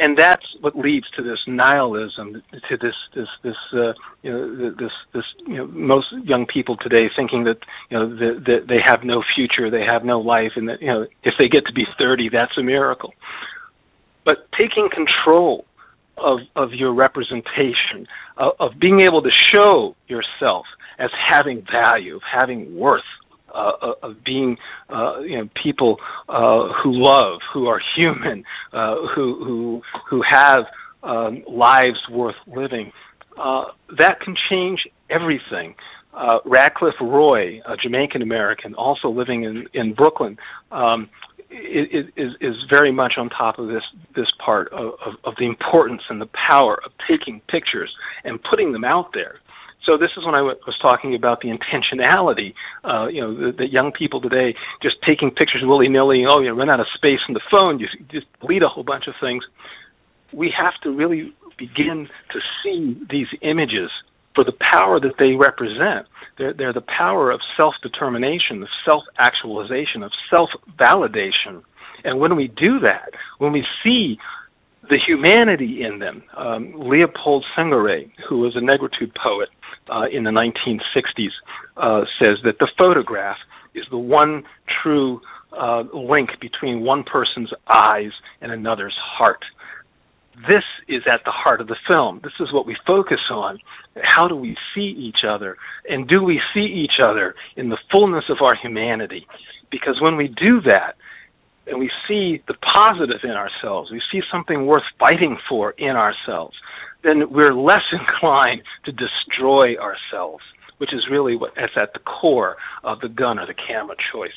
And 0.00 0.18
that's 0.18 0.44
what 0.60 0.76
leads 0.76 1.06
to 1.16 1.22
this 1.22 1.38
nihilism, 1.46 2.42
to 2.68 2.76
this 2.76 2.94
this 3.14 3.28
this 3.44 3.54
uh, 3.72 3.92
you 4.22 4.32
know 4.32 4.70
this 4.70 4.90
this 5.12 5.24
you 5.46 5.56
know 5.56 5.66
most 5.68 6.06
young 6.24 6.46
people 6.46 6.76
today 6.76 7.08
thinking 7.14 7.44
that 7.44 7.58
you 7.90 7.98
know 7.98 8.08
that, 8.16 8.64
they 8.68 8.80
have 8.84 9.04
no 9.04 9.22
future, 9.36 9.70
they 9.70 9.84
have 9.84 10.04
no 10.04 10.18
life, 10.18 10.52
and 10.56 10.68
that 10.68 10.82
you 10.82 10.88
know 10.88 11.02
if 11.22 11.34
they 11.40 11.48
get 11.48 11.64
to 11.66 11.72
be 11.72 11.84
thirty, 11.96 12.28
that's 12.28 12.58
a 12.58 12.62
miracle. 12.62 13.14
But 14.24 14.48
taking 14.58 14.88
control 14.92 15.64
of 16.18 16.40
of 16.56 16.72
your 16.72 16.92
representation, 16.92 18.08
of, 18.36 18.52
of 18.58 18.70
being 18.80 19.00
able 19.00 19.22
to 19.22 19.30
show 19.52 19.94
yourself 20.08 20.66
as 20.98 21.10
having 21.12 21.64
value, 21.70 22.16
of 22.16 22.22
having 22.22 22.76
worth, 22.76 23.02
uh, 23.54 23.72
uh, 23.80 23.94
of 24.02 24.24
being 24.24 24.56
uh, 24.90 25.20
you 25.20 25.38
know 25.38 25.48
people 25.62 25.98
uh, 26.28 26.68
who 26.82 26.92
love, 26.92 27.40
who 27.52 27.66
are 27.66 27.80
human, 27.96 28.44
uh, 28.72 28.96
who 29.14 29.44
who 29.44 29.82
who 30.08 30.22
have 30.28 30.64
um, 31.02 31.42
lives 31.48 31.98
worth 32.10 32.36
living. 32.46 32.92
Uh, 33.38 33.64
that 33.98 34.20
can 34.20 34.34
change 34.50 34.86
everything. 35.10 35.74
Uh, 36.12 36.38
Radcliffe 36.44 36.94
Roye, 37.00 37.60
a 37.66 37.76
Jamaican 37.76 38.22
American, 38.22 38.74
also 38.74 39.08
living 39.08 39.42
in 39.44 39.66
in 39.74 39.94
Brooklyn, 39.94 40.38
um, 40.70 41.08
is, 41.50 42.06
is 42.16 42.32
is 42.40 42.54
very 42.72 42.92
much 42.92 43.14
on 43.16 43.28
top 43.28 43.58
of 43.58 43.68
this 43.68 43.82
this 44.14 44.30
part 44.44 44.72
of, 44.72 44.94
of, 45.04 45.14
of 45.24 45.34
the 45.38 45.46
importance 45.46 46.02
and 46.08 46.20
the 46.20 46.28
power 46.48 46.80
of 46.84 46.92
taking 47.08 47.40
pictures 47.48 47.92
and 48.24 48.40
putting 48.42 48.72
them 48.72 48.84
out 48.84 49.10
there. 49.12 49.40
So 49.84 49.98
this 49.98 50.10
is 50.16 50.24
when 50.24 50.34
I 50.34 50.38
w- 50.38 50.56
was 50.66 50.76
talking 50.80 51.14
about 51.14 51.40
the 51.40 51.48
intentionality. 51.48 52.54
Uh, 52.84 53.08
you 53.08 53.20
know, 53.20 53.52
that 53.52 53.70
young 53.70 53.92
people 53.92 54.20
today 54.20 54.54
just 54.82 54.96
taking 55.06 55.30
pictures 55.30 55.62
willy 55.64 55.88
nilly. 55.88 56.24
Oh, 56.28 56.40
you 56.40 56.52
run 56.52 56.70
out 56.70 56.80
of 56.80 56.86
space 56.94 57.20
in 57.28 57.34
the 57.34 57.40
phone. 57.50 57.78
You 57.78 57.86
just 58.10 58.26
delete 58.40 58.62
a 58.62 58.68
whole 58.68 58.84
bunch 58.84 59.06
of 59.06 59.14
things. 59.20 59.44
We 60.32 60.52
have 60.56 60.74
to 60.82 60.90
really 60.90 61.32
begin 61.58 62.08
to 62.32 62.40
see 62.62 62.98
these 63.10 63.28
images 63.42 63.90
for 64.34 64.44
the 64.44 64.52
power 64.72 64.98
that 64.98 65.14
they 65.18 65.32
represent. 65.32 66.06
They're, 66.38 66.52
they're 66.52 66.72
the 66.72 66.82
power 66.82 67.30
of 67.30 67.40
self 67.56 67.74
determination, 67.82 68.62
of 68.62 68.68
self 68.84 69.04
actualization, 69.18 70.02
of 70.02 70.12
self 70.30 70.50
validation. 70.78 71.62
And 72.04 72.20
when 72.20 72.36
we 72.36 72.48
do 72.48 72.80
that, 72.80 73.10
when 73.38 73.52
we 73.52 73.64
see 73.82 74.18
the 74.88 74.98
humanity 75.06 75.82
in 75.82 75.98
them. 75.98 76.22
Um, 76.36 76.72
Leopold 76.76 77.44
Senghor, 77.56 78.10
who 78.28 78.38
was 78.40 78.56
a 78.56 78.60
negritude 78.60 79.12
poet 79.14 79.48
uh, 79.88 80.06
in 80.12 80.24
the 80.24 80.30
1960s, 80.30 81.30
uh, 81.76 82.04
says 82.22 82.38
that 82.44 82.58
the 82.58 82.68
photograph 82.78 83.36
is 83.74 83.84
the 83.90 83.98
one 83.98 84.44
true 84.82 85.20
uh, 85.58 85.84
link 85.92 86.30
between 86.40 86.82
one 86.82 87.04
person's 87.04 87.52
eyes 87.72 88.12
and 88.40 88.52
another's 88.52 88.96
heart. 88.98 89.44
This 90.48 90.64
is 90.88 91.02
at 91.06 91.20
the 91.24 91.30
heart 91.30 91.60
of 91.60 91.68
the 91.68 91.76
film. 91.86 92.20
This 92.24 92.32
is 92.40 92.52
what 92.52 92.66
we 92.66 92.76
focus 92.86 93.20
on. 93.30 93.58
How 94.02 94.26
do 94.26 94.34
we 94.34 94.56
see 94.74 94.94
each 94.98 95.24
other? 95.28 95.56
And 95.88 96.08
do 96.08 96.22
we 96.22 96.40
see 96.52 96.64
each 96.64 96.98
other 97.02 97.34
in 97.56 97.68
the 97.68 97.78
fullness 97.92 98.24
of 98.28 98.38
our 98.42 98.56
humanity? 98.56 99.26
Because 99.70 100.00
when 100.00 100.16
we 100.16 100.26
do 100.28 100.60
that, 100.62 100.96
and 101.66 101.78
we 101.78 101.90
see 102.06 102.42
the 102.46 102.54
positive 102.74 103.20
in 103.24 103.30
ourselves, 103.30 103.90
we 103.90 104.00
see 104.12 104.20
something 104.30 104.66
worth 104.66 104.82
fighting 104.98 105.38
for 105.48 105.70
in 105.72 105.96
ourselves, 105.96 106.54
then 107.02 107.30
we're 107.30 107.54
less 107.54 107.82
inclined 107.92 108.62
to 108.84 108.92
destroy 108.92 109.76
ourselves, 109.76 110.42
which 110.78 110.92
is 110.92 111.06
really 111.10 111.36
what 111.36 111.52
is 111.56 111.70
at 111.76 111.92
the 111.92 112.00
core 112.00 112.56
of 112.82 113.00
the 113.00 113.08
gun 113.08 113.38
or 113.38 113.46
the 113.46 113.54
camera 113.54 113.96
choice. 114.12 114.30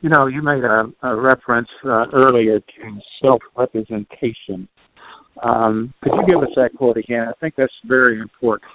You 0.00 0.10
know, 0.10 0.26
you 0.26 0.42
made 0.42 0.62
a, 0.62 0.84
a 1.02 1.16
reference 1.16 1.68
uh, 1.84 2.06
earlier 2.12 2.60
to 2.60 3.00
self-representation. 3.20 4.68
Um, 5.42 5.92
could 6.02 6.12
you 6.14 6.26
give 6.28 6.42
us 6.42 6.50
that 6.54 6.70
quote 6.76 6.96
again? 6.96 7.26
I 7.28 7.32
think 7.40 7.54
that's 7.56 7.72
very 7.84 8.20
important. 8.20 8.70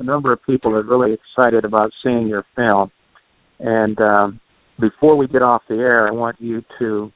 A 0.00 0.02
number 0.02 0.32
of 0.32 0.44
people 0.44 0.74
are 0.74 0.82
really 0.82 1.14
excited 1.14 1.64
about 1.64 1.92
seeing 2.02 2.26
your 2.26 2.44
film, 2.56 2.90
and 3.60 4.00
um, 4.00 4.40
before 4.82 5.16
we 5.16 5.28
get 5.28 5.42
off 5.42 5.62
the 5.68 5.76
air, 5.76 6.08
I 6.08 6.10
want 6.10 6.40
you 6.40 6.62
to 6.80 7.12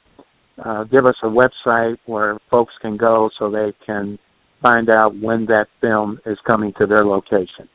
uh, 0.64 0.84
give 0.84 1.04
us 1.04 1.16
a 1.22 1.26
website 1.26 1.98
where 2.06 2.38
folks 2.48 2.72
can 2.80 2.96
go 2.96 3.28
so 3.38 3.50
they 3.50 3.74
can 3.84 4.18
find 4.62 4.88
out 4.88 5.18
when 5.18 5.46
that 5.46 5.66
film 5.80 6.20
is 6.24 6.38
coming 6.48 6.72
to 6.78 6.86
their 6.86 7.04
location. 7.04 7.68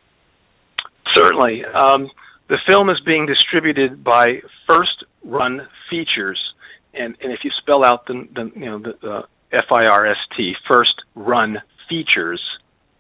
Certainly. 1.14 1.64
Um, 1.66 2.10
the 2.48 2.58
film 2.66 2.90
is 2.90 3.00
being 3.06 3.26
distributed 3.28 4.04
by 4.04 4.40
First 4.66 5.04
Run 5.24 5.68
Features, 5.90 6.40
and, 6.94 7.16
and 7.22 7.34
if 7.34 7.40
you 7.44 7.52
spell 7.62 7.84
out 7.84 8.08
the, 8.08 8.28
the 8.34 8.50
you 8.56 8.66
know 8.66 8.80
the 8.80 9.08
uh, 9.08 9.22
F 9.52 9.66
I 9.72 9.86
R 9.92 10.08
S 10.08 10.18
T 10.38 10.54
First 10.72 10.96
Run 11.16 11.58
Features 11.90 12.42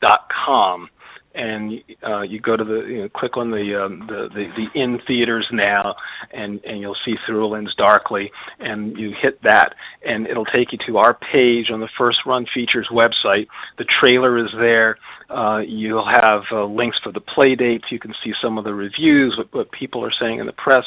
dot 0.02 0.28
com 0.46 0.90
and 1.34 1.74
uh, 2.06 2.22
you 2.22 2.40
go 2.40 2.58
to 2.58 2.64
the 2.64 2.86
you 2.88 3.02
know, 3.04 3.10
click 3.10 3.38
on 3.38 3.52
the, 3.52 3.84
um, 3.84 4.08
the 4.08 4.28
the 4.34 4.46
the 4.56 4.82
in 4.82 5.00
theaters 5.08 5.48
now, 5.52 5.96
and 6.32 6.60
and 6.66 6.82
you'll 6.82 6.98
see 7.06 7.16
Through 7.26 7.48
Lens 7.48 7.74
Darkly, 7.78 8.32
and 8.60 8.98
you 8.98 9.12
hit 9.22 9.42
that, 9.44 9.74
and 10.06 10.28
it'll 10.28 10.46
take 10.46 10.72
you 10.72 10.80
to 10.88 10.98
our 10.98 11.14
page 11.14 11.68
on 11.72 11.80
the 11.80 11.90
First 11.98 12.20
Run 12.26 12.46
Features 12.54 12.90
website. 12.92 13.48
The 13.78 13.86
trailer 14.02 14.38
is 14.38 14.52
there. 14.60 14.98
Uh, 15.30 15.60
you'll 15.60 16.06
have 16.06 16.42
uh, 16.52 16.66
links 16.66 16.98
for 17.04 17.12
the 17.12 17.22
play 17.22 17.56
dates. 17.56 17.86
You 17.90 18.00
can 18.00 18.14
see 18.24 18.34
some 18.44 18.58
of 18.58 18.66
the 18.66 18.74
reviews, 18.74 19.36
what, 19.38 19.54
what 19.54 19.72
people 19.72 20.04
are 20.04 20.14
saying 20.20 20.40
in 20.40 20.46
the 20.46 20.54
press, 20.54 20.86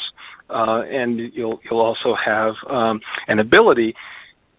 uh, 0.49 0.81
and 0.81 1.19
you'll 1.33 1.59
you'll 1.69 1.81
also 1.81 2.15
have 2.23 2.53
um, 2.69 3.01
an 3.27 3.39
ability. 3.39 3.95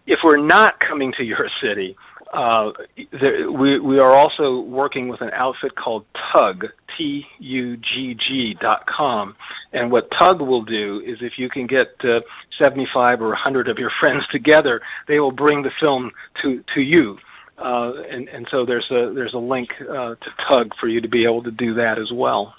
If 0.05 0.19
we're 0.23 0.45
not 0.45 0.75
coming 0.79 1.13
to 1.17 1.23
your 1.23 1.49
city, 1.61 1.95
uh, 2.33 2.71
there, 3.11 3.51
we 3.51 3.79
we 3.79 3.99
are 3.99 4.15
also 4.15 4.59
working 4.59 5.07
with 5.07 5.21
an 5.21 5.29
outfit 5.33 5.75
called 5.75 6.05
Tugg 6.35 6.63
T 6.97 7.23
U 7.39 7.77
G 7.77 8.15
G 8.15 8.55
dot 8.59 8.85
com, 8.85 9.35
and 9.73 9.91
what 9.91 10.09
Tugg 10.19 10.39
will 10.41 10.63
do 10.63 11.01
is 11.05 11.17
if 11.21 11.33
you 11.37 11.49
can 11.49 11.67
get 11.67 11.87
uh, 12.03 12.19
75 12.59 13.21
or 13.21 13.29
100 13.29 13.69
of 13.69 13.77
your 13.77 13.91
friends 13.99 14.23
together, 14.31 14.81
they 15.07 15.19
will 15.19 15.31
bring 15.31 15.63
the 15.63 15.71
film 15.79 16.11
to 16.43 16.63
to 16.75 16.81
you. 16.81 17.17
Uh, 17.57 17.93
and 18.11 18.27
and 18.29 18.47
so 18.51 18.65
there's 18.65 18.87
a 18.91 19.13
there's 19.13 19.33
a 19.33 19.39
link 19.39 19.69
uh, 19.81 20.15
to 20.15 20.29
Tugg 20.47 20.71
for 20.79 20.87
you 20.87 21.01
to 21.01 21.07
be 21.07 21.23
able 21.23 21.43
to 21.43 21.51
do 21.51 21.75
that 21.75 21.97
as 21.99 22.11
well. 22.13 22.53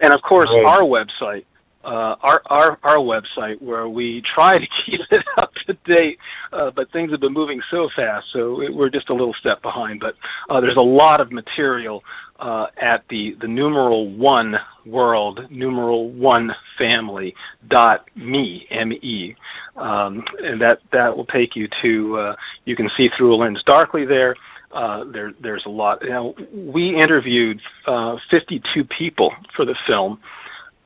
And 0.00 0.12
of 0.14 0.22
course, 0.22 0.48
right. 0.52 0.64
our 0.64 0.82
website 0.82 1.44
uh, 1.84 2.16
our 2.22 2.42
our 2.46 2.78
our 2.82 2.96
website 2.96 3.60
where 3.60 3.88
we 3.88 4.22
try 4.34 4.58
to 4.58 4.66
keep 4.86 5.00
it 5.10 5.24
up 5.36 5.50
to 5.66 5.74
date, 5.84 6.18
uh, 6.52 6.70
but 6.74 6.90
things 6.92 7.10
have 7.10 7.20
been 7.20 7.32
moving 7.32 7.60
so 7.70 7.88
fast, 7.94 8.26
so 8.32 8.60
it, 8.60 8.74
we're 8.74 8.90
just 8.90 9.10
a 9.10 9.14
little 9.14 9.34
step 9.38 9.62
behind. 9.62 10.00
But 10.00 10.14
uh, 10.52 10.60
there's 10.60 10.76
a 10.76 10.84
lot 10.84 11.20
of 11.20 11.30
material 11.30 12.02
uh, 12.38 12.66
at 12.80 13.04
the 13.10 13.36
the 13.40 13.48
numeral 13.48 14.10
one 14.10 14.54
world 14.86 15.40
numeral 15.50 16.10
one 16.10 16.50
family 16.78 17.34
dot 17.68 18.06
me 18.16 18.66
m 18.70 18.92
e, 18.92 19.34
um, 19.76 20.24
and 20.42 20.60
that 20.60 20.78
that 20.92 21.16
will 21.16 21.26
take 21.26 21.54
you 21.54 21.68
to 21.82 22.16
uh, 22.18 22.36
you 22.64 22.76
can 22.76 22.88
see 22.96 23.08
through 23.16 23.34
a 23.34 23.36
lens 23.36 23.62
darkly 23.66 24.04
there. 24.04 24.34
Uh, 24.72 25.04
there, 25.12 25.32
there's 25.40 25.62
a 25.66 25.70
lot. 25.70 26.00
Now, 26.02 26.34
we 26.52 26.98
interviewed 27.00 27.60
uh, 27.86 28.16
52 28.28 28.82
people 28.98 29.30
for 29.54 29.64
the 29.64 29.76
film, 29.86 30.18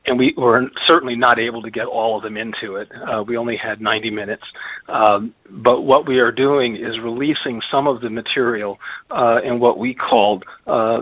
and 0.05 0.17
we 0.17 0.33
were 0.37 0.63
certainly 0.87 1.15
not 1.15 1.39
able 1.39 1.61
to 1.61 1.69
get 1.69 1.85
all 1.85 2.17
of 2.17 2.23
them 2.23 2.37
into 2.37 2.75
it. 2.75 2.89
Uh, 2.91 3.23
we 3.23 3.37
only 3.37 3.57
had 3.57 3.81
90 3.81 4.09
minutes. 4.09 4.43
Um, 4.87 5.33
but 5.49 5.81
what 5.81 6.07
we 6.07 6.19
are 6.19 6.31
doing 6.31 6.75
is 6.75 6.99
releasing 7.03 7.61
some 7.71 7.87
of 7.87 8.01
the 8.01 8.09
material 8.09 8.79
uh, 9.11 9.37
in 9.43 9.59
what 9.59 9.77
we 9.77 9.93
called 9.93 10.43
uh, 10.65 11.01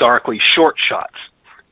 Darkly 0.00 0.38
short 0.54 0.76
shots. 0.88 1.14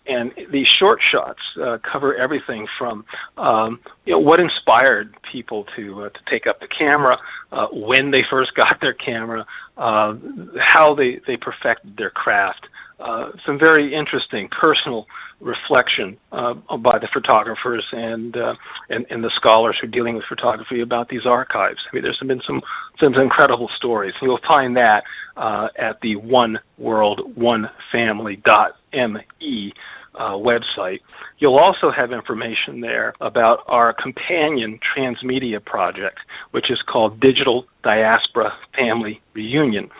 And 0.08 0.32
these 0.52 0.66
short 0.78 1.00
shots 1.12 1.40
uh, 1.60 1.78
cover 1.90 2.14
everything 2.14 2.68
from 2.78 3.04
um, 3.36 3.80
you 4.04 4.12
know 4.12 4.20
what 4.20 4.38
inspired 4.38 5.16
people 5.32 5.66
to 5.74 6.04
uh, 6.04 6.08
to 6.10 6.20
take 6.30 6.46
up 6.46 6.60
the 6.60 6.68
camera, 6.68 7.16
uh, 7.50 7.66
when 7.72 8.12
they 8.12 8.22
first 8.30 8.52
got 8.54 8.80
their 8.80 8.94
camera, 8.94 9.44
uh, 9.76 10.14
how 10.60 10.94
they 10.94 11.20
they 11.26 11.36
perfected 11.36 11.96
their 11.96 12.10
craft, 12.10 12.68
uh, 12.98 13.30
some 13.44 13.58
very 13.58 13.94
interesting 13.94 14.48
personal 14.48 15.06
reflection 15.40 16.16
uh, 16.32 16.54
by 16.78 16.98
the 16.98 17.08
photographers 17.12 17.84
and, 17.92 18.36
uh, 18.36 18.54
and, 18.88 19.04
and 19.10 19.22
the 19.22 19.30
scholars 19.36 19.76
who 19.80 19.86
are 19.86 19.90
dealing 19.90 20.14
with 20.14 20.24
photography 20.28 20.80
about 20.80 21.08
these 21.08 21.26
archives. 21.26 21.78
I 21.90 21.94
mean, 21.94 22.02
there's 22.02 22.18
been 22.26 22.40
some 22.46 22.62
some 22.98 23.14
incredible 23.14 23.68
stories. 23.76 24.14
You'll 24.22 24.40
find 24.48 24.76
that 24.76 25.02
uh, 25.36 25.68
at 25.78 26.00
the 26.00 26.16
One 26.16 26.58
World 26.78 27.36
One 27.36 27.68
Family 27.92 28.36
dot 28.44 28.76
me 28.94 29.74
uh, 30.14 30.30
website. 30.30 31.00
You'll 31.38 31.58
also 31.58 31.90
have 31.90 32.12
information 32.12 32.80
there 32.80 33.14
about 33.20 33.60
our 33.66 33.92
companion 33.92 34.80
transmedia 34.96 35.62
project, 35.62 36.18
which 36.52 36.70
is 36.70 36.78
called 36.90 37.20
Digital 37.20 37.66
Diaspora 37.86 38.52
Family 38.74 39.20
Reunion, 39.34 39.90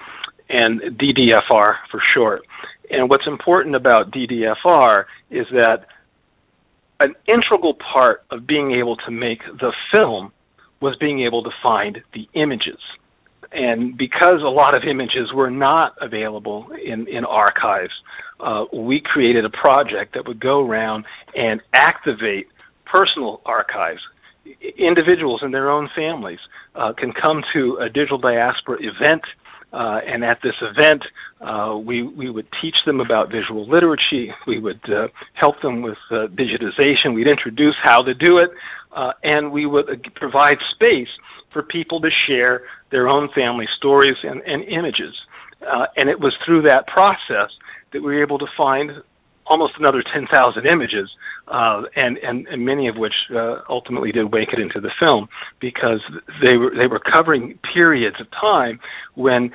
and 0.49 0.81
DDFR 0.81 1.75
for 1.91 2.03
short. 2.15 2.43
And 2.91 3.09
what's 3.11 3.27
important 3.27 3.75
about 3.75 4.11
DDFR 4.11 5.05
is 5.31 5.47
that 5.53 5.87
an 7.01 7.15
integral 7.27 7.75
part 7.75 8.25
of 8.31 8.47
being 8.47 8.73
able 8.73 8.97
to 8.97 9.11
make 9.11 9.41
the 9.47 9.73
film 9.93 10.33
was 10.81 10.97
being 10.97 11.21
able 11.21 11.43
to 11.43 11.51
find 11.63 12.03
the 12.15 12.29
images. 12.35 12.79
And 13.53 13.97
because 13.97 14.43
a 14.43 14.49
lot 14.49 14.75
of 14.75 14.83
images 14.85 15.33
were 15.35 15.51
not 15.51 15.95
available 16.01 16.69
in, 16.73 17.07
in 17.09 17.25
archives, 17.25 17.93
uh, 18.41 18.65
we 18.73 19.01
created 19.01 19.45
a 19.45 19.51
project 19.51 20.15
that 20.15 20.27
would 20.27 20.41
go 20.41 20.67
around 20.67 21.05
and 21.35 21.61
activate 21.73 22.49
personal 22.85 23.41
archives. 23.47 24.01
Individuals 24.79 25.41
in 25.43 25.51
their 25.51 25.71
own 25.71 25.89
families 25.95 26.39
uh, 26.75 26.93
can 26.93 27.13
come 27.13 27.43
to 27.53 27.79
a 27.81 27.89
digital 27.89 28.19
diaspora 28.19 28.79
event 28.81 29.23
uh, 29.73 30.01
and 30.07 30.25
at 30.25 30.39
this 30.43 30.55
event, 30.63 31.03
uh, 31.41 31.77
we 31.77 32.03
we 32.03 32.31
would 32.31 32.47
teach 32.63 32.77
them 32.87 33.01
about 33.01 33.31
visual 33.31 33.69
literacy. 33.69 34.31
We 34.47 34.59
would 34.59 34.81
uh, 34.89 35.09
help 35.35 35.61
them 35.61 35.83
with 35.83 35.99
uh, 36.11 36.29
digitization. 36.29 37.15
We'd 37.15 37.27
introduce 37.27 37.75
how 37.83 38.03
to 38.03 38.15
do 38.15 38.39
it, 38.39 38.51
uh, 38.95 39.13
and 39.23 39.53
we 39.53 39.67
would 39.67 39.91
uh, 39.91 40.11
provide 40.15 40.59
space 40.75 41.09
for 41.53 41.63
people 41.63 42.01
to 42.01 42.11
share 42.27 42.63
their 42.91 43.09
own 43.09 43.29
family 43.35 43.67
stories 43.77 44.17
and, 44.23 44.41
and 44.43 44.63
images. 44.65 45.15
and 45.97 46.09
it 46.09 46.21
was 46.21 46.35
through 46.45 46.63
that 46.63 46.87
process 46.87 47.51
that 47.93 48.03
we 48.03 48.15
were 48.15 48.23
able 48.23 48.39
to 48.39 48.47
find 48.57 48.91
almost 49.49 49.75
another 49.79 50.03
10,000 50.13 50.67
images, 50.67 51.11
uh, 51.49 51.83
and, 51.95 52.19
and, 52.19 52.47
and 52.49 52.65
many 52.65 52.89
of 52.89 52.97
which 52.97 53.15
uh, 53.35 53.61
ultimately 53.69 54.13
did 54.13 54.31
make 54.33 54.53
it 54.53 54.59
into 54.59 54.81
the 54.81 54.91
film 54.99 55.29
because 55.61 56.01
they 56.45 56.57
were 56.57 56.73
they 56.77 56.87
were 56.87 57.01
covering 57.01 57.59
periods 57.75 58.17
of 58.21 58.27
time 58.33 58.81
when 59.15 59.53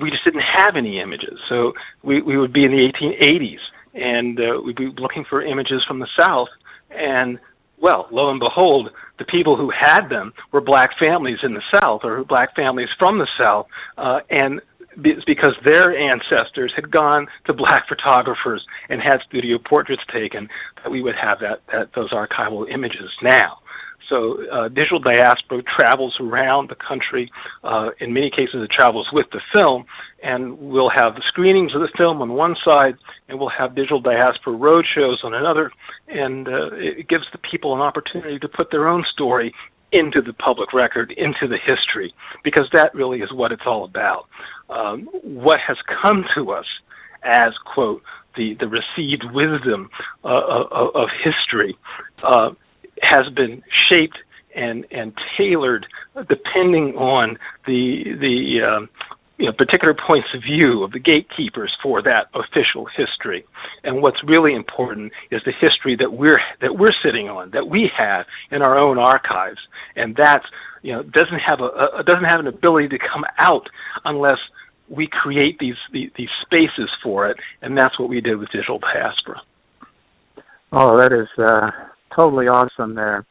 we 0.00 0.10
just 0.10 0.24
didn't 0.24 0.42
have 0.42 0.76
any 0.76 1.00
images. 1.00 1.38
So 1.48 1.72
we 2.02 2.22
we 2.22 2.38
would 2.38 2.52
be 2.52 2.64
in 2.64 2.70
the 2.70 2.92
1880s, 2.92 3.58
and 3.94 4.38
uh, 4.38 4.60
we'd 4.64 4.76
be 4.76 4.90
looking 4.98 5.24
for 5.28 5.42
images 5.42 5.82
from 5.86 5.98
the 5.98 6.08
South, 6.16 6.48
and 6.90 7.38
well, 7.80 8.08
lo 8.10 8.30
and 8.30 8.40
behold, 8.40 8.90
the 9.18 9.24
people 9.24 9.56
who 9.56 9.70
had 9.70 10.08
them 10.08 10.32
were 10.52 10.60
black 10.60 10.90
families 10.98 11.38
in 11.42 11.54
the 11.54 11.62
South 11.80 12.00
or 12.04 12.24
black 12.24 12.54
families 12.54 12.88
from 12.98 13.18
the 13.18 13.28
South, 13.38 13.66
uh, 13.96 14.20
and 14.30 14.60
because 15.02 15.54
their 15.64 15.96
ancestors 15.96 16.72
had 16.74 16.90
gone 16.90 17.26
to 17.46 17.52
black 17.52 17.86
photographers 17.88 18.64
and 18.88 19.00
had 19.00 19.20
studio 19.28 19.58
portraits 19.58 20.02
taken, 20.12 20.48
that 20.82 20.90
we 20.90 21.02
would 21.02 21.14
have 21.20 21.38
that, 21.40 21.60
that 21.72 21.90
those 21.94 22.12
archival 22.12 22.68
images 22.70 23.10
now. 23.22 23.58
So 24.08 24.38
uh, 24.50 24.68
Digital 24.68 25.00
Diaspora 25.00 25.62
travels 25.62 26.16
around 26.20 26.70
the 26.70 26.76
country. 26.76 27.30
Uh, 27.62 27.90
in 28.00 28.12
many 28.12 28.30
cases, 28.30 28.62
it 28.62 28.70
travels 28.70 29.08
with 29.12 29.26
the 29.32 29.40
film, 29.52 29.84
and 30.22 30.58
we'll 30.58 30.90
have 30.90 31.14
the 31.14 31.22
screenings 31.28 31.74
of 31.74 31.82
the 31.82 31.90
film 31.96 32.22
on 32.22 32.32
one 32.32 32.56
side, 32.64 32.94
and 33.28 33.38
we'll 33.38 33.50
have 33.50 33.74
Digital 33.74 34.00
Diaspora 34.00 34.54
road 34.54 34.86
shows 34.94 35.20
on 35.24 35.34
another, 35.34 35.70
and 36.08 36.48
uh, 36.48 36.70
it 36.72 37.08
gives 37.08 37.24
the 37.32 37.38
people 37.38 37.74
an 37.74 37.80
opportunity 37.80 38.38
to 38.38 38.48
put 38.48 38.70
their 38.70 38.88
own 38.88 39.04
story 39.12 39.54
into 39.92 40.20
the 40.20 40.32
public 40.32 40.72
record, 40.72 41.12
into 41.12 41.46
the 41.48 41.58
history, 41.58 42.14
because 42.44 42.68
that 42.72 42.94
really 42.94 43.20
is 43.20 43.32
what 43.32 43.52
it's 43.52 43.62
all 43.66 43.84
about. 43.84 44.26
Um, 44.68 45.08
what 45.22 45.60
has 45.66 45.76
come 46.02 46.24
to 46.34 46.52
us 46.52 46.66
as, 47.22 47.52
quote, 47.72 48.02
the, 48.36 48.54
the 48.60 48.68
received 48.68 49.24
wisdom 49.32 49.90
uh, 50.24 50.28
of, 50.28 50.94
of, 50.94 51.08
history 51.24 51.76
uh, 52.22 52.50
has 53.02 53.28
been 53.34 53.62
shaped 53.88 54.18
and, 54.54 54.86
and 54.90 55.12
tailored 55.36 55.86
depending 56.28 56.94
on 56.96 57.38
the, 57.66 58.04
the 58.20 58.60
um, 58.64 58.88
you 59.38 59.46
know, 59.46 59.52
particular 59.52 59.94
points 59.94 60.28
of 60.34 60.42
view 60.42 60.82
of 60.82 60.90
the 60.90 60.98
gatekeepers 60.98 61.72
for 61.82 62.02
that 62.02 62.26
official 62.34 62.86
history. 62.96 63.44
And 63.84 64.02
what's 64.02 64.18
really 64.26 64.54
important 64.54 65.12
is 65.30 65.40
the 65.44 65.52
history 65.52 65.96
that 65.96 66.12
we're 66.12 66.40
that 66.60 66.76
we're 66.76 66.94
sitting 67.04 67.28
on, 67.28 67.50
that 67.52 67.68
we 67.68 67.88
have 67.96 68.26
in 68.50 68.62
our 68.62 68.76
own 68.76 68.98
archives, 68.98 69.60
and 69.94 70.16
that's 70.16 70.44
you 70.82 70.92
know 70.92 71.02
doesn't 71.02 71.38
have 71.38 71.60
a, 71.60 72.00
a 72.00 72.02
doesn't 72.04 72.24
have 72.24 72.40
an 72.40 72.48
ability 72.48 72.88
to 72.88 72.98
come 72.98 73.24
out 73.38 73.68
unless 74.04 74.38
we 74.88 75.06
create 75.06 75.58
these, 75.60 75.76
these 75.92 76.10
these 76.16 76.28
spaces 76.42 76.90
for 77.02 77.30
it, 77.30 77.36
and 77.62 77.76
that's 77.76 77.98
what 77.98 78.08
we 78.08 78.20
did 78.20 78.36
with 78.36 78.50
Digital 78.50 78.80
Diaspora. 78.80 79.40
Oh, 80.72 80.98
that 80.98 81.12
is 81.12 81.28
uh, 81.38 81.70
totally 82.18 82.48
awesome. 82.48 82.94
There, 82.94 83.24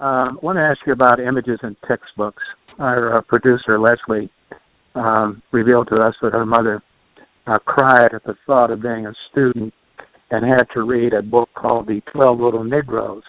um, 0.00 0.38
I 0.40 0.44
want 0.44 0.56
to 0.56 0.62
ask 0.62 0.80
you 0.86 0.92
about 0.92 1.18
images 1.18 1.58
and 1.62 1.76
textbooks. 1.88 2.42
Our 2.78 3.18
uh, 3.18 3.20
producer 3.22 3.80
Leslie 3.80 4.30
um, 4.96 5.42
revealed 5.52 5.88
to 5.88 5.96
us 5.96 6.14
that 6.22 6.32
her 6.32 6.46
mother 6.46 6.82
uh, 7.46 7.58
cried 7.64 8.14
at 8.14 8.24
the 8.24 8.34
thought 8.46 8.70
of 8.70 8.82
being 8.82 9.06
a 9.06 9.12
student 9.30 9.72
and 10.30 10.44
had 10.44 10.64
to 10.74 10.82
read 10.82 11.12
a 11.12 11.22
book 11.22 11.48
called 11.54 11.86
The 11.86 12.00
Twelve 12.12 12.40
Little 12.40 12.64
Negroes 12.64 13.22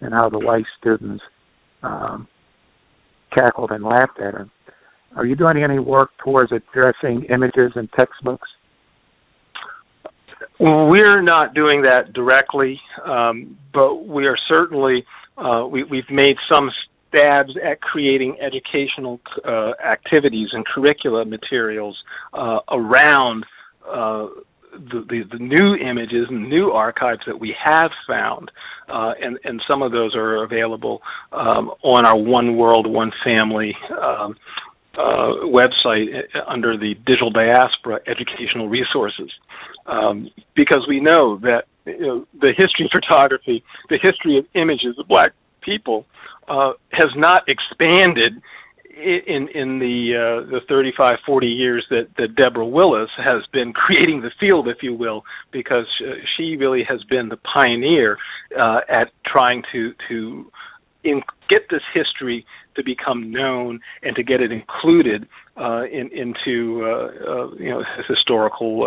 and 0.00 0.12
how 0.12 0.28
the 0.28 0.38
white 0.38 0.66
students 0.78 1.22
um, 1.82 2.28
cackled 3.34 3.70
and 3.70 3.82
laughed 3.82 4.18
at 4.18 4.34
her. 4.34 4.48
Are 5.16 5.24
you 5.24 5.36
doing 5.36 5.62
any 5.62 5.78
work 5.78 6.10
towards 6.22 6.52
addressing 6.52 7.24
images 7.30 7.72
and 7.76 7.88
textbooks? 7.92 8.48
We're 10.60 11.22
not 11.22 11.54
doing 11.54 11.82
that 11.82 12.12
directly, 12.12 12.80
um, 13.04 13.56
but 13.72 14.06
we 14.06 14.26
are 14.26 14.36
certainly 14.48 15.04
uh, 15.36 15.66
we, 15.66 15.80
have 15.80 16.10
made 16.10 16.36
some 16.48 16.70
stabs 17.14 17.52
at 17.62 17.80
creating 17.80 18.36
educational 18.40 19.20
uh, 19.44 19.72
activities 19.84 20.48
and 20.52 20.64
curricula 20.66 21.24
materials 21.24 21.96
uh, 22.32 22.58
around 22.70 23.44
uh, 23.86 24.26
the, 24.72 25.04
the, 25.08 25.22
the, 25.30 25.38
new 25.38 25.76
images 25.76 26.26
and 26.28 26.48
new 26.48 26.70
archives 26.70 27.20
that 27.26 27.38
we 27.38 27.54
have 27.62 27.92
found, 28.08 28.50
uh, 28.88 29.12
and, 29.22 29.38
and 29.44 29.62
some 29.68 29.82
of 29.82 29.92
those 29.92 30.16
are 30.16 30.42
available 30.42 31.00
um, 31.32 31.70
on 31.82 32.04
our 32.04 32.18
One 32.18 32.56
World, 32.56 32.86
One 32.86 33.12
Family 33.22 33.76
um, 33.92 34.34
uh, 34.94 35.44
website 35.44 36.24
uh, 36.34 36.40
under 36.48 36.76
the 36.76 36.94
Digital 37.06 37.30
Diaspora 37.30 38.00
Educational 38.08 38.68
Resources, 38.68 39.30
um, 39.86 40.28
because 40.56 40.86
we 40.88 40.98
know 40.98 41.38
that 41.42 41.64
you 41.86 42.00
know, 42.00 42.26
the 42.40 42.52
history 42.56 42.86
of 42.86 42.90
photography, 42.90 43.62
the 43.90 43.98
history 44.02 44.38
of 44.38 44.46
images 44.54 44.98
of 44.98 45.06
black 45.06 45.32
people, 45.64 46.06
uh, 46.48 46.72
has 46.90 47.10
not 47.16 47.42
expanded 47.48 48.42
in 48.96 49.48
in 49.54 49.80
the 49.80 50.44
uh, 50.46 50.50
the 50.50 50.60
35 50.68 51.18
40 51.26 51.46
years 51.46 51.84
that 51.90 52.08
that 52.16 52.36
Deborah 52.36 52.66
Willis 52.66 53.10
has 53.16 53.42
been 53.52 53.72
creating 53.84 54.20
the 54.20 54.30
field 54.38 54.68
if 54.68 54.82
you 54.82 54.94
will 54.94 55.24
because 55.52 55.86
she 56.36 56.56
really 56.56 56.84
has 56.88 57.02
been 57.04 57.28
the 57.28 57.38
pioneer 57.38 58.18
uh, 58.58 58.80
at 58.88 59.10
trying 59.26 59.62
to 59.72 59.94
to 60.08 60.50
in, 61.02 61.22
get 61.48 61.62
this 61.70 61.82
history 61.92 62.44
to 62.76 62.82
become 62.82 63.30
known 63.30 63.80
and 64.02 64.16
to 64.16 64.22
get 64.22 64.40
it 64.40 64.50
included 64.50 65.28
uh, 65.56 65.84
in, 65.84 66.10
into 66.12 66.82
uh, 66.84 66.88
uh, 66.88 67.54
you 67.54 67.70
know 67.70 67.82
historical 68.08 68.84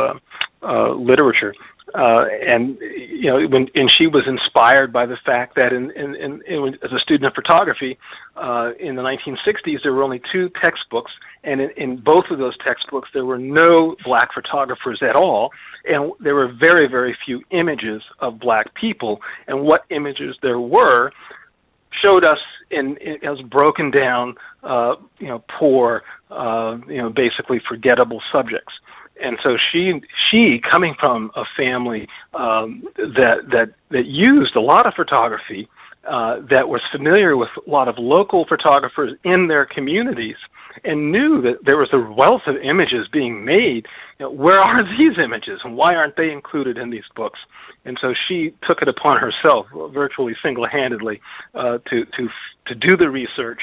uh, 0.63 0.65
uh, 0.67 0.93
literature. 0.93 1.53
Uh, 1.95 2.25
and 2.45 2.77
you 2.81 3.31
know, 3.31 3.47
when 3.47 3.67
and 3.73 3.89
she 3.97 4.07
was 4.07 4.23
inspired 4.27 4.91
by 4.91 5.05
the 5.05 5.17
fact 5.25 5.55
that 5.55 5.71
in, 5.71 5.89
in, 5.91 6.15
in, 6.15 6.41
in 6.45 6.73
as 6.83 6.91
a 6.91 6.99
student 6.99 7.25
of 7.25 7.33
photography 7.33 7.97
in 8.79 8.95
the 8.95 9.01
1960s, 9.01 9.77
there 9.83 9.93
were 9.93 10.03
only 10.03 10.21
two 10.31 10.49
textbooks, 10.61 11.11
and 11.43 11.61
in, 11.61 11.69
in 11.77 11.97
both 11.97 12.25
of 12.29 12.39
those 12.39 12.57
textbooks, 12.63 13.09
there 13.13 13.25
were 13.25 13.38
no 13.38 13.95
black 14.03 14.29
photographers 14.33 15.01
at 15.01 15.15
all, 15.15 15.51
and 15.85 16.11
there 16.19 16.35
were 16.35 16.51
very, 16.59 16.88
very 16.88 17.15
few 17.25 17.41
images 17.51 18.01
of 18.19 18.39
black 18.39 18.73
people. 18.75 19.21
And 19.47 19.61
what 19.61 19.81
images 19.89 20.35
there 20.41 20.59
were 20.59 21.11
showed 22.01 22.23
us 22.23 22.39
in, 22.69 22.97
in 22.97 23.23
as 23.25 23.39
broken 23.41 23.91
down, 23.91 24.35
uh, 24.63 24.95
you 25.19 25.27
know, 25.27 25.43
poor, 25.59 26.03
uh, 26.29 26.77
you 26.88 27.01
know, 27.01 27.09
basically 27.09 27.61
forgettable 27.67 28.21
subjects. 28.31 28.73
And 29.22 29.38
so 29.43 29.57
she 29.72 29.93
she 30.30 30.59
coming 30.72 30.95
from 30.99 31.32
a 31.36 31.43
family 31.57 32.07
um, 32.34 32.84
that 32.95 33.47
that 33.51 33.74
that 33.91 34.05
used 34.05 34.55
a 34.55 34.61
lot 34.61 34.86
of 34.86 34.93
photography, 34.95 35.68
uh, 36.07 36.38
that 36.49 36.70
was 36.70 36.82
familiar 36.91 37.36
with 37.36 37.49
a 37.65 37.70
lot 37.70 37.88
of 37.88 37.95
local 37.97 38.45
photographers 38.47 39.13
in 39.24 39.47
their 39.47 39.65
communities, 39.65 40.38
and 40.84 41.11
knew 41.11 41.41
that 41.41 41.57
there 41.65 41.78
was 41.78 41.89
a 41.91 41.99
wealth 41.99 42.43
of 42.47 42.55
images 42.63 43.07
being 43.11 43.43
made. 43.43 43.86
You 44.20 44.26
know, 44.26 44.32
where 44.32 44.59
are 44.59 44.84
these 44.97 45.18
images, 45.24 45.59
and 45.63 45.76
why 45.76 45.95
aren't 45.95 46.15
they 46.15 46.32
included 46.32 46.78
in 46.78 46.91
these 46.91 47.07
books? 47.15 47.39
And 47.86 47.97
so 48.01 48.13
she 48.28 48.53
took 48.68 48.82
it 48.82 48.88
upon 48.88 49.18
herself, 49.18 49.68
virtually 49.93 50.36
single-handedly, 50.43 51.22
uh, 51.55 51.80
to 51.89 52.05
to 52.05 52.30
to 52.68 52.76
do 52.76 52.95
the 52.97 53.09
research, 53.09 53.59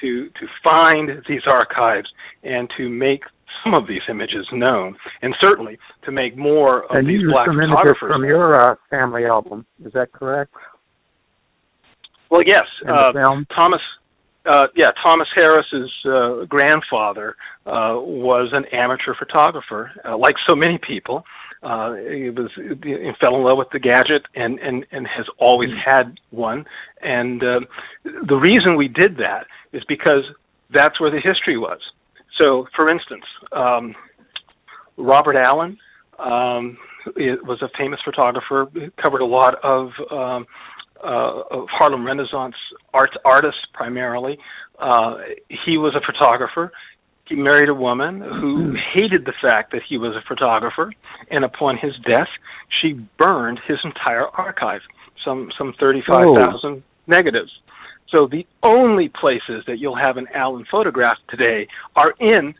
to 0.00 0.28
to 0.30 0.46
find 0.62 1.10
these 1.28 1.42
archives, 1.46 2.10
and 2.42 2.70
to 2.76 2.88
make 2.88 3.22
some 3.64 3.74
of 3.74 3.86
these 3.86 4.02
images 4.08 4.46
known, 4.52 4.96
and 5.22 5.34
certainly 5.40 5.78
to 6.04 6.12
make 6.12 6.36
more 6.36 6.84
of 6.84 6.96
and 6.96 7.08
these 7.08 7.22
black 7.30 7.46
some 7.46 7.56
photographers. 7.56 8.12
from 8.12 8.24
your 8.24 8.60
uh, 8.60 8.74
family 8.90 9.24
album, 9.24 9.66
is 9.84 9.92
that 9.92 10.12
correct? 10.12 10.52
Well, 12.30 12.42
yes. 12.44 12.66
Uh, 12.86 13.12
Thomas 13.54 13.80
uh, 14.48 14.66
yeah, 14.74 14.90
Thomas 15.02 15.28
Harris's 15.34 15.90
uh, 16.06 16.44
grandfather 16.46 17.36
uh, 17.66 18.00
was 18.00 18.50
an 18.52 18.64
amateur 18.72 19.14
photographer, 19.18 19.90
uh, 20.04 20.16
like 20.16 20.36
so 20.46 20.54
many 20.54 20.78
people. 20.78 21.24
Uh, 21.62 21.94
he 21.94 22.30
was 22.30 22.50
he 22.56 23.10
fell 23.20 23.34
in 23.34 23.42
love 23.42 23.58
with 23.58 23.68
the 23.72 23.80
gadget 23.80 24.22
and 24.34 24.58
and 24.60 24.86
and 24.92 25.06
has 25.06 25.26
always 25.38 25.70
mm. 25.70 25.84
had 25.84 26.18
one. 26.30 26.64
And 27.02 27.42
uh, 27.42 27.60
the 28.04 28.36
reason 28.36 28.76
we 28.76 28.88
did 28.88 29.16
that 29.16 29.46
is 29.72 29.82
because 29.88 30.22
that's 30.72 31.00
where 31.00 31.10
the 31.10 31.20
history 31.20 31.58
was. 31.58 31.80
So, 32.38 32.66
for 32.74 32.88
instance, 32.88 33.24
um, 33.52 33.94
Robert 34.96 35.36
Allen 35.36 35.76
um, 36.18 36.78
was 37.16 37.60
a 37.62 37.68
famous 37.76 38.00
photographer. 38.04 38.68
He 38.72 38.88
covered 39.00 39.20
a 39.20 39.26
lot 39.26 39.62
of 39.62 39.90
um, 40.10 40.46
uh, 41.02 41.42
of 41.50 41.68
Harlem 41.70 42.04
Renaissance 42.04 42.56
art 42.94 43.10
artist 43.24 43.58
primarily. 43.72 44.38
Uh, 44.78 45.16
he 45.48 45.76
was 45.76 45.94
a 45.94 46.00
photographer. 46.04 46.72
He 47.26 47.34
married 47.34 47.68
a 47.68 47.74
woman 47.74 48.20
who 48.20 48.70
hmm. 48.70 48.76
hated 48.94 49.24
the 49.26 49.34
fact 49.40 49.72
that 49.72 49.82
he 49.86 49.98
was 49.98 50.16
a 50.16 50.26
photographer, 50.26 50.92
and 51.30 51.44
upon 51.44 51.76
his 51.76 51.92
death, 52.06 52.28
she 52.80 52.94
burned 53.18 53.60
his 53.66 53.78
entire 53.84 54.26
archive, 54.28 54.80
some 55.24 55.50
some 55.58 55.74
thirty-five 55.78 56.24
thousand 56.24 56.82
oh. 56.82 56.82
negatives. 57.06 57.50
So 58.10 58.26
the 58.26 58.46
only 58.62 59.08
places 59.08 59.64
that 59.66 59.78
you'll 59.78 59.96
have 59.96 60.16
an 60.16 60.26
Allen 60.34 60.64
photograph 60.70 61.18
today 61.28 61.68
are 61.94 62.14
in 62.18 62.54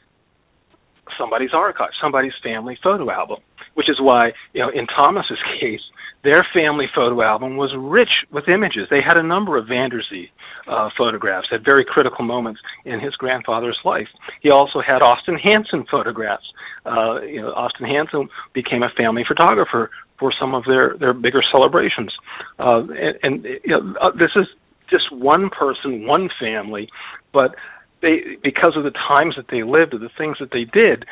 somebody's 1.19 1.55
archive, 1.55 1.91
somebody's 2.01 2.35
family 2.43 2.79
photo 2.83 3.11
album, 3.11 3.39
which 3.75 3.89
is 3.89 3.99
why 4.01 4.33
you 4.53 4.61
know 4.61 4.69
in 4.69 4.87
Thomas's 4.87 5.39
case 5.61 5.81
their 6.25 6.45
family 6.53 6.87
photo 6.95 7.23
album 7.23 7.57
was 7.57 7.73
rich 7.79 8.27
with 8.33 8.49
images. 8.49 8.89
They 8.91 9.01
had 9.01 9.17
a 9.17 9.23
number 9.23 9.57
of 9.57 9.69
Van 9.69 9.91
Der 9.91 10.03
Zee 10.11 10.31
uh, 10.67 10.91
photographs 10.99 11.49
at 11.53 11.65
very 11.65 11.85
critical 11.85 12.25
moments 12.25 12.61
in 12.85 12.99
his 13.01 13.15
grandfather's 13.15 13.79
life. 13.85 14.09
He 14.43 14.51
also 14.51 14.81
had 14.81 15.01
Austin 15.01 15.39
Hansen 15.39 15.87
photographs. 15.91 16.45
Uh, 16.85 17.21
you 17.23 17.41
know, 17.41 17.53
Austin 17.53 17.87
Hansen 17.87 18.29
became 18.53 18.83
a 18.83 18.91
family 18.97 19.25
photographer 19.27 19.91
for 20.19 20.33
some 20.39 20.55
of 20.55 20.65
their 20.65 20.97
their 20.99 21.13
bigger 21.13 21.43
celebrations. 21.53 22.13
Uh, 22.59 22.83
and, 22.91 23.19
and 23.23 23.45
you 23.65 23.69
know, 23.69 23.95
uh, 24.01 24.11
this 24.11 24.31
is 24.35 24.47
just 24.91 25.13
one 25.13 25.51
person, 25.51 26.07
one 26.07 26.29
family, 26.41 26.89
but 27.33 27.55
they 28.03 28.37
because 28.43 28.77
of 28.77 28.85
the 28.85 28.91
times 28.91 29.35
that 29.37 29.47
they 29.51 29.63
lived, 29.63 29.95
or 29.95 29.99
the 29.99 30.11
things 30.17 30.37
that 30.41 30.51
they 30.53 30.65
did, 30.65 31.05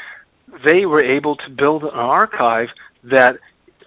they 0.64 0.86
were 0.86 1.02
able 1.02 1.36
to 1.36 1.50
build 1.50 1.82
an 1.82 1.90
archive 1.90 2.68
that 3.04 3.38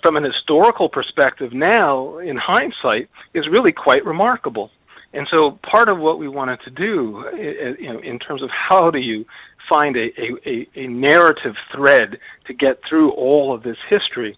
from 0.01 0.15
an 0.15 0.23
historical 0.23 0.89
perspective 0.89 1.51
now, 1.53 2.17
in 2.19 2.37
hindsight, 2.37 3.09
is 3.33 3.47
really 3.51 3.71
quite 3.71 4.05
remarkable. 4.05 4.71
And 5.13 5.27
so 5.29 5.59
part 5.69 5.89
of 5.89 5.97
what 5.99 6.19
we 6.19 6.27
wanted 6.27 6.59
to 6.65 6.69
do, 6.69 7.25
you 7.79 7.91
know, 7.91 7.99
in 7.99 8.19
terms 8.19 8.43
of 8.43 8.49
how 8.49 8.91
do 8.91 8.99
you 8.99 9.25
find 9.67 9.95
a, 9.97 10.09
a, 10.45 10.67
a 10.75 10.87
narrative 10.87 11.55
thread 11.73 12.17
to 12.47 12.53
get 12.53 12.79
through 12.87 13.11
all 13.11 13.53
of 13.53 13.63
this 13.63 13.77
history, 13.89 14.37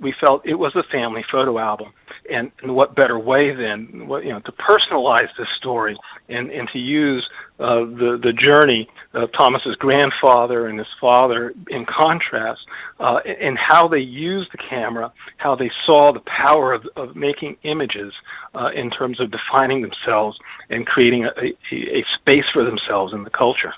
we 0.00 0.14
felt 0.20 0.46
it 0.46 0.54
was 0.54 0.74
a 0.76 0.82
family 0.92 1.24
photo 1.30 1.58
album. 1.58 1.92
And, 2.28 2.50
and 2.60 2.74
what 2.74 2.96
better 2.96 3.20
way 3.20 3.54
than 3.54 4.08
what, 4.08 4.24
you 4.24 4.32
know 4.32 4.40
to 4.40 4.52
personalize 4.52 5.28
this 5.38 5.46
story 5.60 5.96
and, 6.28 6.50
and 6.50 6.68
to 6.72 6.78
use 6.78 7.24
uh, 7.60 7.86
the 7.86 8.18
the 8.20 8.32
journey 8.32 8.88
of 9.14 9.30
Thomas's 9.38 9.76
grandfather 9.78 10.66
and 10.66 10.76
his 10.76 10.88
father 11.00 11.54
in 11.68 11.86
contrast, 11.86 12.60
uh, 12.98 13.18
and 13.24 13.56
how 13.56 13.86
they 13.86 14.00
used 14.00 14.50
the 14.52 14.58
camera, 14.68 15.12
how 15.36 15.54
they 15.54 15.70
saw 15.86 16.12
the 16.12 16.20
power 16.26 16.72
of, 16.74 16.82
of 16.96 17.14
making 17.14 17.56
images 17.62 18.12
uh, 18.56 18.70
in 18.74 18.90
terms 18.90 19.20
of 19.20 19.30
defining 19.30 19.82
themselves 19.82 20.36
and 20.68 20.84
creating 20.84 21.26
a, 21.26 21.28
a, 21.28 21.76
a 21.76 22.04
space 22.18 22.44
for 22.52 22.64
themselves 22.64 23.14
in 23.14 23.22
the 23.22 23.30
culture. 23.30 23.72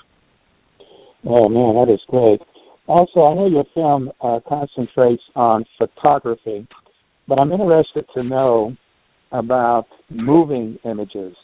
Oh 1.23 1.47
man, 1.49 1.75
that 1.75 1.93
is 1.93 2.01
great. 2.07 2.41
Also, 2.89 3.21
I 3.21 3.35
know 3.35 3.45
your 3.45 3.65
film 3.75 4.11
uh, 4.19 4.39
concentrates 4.49 5.21
on 5.35 5.63
photography, 5.77 6.67
but 7.27 7.37
I'm 7.37 7.51
interested 7.51 8.03
to 8.15 8.23
know 8.23 8.75
about 9.31 9.85
moving 10.09 10.79
images. 10.83 11.35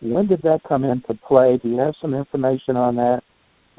When 0.00 0.26
did 0.26 0.42
that 0.42 0.62
come 0.68 0.82
into 0.82 1.14
play? 1.14 1.60
Do 1.62 1.68
you 1.68 1.78
have 1.78 1.94
some 2.02 2.12
information 2.12 2.76
on 2.76 2.96
that 2.96 3.22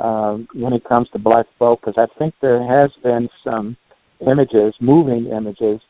um, 0.01 0.47
when 0.53 0.71
it 0.71 0.83
comes 0.85 1.09
to 1.11 1.19
black 1.19 1.47
folk? 1.59 1.81
Because 1.81 1.95
I 1.97 2.07
think 2.17 2.33
there 2.41 2.63
has 2.65 2.89
been 3.03 3.27
some 3.43 3.75
images, 4.21 4.73
moving 4.79 5.27
images, 5.35 5.81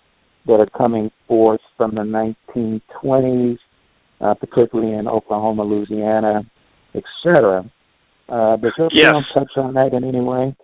that 0.48 0.60
are 0.60 0.76
coming 0.76 1.12
forth 1.28 1.62
from 1.78 1.94
the 1.94 2.02
1920s, 2.02 3.60
uh, 4.22 4.34
particularly 4.34 4.94
in 4.94 5.08
Oklahoma, 5.08 5.66
Louisiana, 5.66 6.50
etc. 6.96 7.70
Uh, 8.28 8.56
does 8.58 8.74
your 8.76 8.90
yes. 8.92 9.12
film 9.12 9.24
touch 9.36 9.52
on 9.58 9.76
that 9.76 9.94
in 9.94 10.04
any 10.04 10.20
way? 10.20 10.56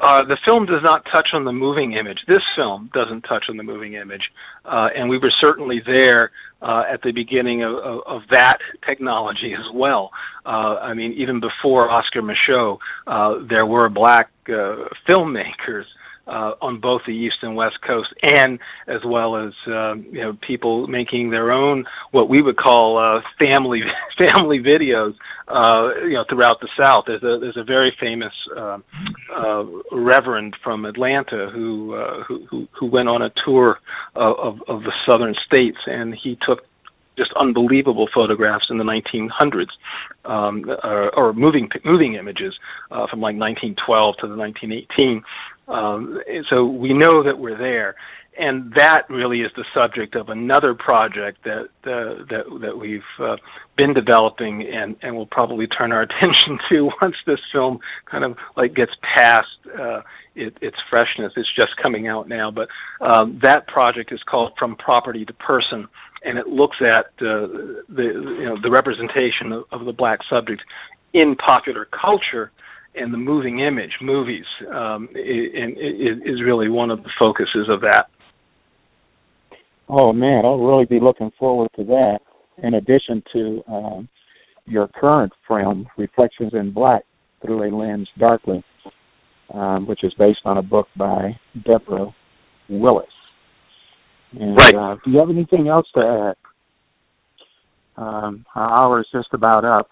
Uh, 0.00 0.24
the 0.24 0.36
film 0.44 0.66
does 0.66 0.82
not 0.82 1.04
touch 1.10 1.28
on 1.32 1.44
the 1.44 1.52
moving 1.52 1.92
image. 1.92 2.18
This 2.26 2.42
film 2.56 2.90
doesn't 2.92 3.22
touch 3.22 3.44
on 3.48 3.56
the 3.56 3.62
moving 3.62 3.94
image, 3.94 4.22
uh, 4.64 4.88
and 4.96 5.08
we 5.08 5.18
were 5.18 5.32
certainly 5.40 5.80
there 5.84 6.30
uh, 6.62 6.82
at 6.92 7.02
the 7.02 7.12
beginning 7.12 7.62
of, 7.62 7.74
of, 7.74 8.00
of, 8.06 8.22
that 8.30 8.58
technology 8.84 9.54
as 9.54 9.64
well. 9.72 10.10
Uh, 10.44 10.76
I 10.82 10.94
mean, 10.94 11.12
even 11.12 11.40
before 11.40 11.88
Oscar 11.88 12.22
Micheaux, 12.22 12.78
uh, 13.06 13.46
there 13.48 13.66
were 13.66 13.88
black 13.88 14.30
uh, 14.48 14.88
filmmakers 15.08 15.84
uh, 16.28 16.52
on 16.60 16.80
both 16.80 17.02
the 17.06 17.12
east 17.12 17.36
and 17.42 17.56
west 17.56 17.78
coast, 17.86 18.08
and 18.22 18.58
as 18.86 19.00
well 19.04 19.36
as 19.36 19.52
um, 19.66 20.06
you 20.10 20.20
know 20.20 20.36
people 20.46 20.86
making 20.86 21.30
their 21.30 21.50
own 21.50 21.84
what 22.10 22.28
we 22.28 22.42
would 22.42 22.56
call 22.56 22.98
uh, 22.98 23.20
family 23.42 23.80
family 24.34 24.58
videos, 24.58 25.14
uh, 25.48 26.04
you 26.04 26.14
know, 26.14 26.24
throughout 26.28 26.60
the 26.60 26.68
South. 26.78 27.04
There's 27.06 27.22
a 27.22 27.38
there's 27.40 27.56
a 27.56 27.64
very 27.64 27.96
famous 28.00 28.32
uh, 28.56 28.78
uh, 29.34 29.64
reverend 29.92 30.56
from 30.62 30.84
Atlanta 30.84 31.50
who, 31.52 31.94
uh, 31.94 32.24
who 32.24 32.46
who 32.50 32.68
who 32.78 32.86
went 32.86 33.08
on 33.08 33.22
a 33.22 33.30
tour 33.44 33.78
of 34.14 34.60
of 34.68 34.82
the 34.82 34.92
southern 35.08 35.34
states, 35.46 35.78
and 35.86 36.14
he 36.22 36.38
took 36.46 36.60
just 37.18 37.32
unbelievable 37.38 38.08
photographs 38.14 38.66
in 38.70 38.78
the 38.78 38.84
1900s, 38.84 39.66
um, 40.24 40.64
or, 40.82 41.14
or 41.14 41.32
moving 41.34 41.68
moving 41.84 42.14
images 42.14 42.54
uh, 42.90 43.06
from 43.10 43.20
like 43.20 43.36
1912 43.36 44.16
to 44.20 44.26
the 44.28 44.36
1918. 44.36 45.22
Um, 45.68 46.20
so 46.48 46.64
we 46.64 46.94
know 46.94 47.22
that 47.22 47.38
we're 47.38 47.58
there, 47.58 47.96
and 48.38 48.72
that 48.72 49.02
really 49.10 49.40
is 49.40 49.50
the 49.56 49.64
subject 49.74 50.14
of 50.14 50.28
another 50.28 50.74
project 50.74 51.44
that 51.44 51.68
uh, 51.84 52.24
that 52.30 52.44
that 52.62 52.78
we've 52.78 53.02
uh, 53.20 53.36
been 53.76 53.92
developing 53.92 54.62
and 54.62 54.96
and 55.02 55.16
will 55.16 55.26
probably 55.26 55.66
turn 55.66 55.92
our 55.92 56.02
attention 56.08 56.58
to 56.70 56.90
once 57.02 57.16
this 57.26 57.40
film 57.52 57.80
kind 58.10 58.24
of 58.24 58.36
like 58.56 58.74
gets 58.74 58.92
past 59.16 59.48
uh, 59.78 60.00
it, 60.34 60.56
its 60.62 60.76
freshness. 60.88 61.32
It's 61.36 61.52
just 61.54 61.72
coming 61.82 62.06
out 62.06 62.28
now, 62.28 62.50
but 62.50 62.68
um, 63.00 63.40
that 63.42 63.66
project 63.66 64.12
is 64.12 64.20
called 64.22 64.52
From 64.58 64.76
Property 64.76 65.24
to 65.24 65.32
Person, 65.32 65.88
and 66.24 66.38
it 66.38 66.46
looks 66.46 66.76
at 66.80 67.06
uh, 67.24 67.46
the 67.88 68.36
you 68.38 68.44
know 68.44 68.56
the 68.62 68.70
representation 68.70 69.52
of, 69.52 69.64
of 69.72 69.86
the 69.86 69.92
black 69.92 70.18
subject 70.28 70.62
in 71.14 71.36
popular 71.36 71.86
culture 71.86 72.50
and 72.94 73.12
the 73.12 73.18
moving 73.18 73.60
image, 73.60 73.92
movies, 74.00 74.44
um, 74.74 75.08
is 75.14 76.42
really 76.44 76.68
one 76.68 76.90
of 76.90 77.02
the 77.02 77.10
focuses 77.20 77.68
of 77.68 77.80
that. 77.82 78.06
Oh 79.88 80.12
man, 80.12 80.44
I'll 80.44 80.58
really 80.58 80.84
be 80.84 81.00
looking 81.00 81.30
forward 81.38 81.70
to 81.76 81.84
that. 81.84 82.18
In 82.62 82.74
addition 82.74 83.22
to 83.32 83.62
um, 83.68 84.08
your 84.66 84.88
current 84.88 85.32
film, 85.46 85.86
Reflections 85.96 86.52
in 86.54 86.72
Black, 86.72 87.04
Through 87.40 87.68
a 87.68 87.70
Lens 87.74 88.08
Darkly, 88.18 88.64
um, 89.54 89.86
which 89.86 90.04
is 90.04 90.12
based 90.18 90.40
on 90.44 90.58
a 90.58 90.62
book 90.62 90.88
by 90.96 91.38
Deborah 91.64 92.14
Willis. 92.68 93.06
And, 94.32 94.56
right. 94.56 94.74
Uh, 94.74 94.96
do 95.04 95.10
you 95.10 95.18
have 95.18 95.30
anything 95.30 95.68
else 95.68 95.86
to 95.94 96.00
add? 96.00 96.36
Um, 98.02 98.46
our 98.54 98.80
hour 98.80 99.00
is 99.00 99.06
just 99.12 99.28
about 99.32 99.64
up. 99.64 99.88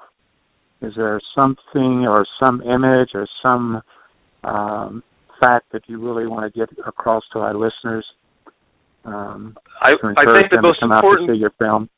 Is 0.82 0.92
there 0.96 1.20
something 1.34 2.06
or 2.06 2.26
some 2.42 2.62
image 2.62 3.10
or 3.14 3.26
some 3.42 3.82
um, 4.44 5.02
fact 5.40 5.72
that 5.72 5.82
you 5.88 5.98
really 5.98 6.26
want 6.26 6.52
to 6.52 6.58
get 6.58 6.68
across 6.86 7.24
to 7.32 7.40
our 7.40 7.54
listeners? 7.54 8.06
Um, 9.04 9.56
I, 9.82 9.92
I 9.92 10.40
think 10.40 10.52
the 10.52 10.62
most 10.62 10.82
important. 10.82 11.30
see 11.30 11.36
your 11.36 11.52
film. 11.58 11.88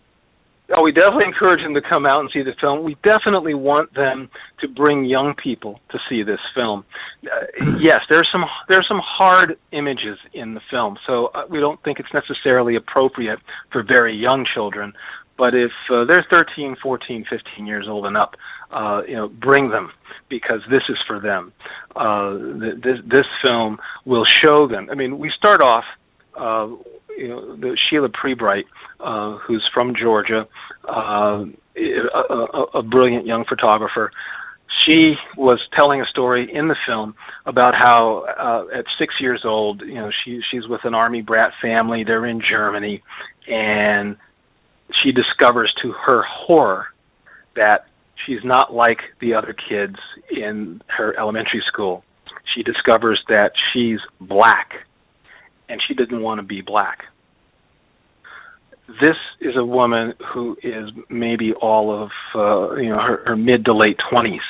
Oh, 0.76 0.82
we 0.82 0.92
definitely 0.92 1.24
encourage 1.24 1.62
them 1.62 1.72
to 1.74 1.80
come 1.80 2.04
out 2.04 2.20
and 2.20 2.30
see 2.30 2.42
the 2.42 2.52
film. 2.60 2.84
We 2.84 2.94
definitely 3.02 3.54
want 3.54 3.94
them 3.94 4.28
to 4.60 4.68
bring 4.68 5.06
young 5.06 5.34
people 5.42 5.80
to 5.90 5.98
see 6.10 6.22
this 6.22 6.40
film. 6.54 6.84
Uh, 7.24 7.46
yes, 7.80 8.02
there's 8.10 8.28
some 8.30 8.44
there's 8.68 8.86
some 8.86 9.00
hard 9.02 9.56
images 9.72 10.18
in 10.34 10.52
the 10.52 10.60
film, 10.70 10.98
so 11.06 11.28
uh, 11.34 11.44
we 11.48 11.58
don't 11.58 11.82
think 11.84 11.98
it's 11.98 12.12
necessarily 12.12 12.76
appropriate 12.76 13.38
for 13.72 13.82
very 13.82 14.14
young 14.14 14.44
children. 14.54 14.92
But 15.38 15.54
if 15.54 15.70
uh, 15.90 16.04
they're 16.04 16.26
13, 16.30 16.76
14, 16.82 17.24
15 17.30 17.66
years 17.66 17.86
old 17.88 18.04
and 18.04 18.16
up, 18.16 18.34
uh, 18.70 19.02
you 19.08 19.14
know, 19.14 19.28
bring 19.28 19.70
them 19.70 19.90
because 20.28 20.60
this 20.68 20.82
is 20.90 20.98
for 21.06 21.18
them. 21.18 21.52
Uh, 21.96 22.34
this 22.82 22.98
this 23.08 23.26
film 23.42 23.78
will 24.04 24.26
show 24.42 24.68
them. 24.68 24.88
I 24.90 24.94
mean, 24.94 25.18
we 25.18 25.32
start 25.34 25.62
off. 25.62 25.84
Uh, 26.36 26.68
you 27.18 27.28
know, 27.28 27.56
the 27.56 27.76
Sheila 27.88 28.08
Pree 28.08 28.34
Bright, 28.34 28.66
uh, 29.00 29.38
who's 29.38 29.68
from 29.74 29.94
Georgia, 30.00 30.46
uh, 30.88 31.44
a, 31.76 32.32
a, 32.32 32.62
a 32.74 32.82
brilliant 32.82 33.26
young 33.26 33.44
photographer. 33.44 34.12
She 34.86 35.14
was 35.36 35.60
telling 35.78 36.00
a 36.00 36.06
story 36.06 36.48
in 36.52 36.68
the 36.68 36.76
film 36.86 37.14
about 37.44 37.74
how, 37.74 38.24
uh, 38.38 38.78
at 38.78 38.84
six 38.98 39.14
years 39.20 39.42
old, 39.44 39.82
you 39.82 39.94
know, 39.94 40.10
she 40.24 40.40
she's 40.50 40.66
with 40.68 40.80
an 40.84 40.94
army 40.94 41.20
brat 41.20 41.52
family. 41.60 42.04
They're 42.04 42.26
in 42.26 42.40
Germany, 42.40 43.02
and 43.48 44.16
she 45.02 45.12
discovers 45.12 45.74
to 45.82 45.92
her 45.92 46.22
horror 46.22 46.86
that 47.56 47.86
she's 48.24 48.44
not 48.44 48.72
like 48.72 49.00
the 49.20 49.34
other 49.34 49.54
kids 49.68 49.96
in 50.30 50.80
her 50.86 51.18
elementary 51.18 51.62
school. 51.66 52.04
She 52.54 52.62
discovers 52.62 53.22
that 53.28 53.52
she's 53.72 53.98
black 54.20 54.87
and 55.68 55.80
she 55.86 55.94
didn't 55.94 56.22
want 56.22 56.38
to 56.40 56.46
be 56.46 56.60
black. 56.60 57.04
This 58.88 59.16
is 59.40 59.54
a 59.56 59.64
woman 59.64 60.14
who 60.32 60.56
is 60.62 60.90
maybe 61.10 61.52
all 61.52 62.02
of 62.02 62.10
uh, 62.34 62.76
you 62.76 62.88
know 62.88 62.98
her, 62.98 63.22
her 63.26 63.36
mid 63.36 63.64
to 63.66 63.74
late 63.74 63.98
twenties. 64.10 64.40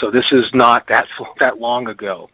So 0.00 0.10
this 0.10 0.24
is 0.32 0.44
not 0.54 0.88
that 0.88 1.06
that 1.40 1.58
long 1.58 1.88
ago 1.88 2.30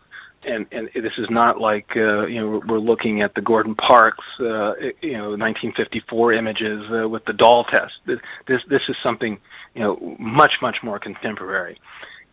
and 0.47 0.67
and 0.73 0.89
this 0.95 1.13
is 1.19 1.27
not 1.31 1.61
like 1.61 1.87
uh, 1.97 2.27
you 2.27 2.41
know 2.41 2.63
we're 2.67 2.79
looking 2.79 3.23
at 3.23 3.35
the 3.35 3.41
Gordon 3.41 3.75
Parks 3.75 4.25
uh, 4.41 4.75
you 5.01 5.17
know 5.17 5.31
1954 5.37 6.33
images 6.33 6.83
uh, 6.91 7.09
with 7.09 7.25
the 7.25 7.33
doll 7.33 7.65
test. 7.65 7.93
This 8.07 8.19
this 8.47 8.61
this 8.69 8.83
is 8.89 8.97
something 9.03 9.39
you 9.75 9.83
know 9.83 10.17
much 10.19 10.53
much 10.63 10.77
more 10.83 10.99
contemporary. 10.99 11.79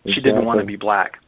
Exactly. 0.04 0.14
She 0.14 0.22
didn't 0.22 0.46
want 0.46 0.60
to 0.60 0.66
be 0.66 0.76
black, 0.76 1.20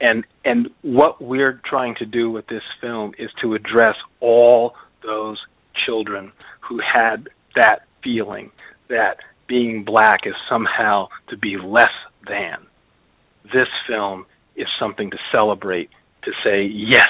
and 0.00 0.24
and 0.44 0.70
what 0.82 1.20
we're 1.20 1.60
trying 1.64 1.94
to 1.96 2.06
do 2.06 2.30
with 2.30 2.46
this 2.46 2.62
film 2.80 3.12
is 3.18 3.30
to 3.42 3.54
address 3.54 3.96
all 4.20 4.74
those 5.02 5.38
children 5.86 6.32
who 6.60 6.80
had 6.80 7.28
that 7.54 7.82
feeling 8.02 8.50
that 8.88 9.18
being 9.46 9.84
black 9.84 10.20
is 10.26 10.34
somehow 10.48 11.08
to 11.28 11.36
be 11.36 11.56
less 11.56 11.88
than. 12.26 12.58
This 13.44 13.68
film 13.88 14.26
is 14.56 14.66
something 14.78 15.10
to 15.10 15.18
celebrate 15.32 15.90
to 16.22 16.32
say, 16.44 16.62
yes, 16.64 17.08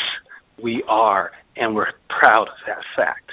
we 0.63 0.83
are, 0.89 1.33
and 1.57 1.75
we're 1.75 1.93
proud 2.09 2.49
of 2.49 2.55
that 2.67 2.83
fact. 2.97 3.33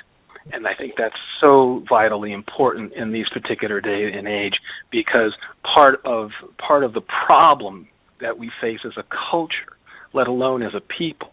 And 0.52 0.66
I 0.68 0.74
think 0.74 0.94
that's 0.98 1.16
so 1.42 1.84
vitally 1.90 2.32
important 2.32 2.94
in 2.94 3.12
these 3.12 3.28
particular 3.30 3.82
day 3.82 4.12
and 4.14 4.28
age 4.28 4.56
because 4.92 5.34
part 5.76 6.02
of 6.06 6.32
part 6.58 6.84
of 6.84 6.94
the 6.94 7.02
problem 7.02 7.88
that 8.20 8.38
we 8.38 8.52
face 8.62 8.80
as 8.86 8.98
a 8.98 9.04
culture, 9.32 9.76
let 10.14 10.28
alone 10.28 10.64
as 10.64 10.74
a 10.76 10.82
people, 10.82 11.32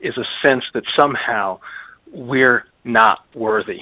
is 0.00 0.14
a 0.16 0.48
sense 0.48 0.64
that 0.74 0.84
somehow 0.98 1.60
we're 2.12 2.64
not 2.84 3.20
worthy. 3.34 3.80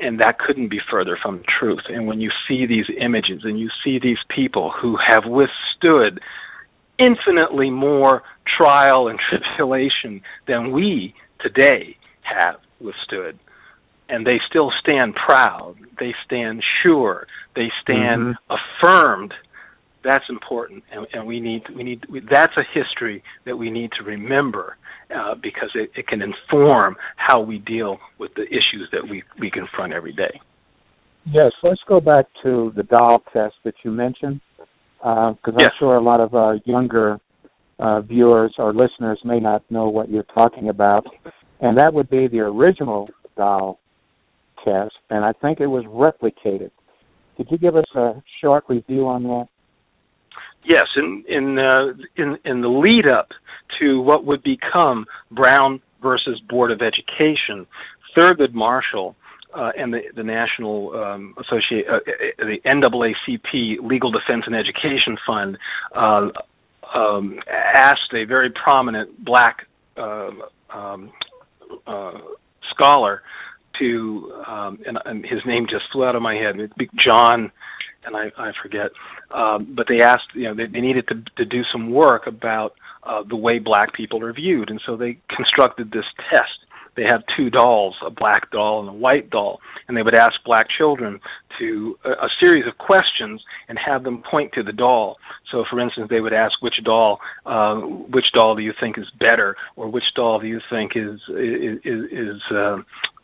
and 0.00 0.18
that 0.20 0.38
couldn't 0.38 0.68
be 0.68 0.80
further 0.90 1.18
from 1.22 1.38
the 1.38 1.44
truth. 1.60 1.82
And 1.88 2.06
when 2.06 2.20
you 2.20 2.30
see 2.48 2.66
these 2.66 2.86
images 2.98 3.42
and 3.44 3.60
you 3.60 3.68
see 3.84 3.98
these 3.98 4.18
people 4.34 4.70
who 4.70 4.96
have 4.96 5.24
withstood 5.26 6.20
infinitely 6.98 7.70
more 7.70 8.22
trial 8.56 9.08
and 9.08 9.18
tribulation 9.28 10.22
than 10.48 10.72
we 10.72 11.14
today 11.40 11.96
have 12.22 12.56
withstood, 12.80 13.38
and 14.08 14.26
they 14.26 14.40
still 14.48 14.72
stand 14.80 15.14
proud, 15.14 15.76
they 15.98 16.14
stand 16.24 16.62
sure, 16.82 17.26
they 17.54 17.70
stand 17.82 18.34
mm-hmm. 18.34 18.56
affirmed. 18.56 19.34
That's 20.04 20.24
important, 20.28 20.82
and, 20.90 21.06
and 21.12 21.26
we 21.26 21.38
need 21.38 21.62
we 21.76 21.84
need 21.84 22.04
we, 22.10 22.20
that's 22.20 22.56
a 22.56 22.64
history 22.74 23.22
that 23.46 23.56
we 23.56 23.70
need 23.70 23.90
to 23.98 24.04
remember 24.04 24.76
uh, 25.14 25.34
because 25.40 25.70
it, 25.74 25.90
it 25.94 26.08
can 26.08 26.20
inform 26.22 26.96
how 27.16 27.40
we 27.40 27.58
deal 27.58 27.98
with 28.18 28.34
the 28.34 28.42
issues 28.42 28.88
that 28.90 29.02
we, 29.08 29.22
we 29.38 29.48
confront 29.50 29.92
every 29.92 30.12
day. 30.12 30.40
Yes, 31.24 31.52
let's 31.62 31.80
go 31.86 32.00
back 32.00 32.26
to 32.42 32.72
the 32.74 32.82
doll 32.82 33.22
test 33.32 33.54
that 33.64 33.74
you 33.84 33.92
mentioned, 33.92 34.40
because 34.98 35.36
uh, 35.46 35.52
yes. 35.58 35.68
I'm 35.68 35.76
sure 35.78 35.94
a 35.94 36.02
lot 36.02 36.20
of 36.20 36.34
uh, 36.34 36.54
younger 36.64 37.20
uh, 37.78 38.00
viewers 38.00 38.54
or 38.58 38.74
listeners 38.74 39.20
may 39.24 39.38
not 39.38 39.62
know 39.70 39.88
what 39.88 40.10
you're 40.10 40.24
talking 40.34 40.68
about, 40.68 41.06
and 41.60 41.78
that 41.78 41.94
would 41.94 42.10
be 42.10 42.26
the 42.26 42.40
original 42.40 43.08
doll 43.36 43.78
test, 44.64 44.94
and 45.10 45.24
I 45.24 45.32
think 45.32 45.60
it 45.60 45.68
was 45.68 45.84
replicated. 45.84 46.72
Could 47.36 47.46
you 47.50 47.58
give 47.58 47.76
us 47.76 47.84
a 47.94 48.22
short 48.40 48.64
review 48.68 49.06
on 49.06 49.22
that? 49.24 49.48
Yes, 50.64 50.86
in 50.96 51.24
in 51.28 51.58
uh, 51.58 51.92
in 52.16 52.38
in 52.44 52.60
the 52.60 52.68
lead 52.68 53.06
up 53.06 53.30
to 53.80 54.00
what 54.00 54.24
would 54.24 54.42
become 54.42 55.06
Brown 55.30 55.80
versus 56.00 56.40
Board 56.48 56.70
of 56.70 56.80
Education, 56.82 57.66
Thurgood 58.16 58.54
Marshall 58.54 59.16
uh, 59.54 59.70
and 59.76 59.92
the 59.92 60.00
the 60.14 60.22
National 60.22 60.94
um, 60.94 61.34
Associate 61.38 61.84
uh, 61.88 61.96
uh 61.96 62.00
the 62.38 62.58
NAACP 62.64 63.78
Legal 63.82 64.10
Defense 64.10 64.44
and 64.46 64.54
Education 64.54 65.16
Fund 65.26 65.58
uh, 65.94 66.28
um, 66.94 67.38
asked 67.48 68.12
a 68.14 68.24
very 68.24 68.50
prominent 68.50 69.24
black 69.24 69.66
uh, 69.96 70.30
um, 70.72 71.12
uh, 71.86 72.18
scholar 72.70 73.22
to 73.78 74.32
um, 74.46 74.78
and, 74.86 74.98
and 75.04 75.24
his 75.24 75.40
name 75.46 75.66
just 75.68 75.84
flew 75.92 76.04
out 76.04 76.14
of 76.14 76.22
my 76.22 76.34
head. 76.34 76.56
John 77.06 77.50
and 78.04 78.16
I, 78.16 78.30
I 78.36 78.52
forget. 78.62 78.90
Um, 79.30 79.74
but 79.76 79.86
they 79.88 80.00
asked, 80.04 80.34
you 80.34 80.44
know, 80.44 80.54
they, 80.54 80.66
they 80.66 80.80
needed 80.80 81.08
to, 81.08 81.22
to 81.36 81.44
do 81.44 81.62
some 81.72 81.92
work 81.92 82.26
about 82.26 82.74
uh, 83.04 83.22
the 83.28 83.36
way 83.36 83.58
black 83.58 83.94
people 83.94 84.22
are 84.24 84.32
viewed, 84.32 84.70
and 84.70 84.80
so 84.86 84.96
they 84.96 85.18
constructed 85.34 85.90
this 85.90 86.04
test. 86.30 86.62
They 86.94 87.04
had 87.04 87.24
two 87.36 87.48
dolls, 87.48 87.96
a 88.04 88.10
black 88.10 88.50
doll 88.50 88.80
and 88.80 88.88
a 88.88 88.92
white 88.92 89.30
doll, 89.30 89.60
and 89.88 89.96
they 89.96 90.02
would 90.02 90.14
ask 90.14 90.34
black 90.44 90.66
children 90.76 91.20
to 91.58 91.98
a, 92.04 92.10
a 92.10 92.28
series 92.38 92.66
of 92.66 92.76
questions 92.78 93.42
and 93.68 93.78
have 93.78 94.04
them 94.04 94.22
point 94.30 94.52
to 94.52 94.62
the 94.62 94.72
doll. 94.72 95.16
So, 95.50 95.64
for 95.70 95.80
instance, 95.80 96.08
they 96.10 96.20
would 96.20 96.34
ask 96.34 96.60
which 96.60 96.74
doll, 96.84 97.18
uh, 97.46 97.76
which 97.76 98.26
doll 98.34 98.56
do 98.56 98.62
you 98.62 98.74
think 98.78 98.98
is 98.98 99.06
better, 99.18 99.56
or 99.76 99.88
which 99.88 100.04
doll 100.14 100.38
do 100.40 100.46
you 100.46 100.60
think 100.70 100.92
is 100.94 101.18
is, 101.30 101.78
is 102.10 102.42
uh, 102.54 102.76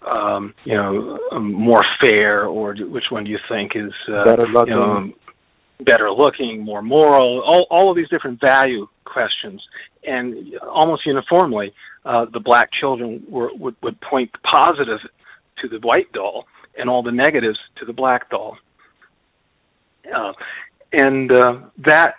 um, 0.06 0.54
you 0.64 0.74
know, 0.74 1.18
um, 1.32 1.52
more 1.52 1.84
fair, 2.02 2.46
or 2.46 2.74
which 2.74 3.04
one 3.10 3.24
do 3.24 3.30
you 3.30 3.38
think 3.48 3.72
is 3.74 3.92
uh, 4.12 4.24
better 4.24 4.46
looking? 4.46 4.72
You 4.72 4.78
know, 4.78 5.12
better 5.80 6.10
looking, 6.10 6.64
more 6.64 6.82
moral, 6.82 7.40
all, 7.40 7.66
all 7.70 7.90
of 7.90 7.96
these 7.96 8.08
different 8.08 8.40
value 8.40 8.86
questions. 9.04 9.62
And 10.04 10.54
almost 10.62 11.06
uniformly, 11.06 11.72
uh, 12.04 12.26
the 12.32 12.40
black 12.40 12.70
children 12.72 13.24
were, 13.28 13.50
would, 13.54 13.76
would 13.82 14.00
point 14.00 14.30
positive 14.42 14.98
to 15.62 15.68
the 15.68 15.78
white 15.86 16.10
doll 16.12 16.46
and 16.76 16.88
all 16.88 17.02
the 17.02 17.12
negatives 17.12 17.58
to 17.78 17.84
the 17.84 17.92
black 17.92 18.30
doll. 18.30 18.56
Uh, 20.12 20.32
and 20.92 21.30
uh, 21.30 21.58
that 21.84 22.14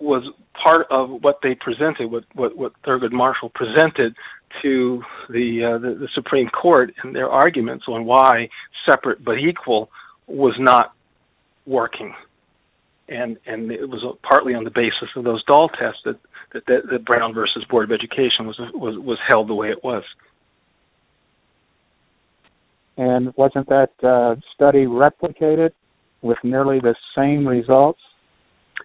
was 0.00 0.24
part 0.60 0.86
of 0.90 1.10
what 1.22 1.38
they 1.42 1.54
presented, 1.54 2.10
what, 2.10 2.24
what, 2.34 2.56
what 2.56 2.72
Thurgood 2.82 3.12
Marshall 3.12 3.50
presented 3.54 4.14
to 4.62 5.02
the, 5.28 5.74
uh, 5.74 5.78
the, 5.78 5.94
the 5.94 6.08
Supreme 6.14 6.48
Court 6.48 6.92
and 7.02 7.14
their 7.14 7.28
arguments 7.28 7.84
on 7.88 8.04
why 8.04 8.48
separate 8.88 9.24
but 9.24 9.38
equal 9.38 9.90
was 10.26 10.54
not 10.58 10.94
working, 11.66 12.14
and 13.08 13.36
and 13.46 13.70
it 13.70 13.88
was 13.88 14.16
partly 14.22 14.54
on 14.54 14.64
the 14.64 14.70
basis 14.70 15.08
of 15.16 15.24
those 15.24 15.44
doll 15.44 15.68
tests 15.68 16.00
that 16.04 16.18
that, 16.52 16.64
that, 16.66 16.82
that 16.90 17.04
Brown 17.04 17.34
versus 17.34 17.64
Board 17.70 17.90
of 17.90 17.92
Education 17.92 18.46
was 18.46 18.58
was 18.74 18.96
was 18.98 19.18
held 19.28 19.48
the 19.48 19.54
way 19.54 19.68
it 19.68 19.82
was. 19.84 20.02
And 22.96 23.34
wasn't 23.36 23.68
that 23.68 23.90
uh, 24.02 24.36
study 24.54 24.86
replicated 24.86 25.72
with 26.22 26.38
nearly 26.42 26.80
the 26.80 26.94
same 27.16 27.46
results? 27.46 28.00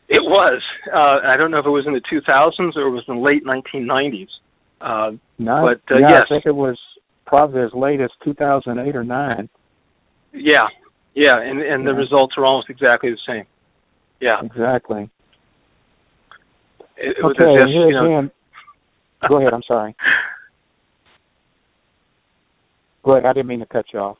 It 0.09 0.21
was. 0.21 0.61
Uh, 0.93 1.25
I 1.25 1.37
don't 1.37 1.51
know 1.51 1.59
if 1.59 1.65
it 1.65 1.69
was 1.69 1.85
in 1.87 1.93
the 1.93 2.01
2000s 2.01 2.75
or 2.75 2.87
it 2.87 2.91
was 2.91 3.03
in 3.07 3.15
the 3.15 3.21
late 3.21 3.45
1990s. 3.45 4.27
Uh, 4.81 5.11
no, 5.37 5.61
but 5.61 5.81
uh, 5.93 5.99
yeah, 5.99 6.07
yes. 6.09 6.21
I 6.25 6.29
think 6.29 6.45
it 6.45 6.55
was 6.55 6.77
probably 7.25 7.61
as 7.61 7.71
late 7.73 8.01
as 8.01 8.09
2008 8.23 8.95
or 8.95 9.03
nine. 9.03 9.49
Yeah, 10.33 10.67
yeah, 11.13 11.41
and 11.41 11.61
and 11.61 11.85
the 11.85 11.93
results 11.93 12.35
are 12.37 12.45
almost 12.45 12.69
exactly 12.69 13.11
the 13.11 13.17
same. 13.27 13.45
Yeah, 14.19 14.39
exactly. 14.43 15.09
It, 16.97 17.17
it 17.17 17.23
okay, 17.23 17.57
just, 17.57 17.67
here's 17.67 17.69
you 17.69 17.91
know. 17.91 18.29
Go 19.27 19.39
ahead. 19.39 19.53
I'm 19.53 19.63
sorry. 19.67 19.95
Go 23.03 23.13
ahead. 23.13 23.25
I 23.25 23.33
didn't 23.33 23.47
mean 23.47 23.59
to 23.59 23.65
cut 23.65 23.85
you 23.93 23.99
off. 23.99 24.17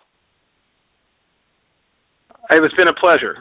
It's 2.54 2.76
been 2.76 2.88
a 2.88 2.94
pleasure. 2.94 3.38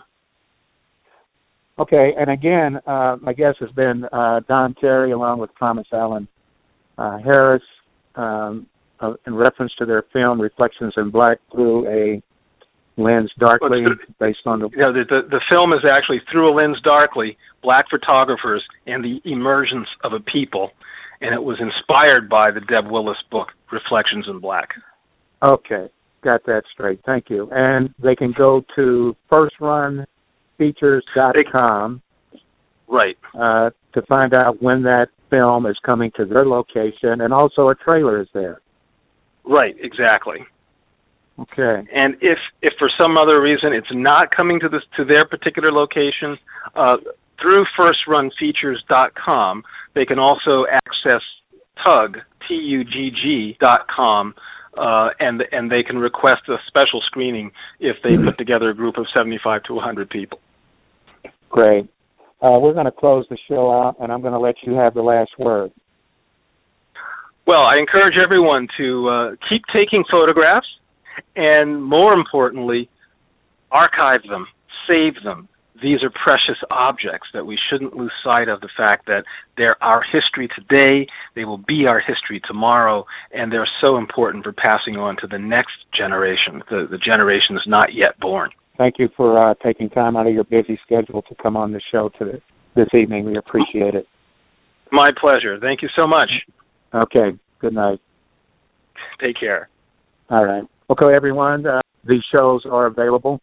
Okay, 1.78 2.14
and 2.18 2.30
again, 2.30 2.78
uh, 2.86 3.16
my 3.20 3.32
guest 3.32 3.58
has 3.60 3.70
been 3.70 4.04
uh, 4.12 4.40
Don 4.48 4.74
Perry 4.74 5.12
along 5.12 5.40
with 5.40 5.50
Thomas 5.58 5.86
Allen 5.92 6.28
uh, 7.00 7.18
Harris 7.18 7.62
um, 8.14 8.66
uh, 9.00 9.14
in 9.26 9.34
reference 9.34 9.72
to 9.78 9.86
their 9.86 10.04
film 10.12 10.40
Reflections 10.40 10.94
in 10.96 11.10
Black 11.10 11.38
through 11.50 11.88
a 11.88 12.22
lens 12.96 13.30
darkly 13.38 13.82
well, 13.82 13.94
based 14.18 14.40
on 14.44 14.60
the 14.60 14.68
you 14.70 14.78
know, 14.78 14.92
the, 14.92 15.04
the 15.08 15.22
the 15.30 15.40
film 15.48 15.72
is 15.72 15.80
actually 15.90 16.20
through 16.30 16.52
a 16.52 16.54
lens 16.54 16.76
darkly 16.84 17.38
black 17.62 17.86
photographers 17.88 18.62
and 18.86 19.02
the 19.02 19.20
emergence 19.24 19.88
of 20.04 20.12
a 20.12 20.20
people 20.20 20.70
and 21.22 21.34
it 21.34 21.42
was 21.42 21.58
inspired 21.60 22.28
by 22.28 22.50
the 22.50 22.60
Deb 22.60 22.90
Willis 22.90 23.16
book 23.30 23.48
Reflections 23.70 24.26
in 24.28 24.40
Black. 24.40 24.70
Okay, 25.42 25.88
got 26.22 26.44
that 26.46 26.64
straight. 26.72 27.00
Thank 27.04 27.28
you. 27.30 27.48
And 27.52 27.94
they 28.02 28.16
can 28.16 28.32
go 28.36 28.64
to 28.76 29.16
firstrunfeatures.com 29.32 32.02
right 32.88 33.16
uh, 33.38 33.70
to 33.94 34.02
find 34.02 34.34
out 34.34 34.62
when 34.62 34.82
that 34.82 35.08
film 35.30 35.66
is 35.66 35.76
coming 35.88 36.10
to 36.16 36.24
their 36.24 36.46
location, 36.46 37.20
and 37.20 37.32
also 37.32 37.68
a 37.68 37.74
trailer 37.74 38.20
is 38.20 38.28
there. 38.34 38.60
Right, 39.44 39.74
exactly. 39.80 40.38
Okay. 41.38 41.88
And 41.94 42.16
if 42.20 42.38
if 42.60 42.74
for 42.78 42.90
some 42.98 43.16
other 43.16 43.40
reason 43.40 43.72
it's 43.72 43.88
not 43.92 44.34
coming 44.34 44.60
to 44.60 44.68
this 44.68 44.82
to 44.96 45.04
their 45.04 45.24
particular 45.24 45.72
location, 45.72 46.36
uh, 46.74 46.96
through 47.40 47.64
firstrunfeatures.com, 47.78 49.64
they 49.94 50.04
can 50.04 50.18
also 50.18 50.66
access 50.70 51.22
Tugg 51.82 52.16
T 52.46 52.54
U 52.54 52.84
G 52.84 53.10
G 53.10 53.56
dot 53.60 53.86
com, 53.88 54.34
uh, 54.76 55.10
and 55.18 55.42
and 55.50 55.70
they 55.70 55.82
can 55.82 55.98
request 55.98 56.42
a 56.48 56.56
special 56.66 57.00
screening 57.06 57.50
if 57.78 57.96
they 58.04 58.16
put 58.16 58.36
together 58.36 58.68
a 58.70 58.74
group 58.74 58.98
of 58.98 59.06
seventy 59.14 59.40
five 59.42 59.62
to 59.64 59.78
hundred 59.78 60.10
people. 60.10 60.40
Great. 61.48 61.88
Uh, 62.42 62.58
we're 62.58 62.72
going 62.72 62.86
to 62.86 62.92
close 62.92 63.26
the 63.28 63.38
show 63.48 63.70
out, 63.70 63.96
and 64.00 64.10
I'm 64.10 64.22
going 64.22 64.32
to 64.32 64.38
let 64.38 64.56
you 64.62 64.74
have 64.74 64.94
the 64.94 65.02
last 65.02 65.30
word. 65.38 65.72
Well, 67.46 67.62
I 67.62 67.78
encourage 67.78 68.14
everyone 68.16 68.68
to 68.78 69.08
uh, 69.08 69.30
keep 69.48 69.62
taking 69.74 70.04
photographs, 70.10 70.66
and 71.36 71.82
more 71.82 72.14
importantly, 72.14 72.88
archive 73.70 74.22
them, 74.28 74.46
save 74.86 75.22
them. 75.22 75.48
These 75.82 76.02
are 76.02 76.10
precious 76.10 76.62
objects 76.70 77.28
that 77.32 77.46
we 77.46 77.58
shouldn't 77.70 77.96
lose 77.96 78.12
sight 78.22 78.48
of 78.48 78.60
the 78.60 78.68
fact 78.76 79.06
that 79.06 79.24
they're 79.56 79.82
our 79.82 80.02
history 80.02 80.48
today, 80.54 81.06
they 81.34 81.44
will 81.44 81.58
be 81.58 81.86
our 81.88 82.00
history 82.00 82.40
tomorrow, 82.46 83.06
and 83.32 83.50
they're 83.50 83.68
so 83.80 83.96
important 83.96 84.44
for 84.44 84.52
passing 84.52 84.96
on 84.96 85.16
to 85.16 85.26
the 85.26 85.38
next 85.38 85.72
generation, 85.96 86.62
the, 86.70 86.86
the 86.90 86.98
generations 86.98 87.62
not 87.66 87.94
yet 87.94 88.18
born. 88.20 88.50
Thank 88.80 88.94
you 88.98 89.10
for 89.14 89.36
uh, 89.36 89.52
taking 89.62 89.90
time 89.90 90.16
out 90.16 90.26
of 90.26 90.32
your 90.32 90.44
busy 90.44 90.80
schedule 90.86 91.20
to 91.20 91.34
come 91.42 91.54
on 91.54 91.70
the 91.70 91.82
show 91.92 92.10
today, 92.18 92.40
this 92.74 92.88
evening. 92.98 93.26
We 93.26 93.36
appreciate 93.36 93.94
it. 93.94 94.06
My 94.90 95.10
pleasure. 95.20 95.58
Thank 95.60 95.82
you 95.82 95.90
so 95.94 96.06
much. 96.06 96.30
Okay. 96.94 97.38
Good 97.58 97.74
night. 97.74 97.98
Take 99.22 99.38
care. 99.38 99.68
All 100.30 100.46
right. 100.46 100.62
Okay, 100.88 101.14
everyone. 101.14 101.66
Uh, 101.66 101.82
these 102.08 102.22
shows 102.34 102.62
are 102.64 102.86
available 102.86 103.38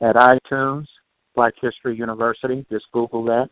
at 0.00 0.16
iTunes, 0.16 0.86
Black 1.34 1.52
History 1.60 1.94
University. 1.94 2.64
Just 2.72 2.86
Google 2.94 3.24
that. 3.24 3.50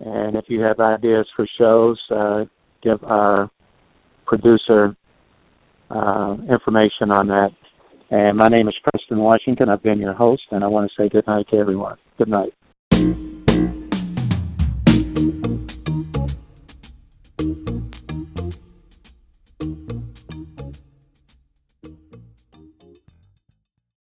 And 0.00 0.34
if 0.34 0.46
you 0.48 0.62
have 0.62 0.80
ideas 0.80 1.28
for 1.36 1.46
shows, 1.56 2.00
uh, 2.10 2.44
give 2.82 3.04
our 3.04 3.48
producer 4.26 4.96
uh, 5.90 6.36
information 6.50 7.12
on 7.12 7.28
that 7.28 7.50
And 8.10 8.38
my 8.38 8.48
name 8.48 8.68
is 8.68 8.74
Preston 8.82 9.18
Washington. 9.18 9.68
I've 9.68 9.82
been 9.82 9.98
your 9.98 10.12
host, 10.12 10.42
and 10.50 10.62
I 10.62 10.68
want 10.68 10.90
to 10.90 11.02
say 11.02 11.08
good 11.08 11.26
night 11.26 11.46
to 11.50 11.56
everyone. 11.56 11.96
Good 12.18 12.28
night. 12.28 12.52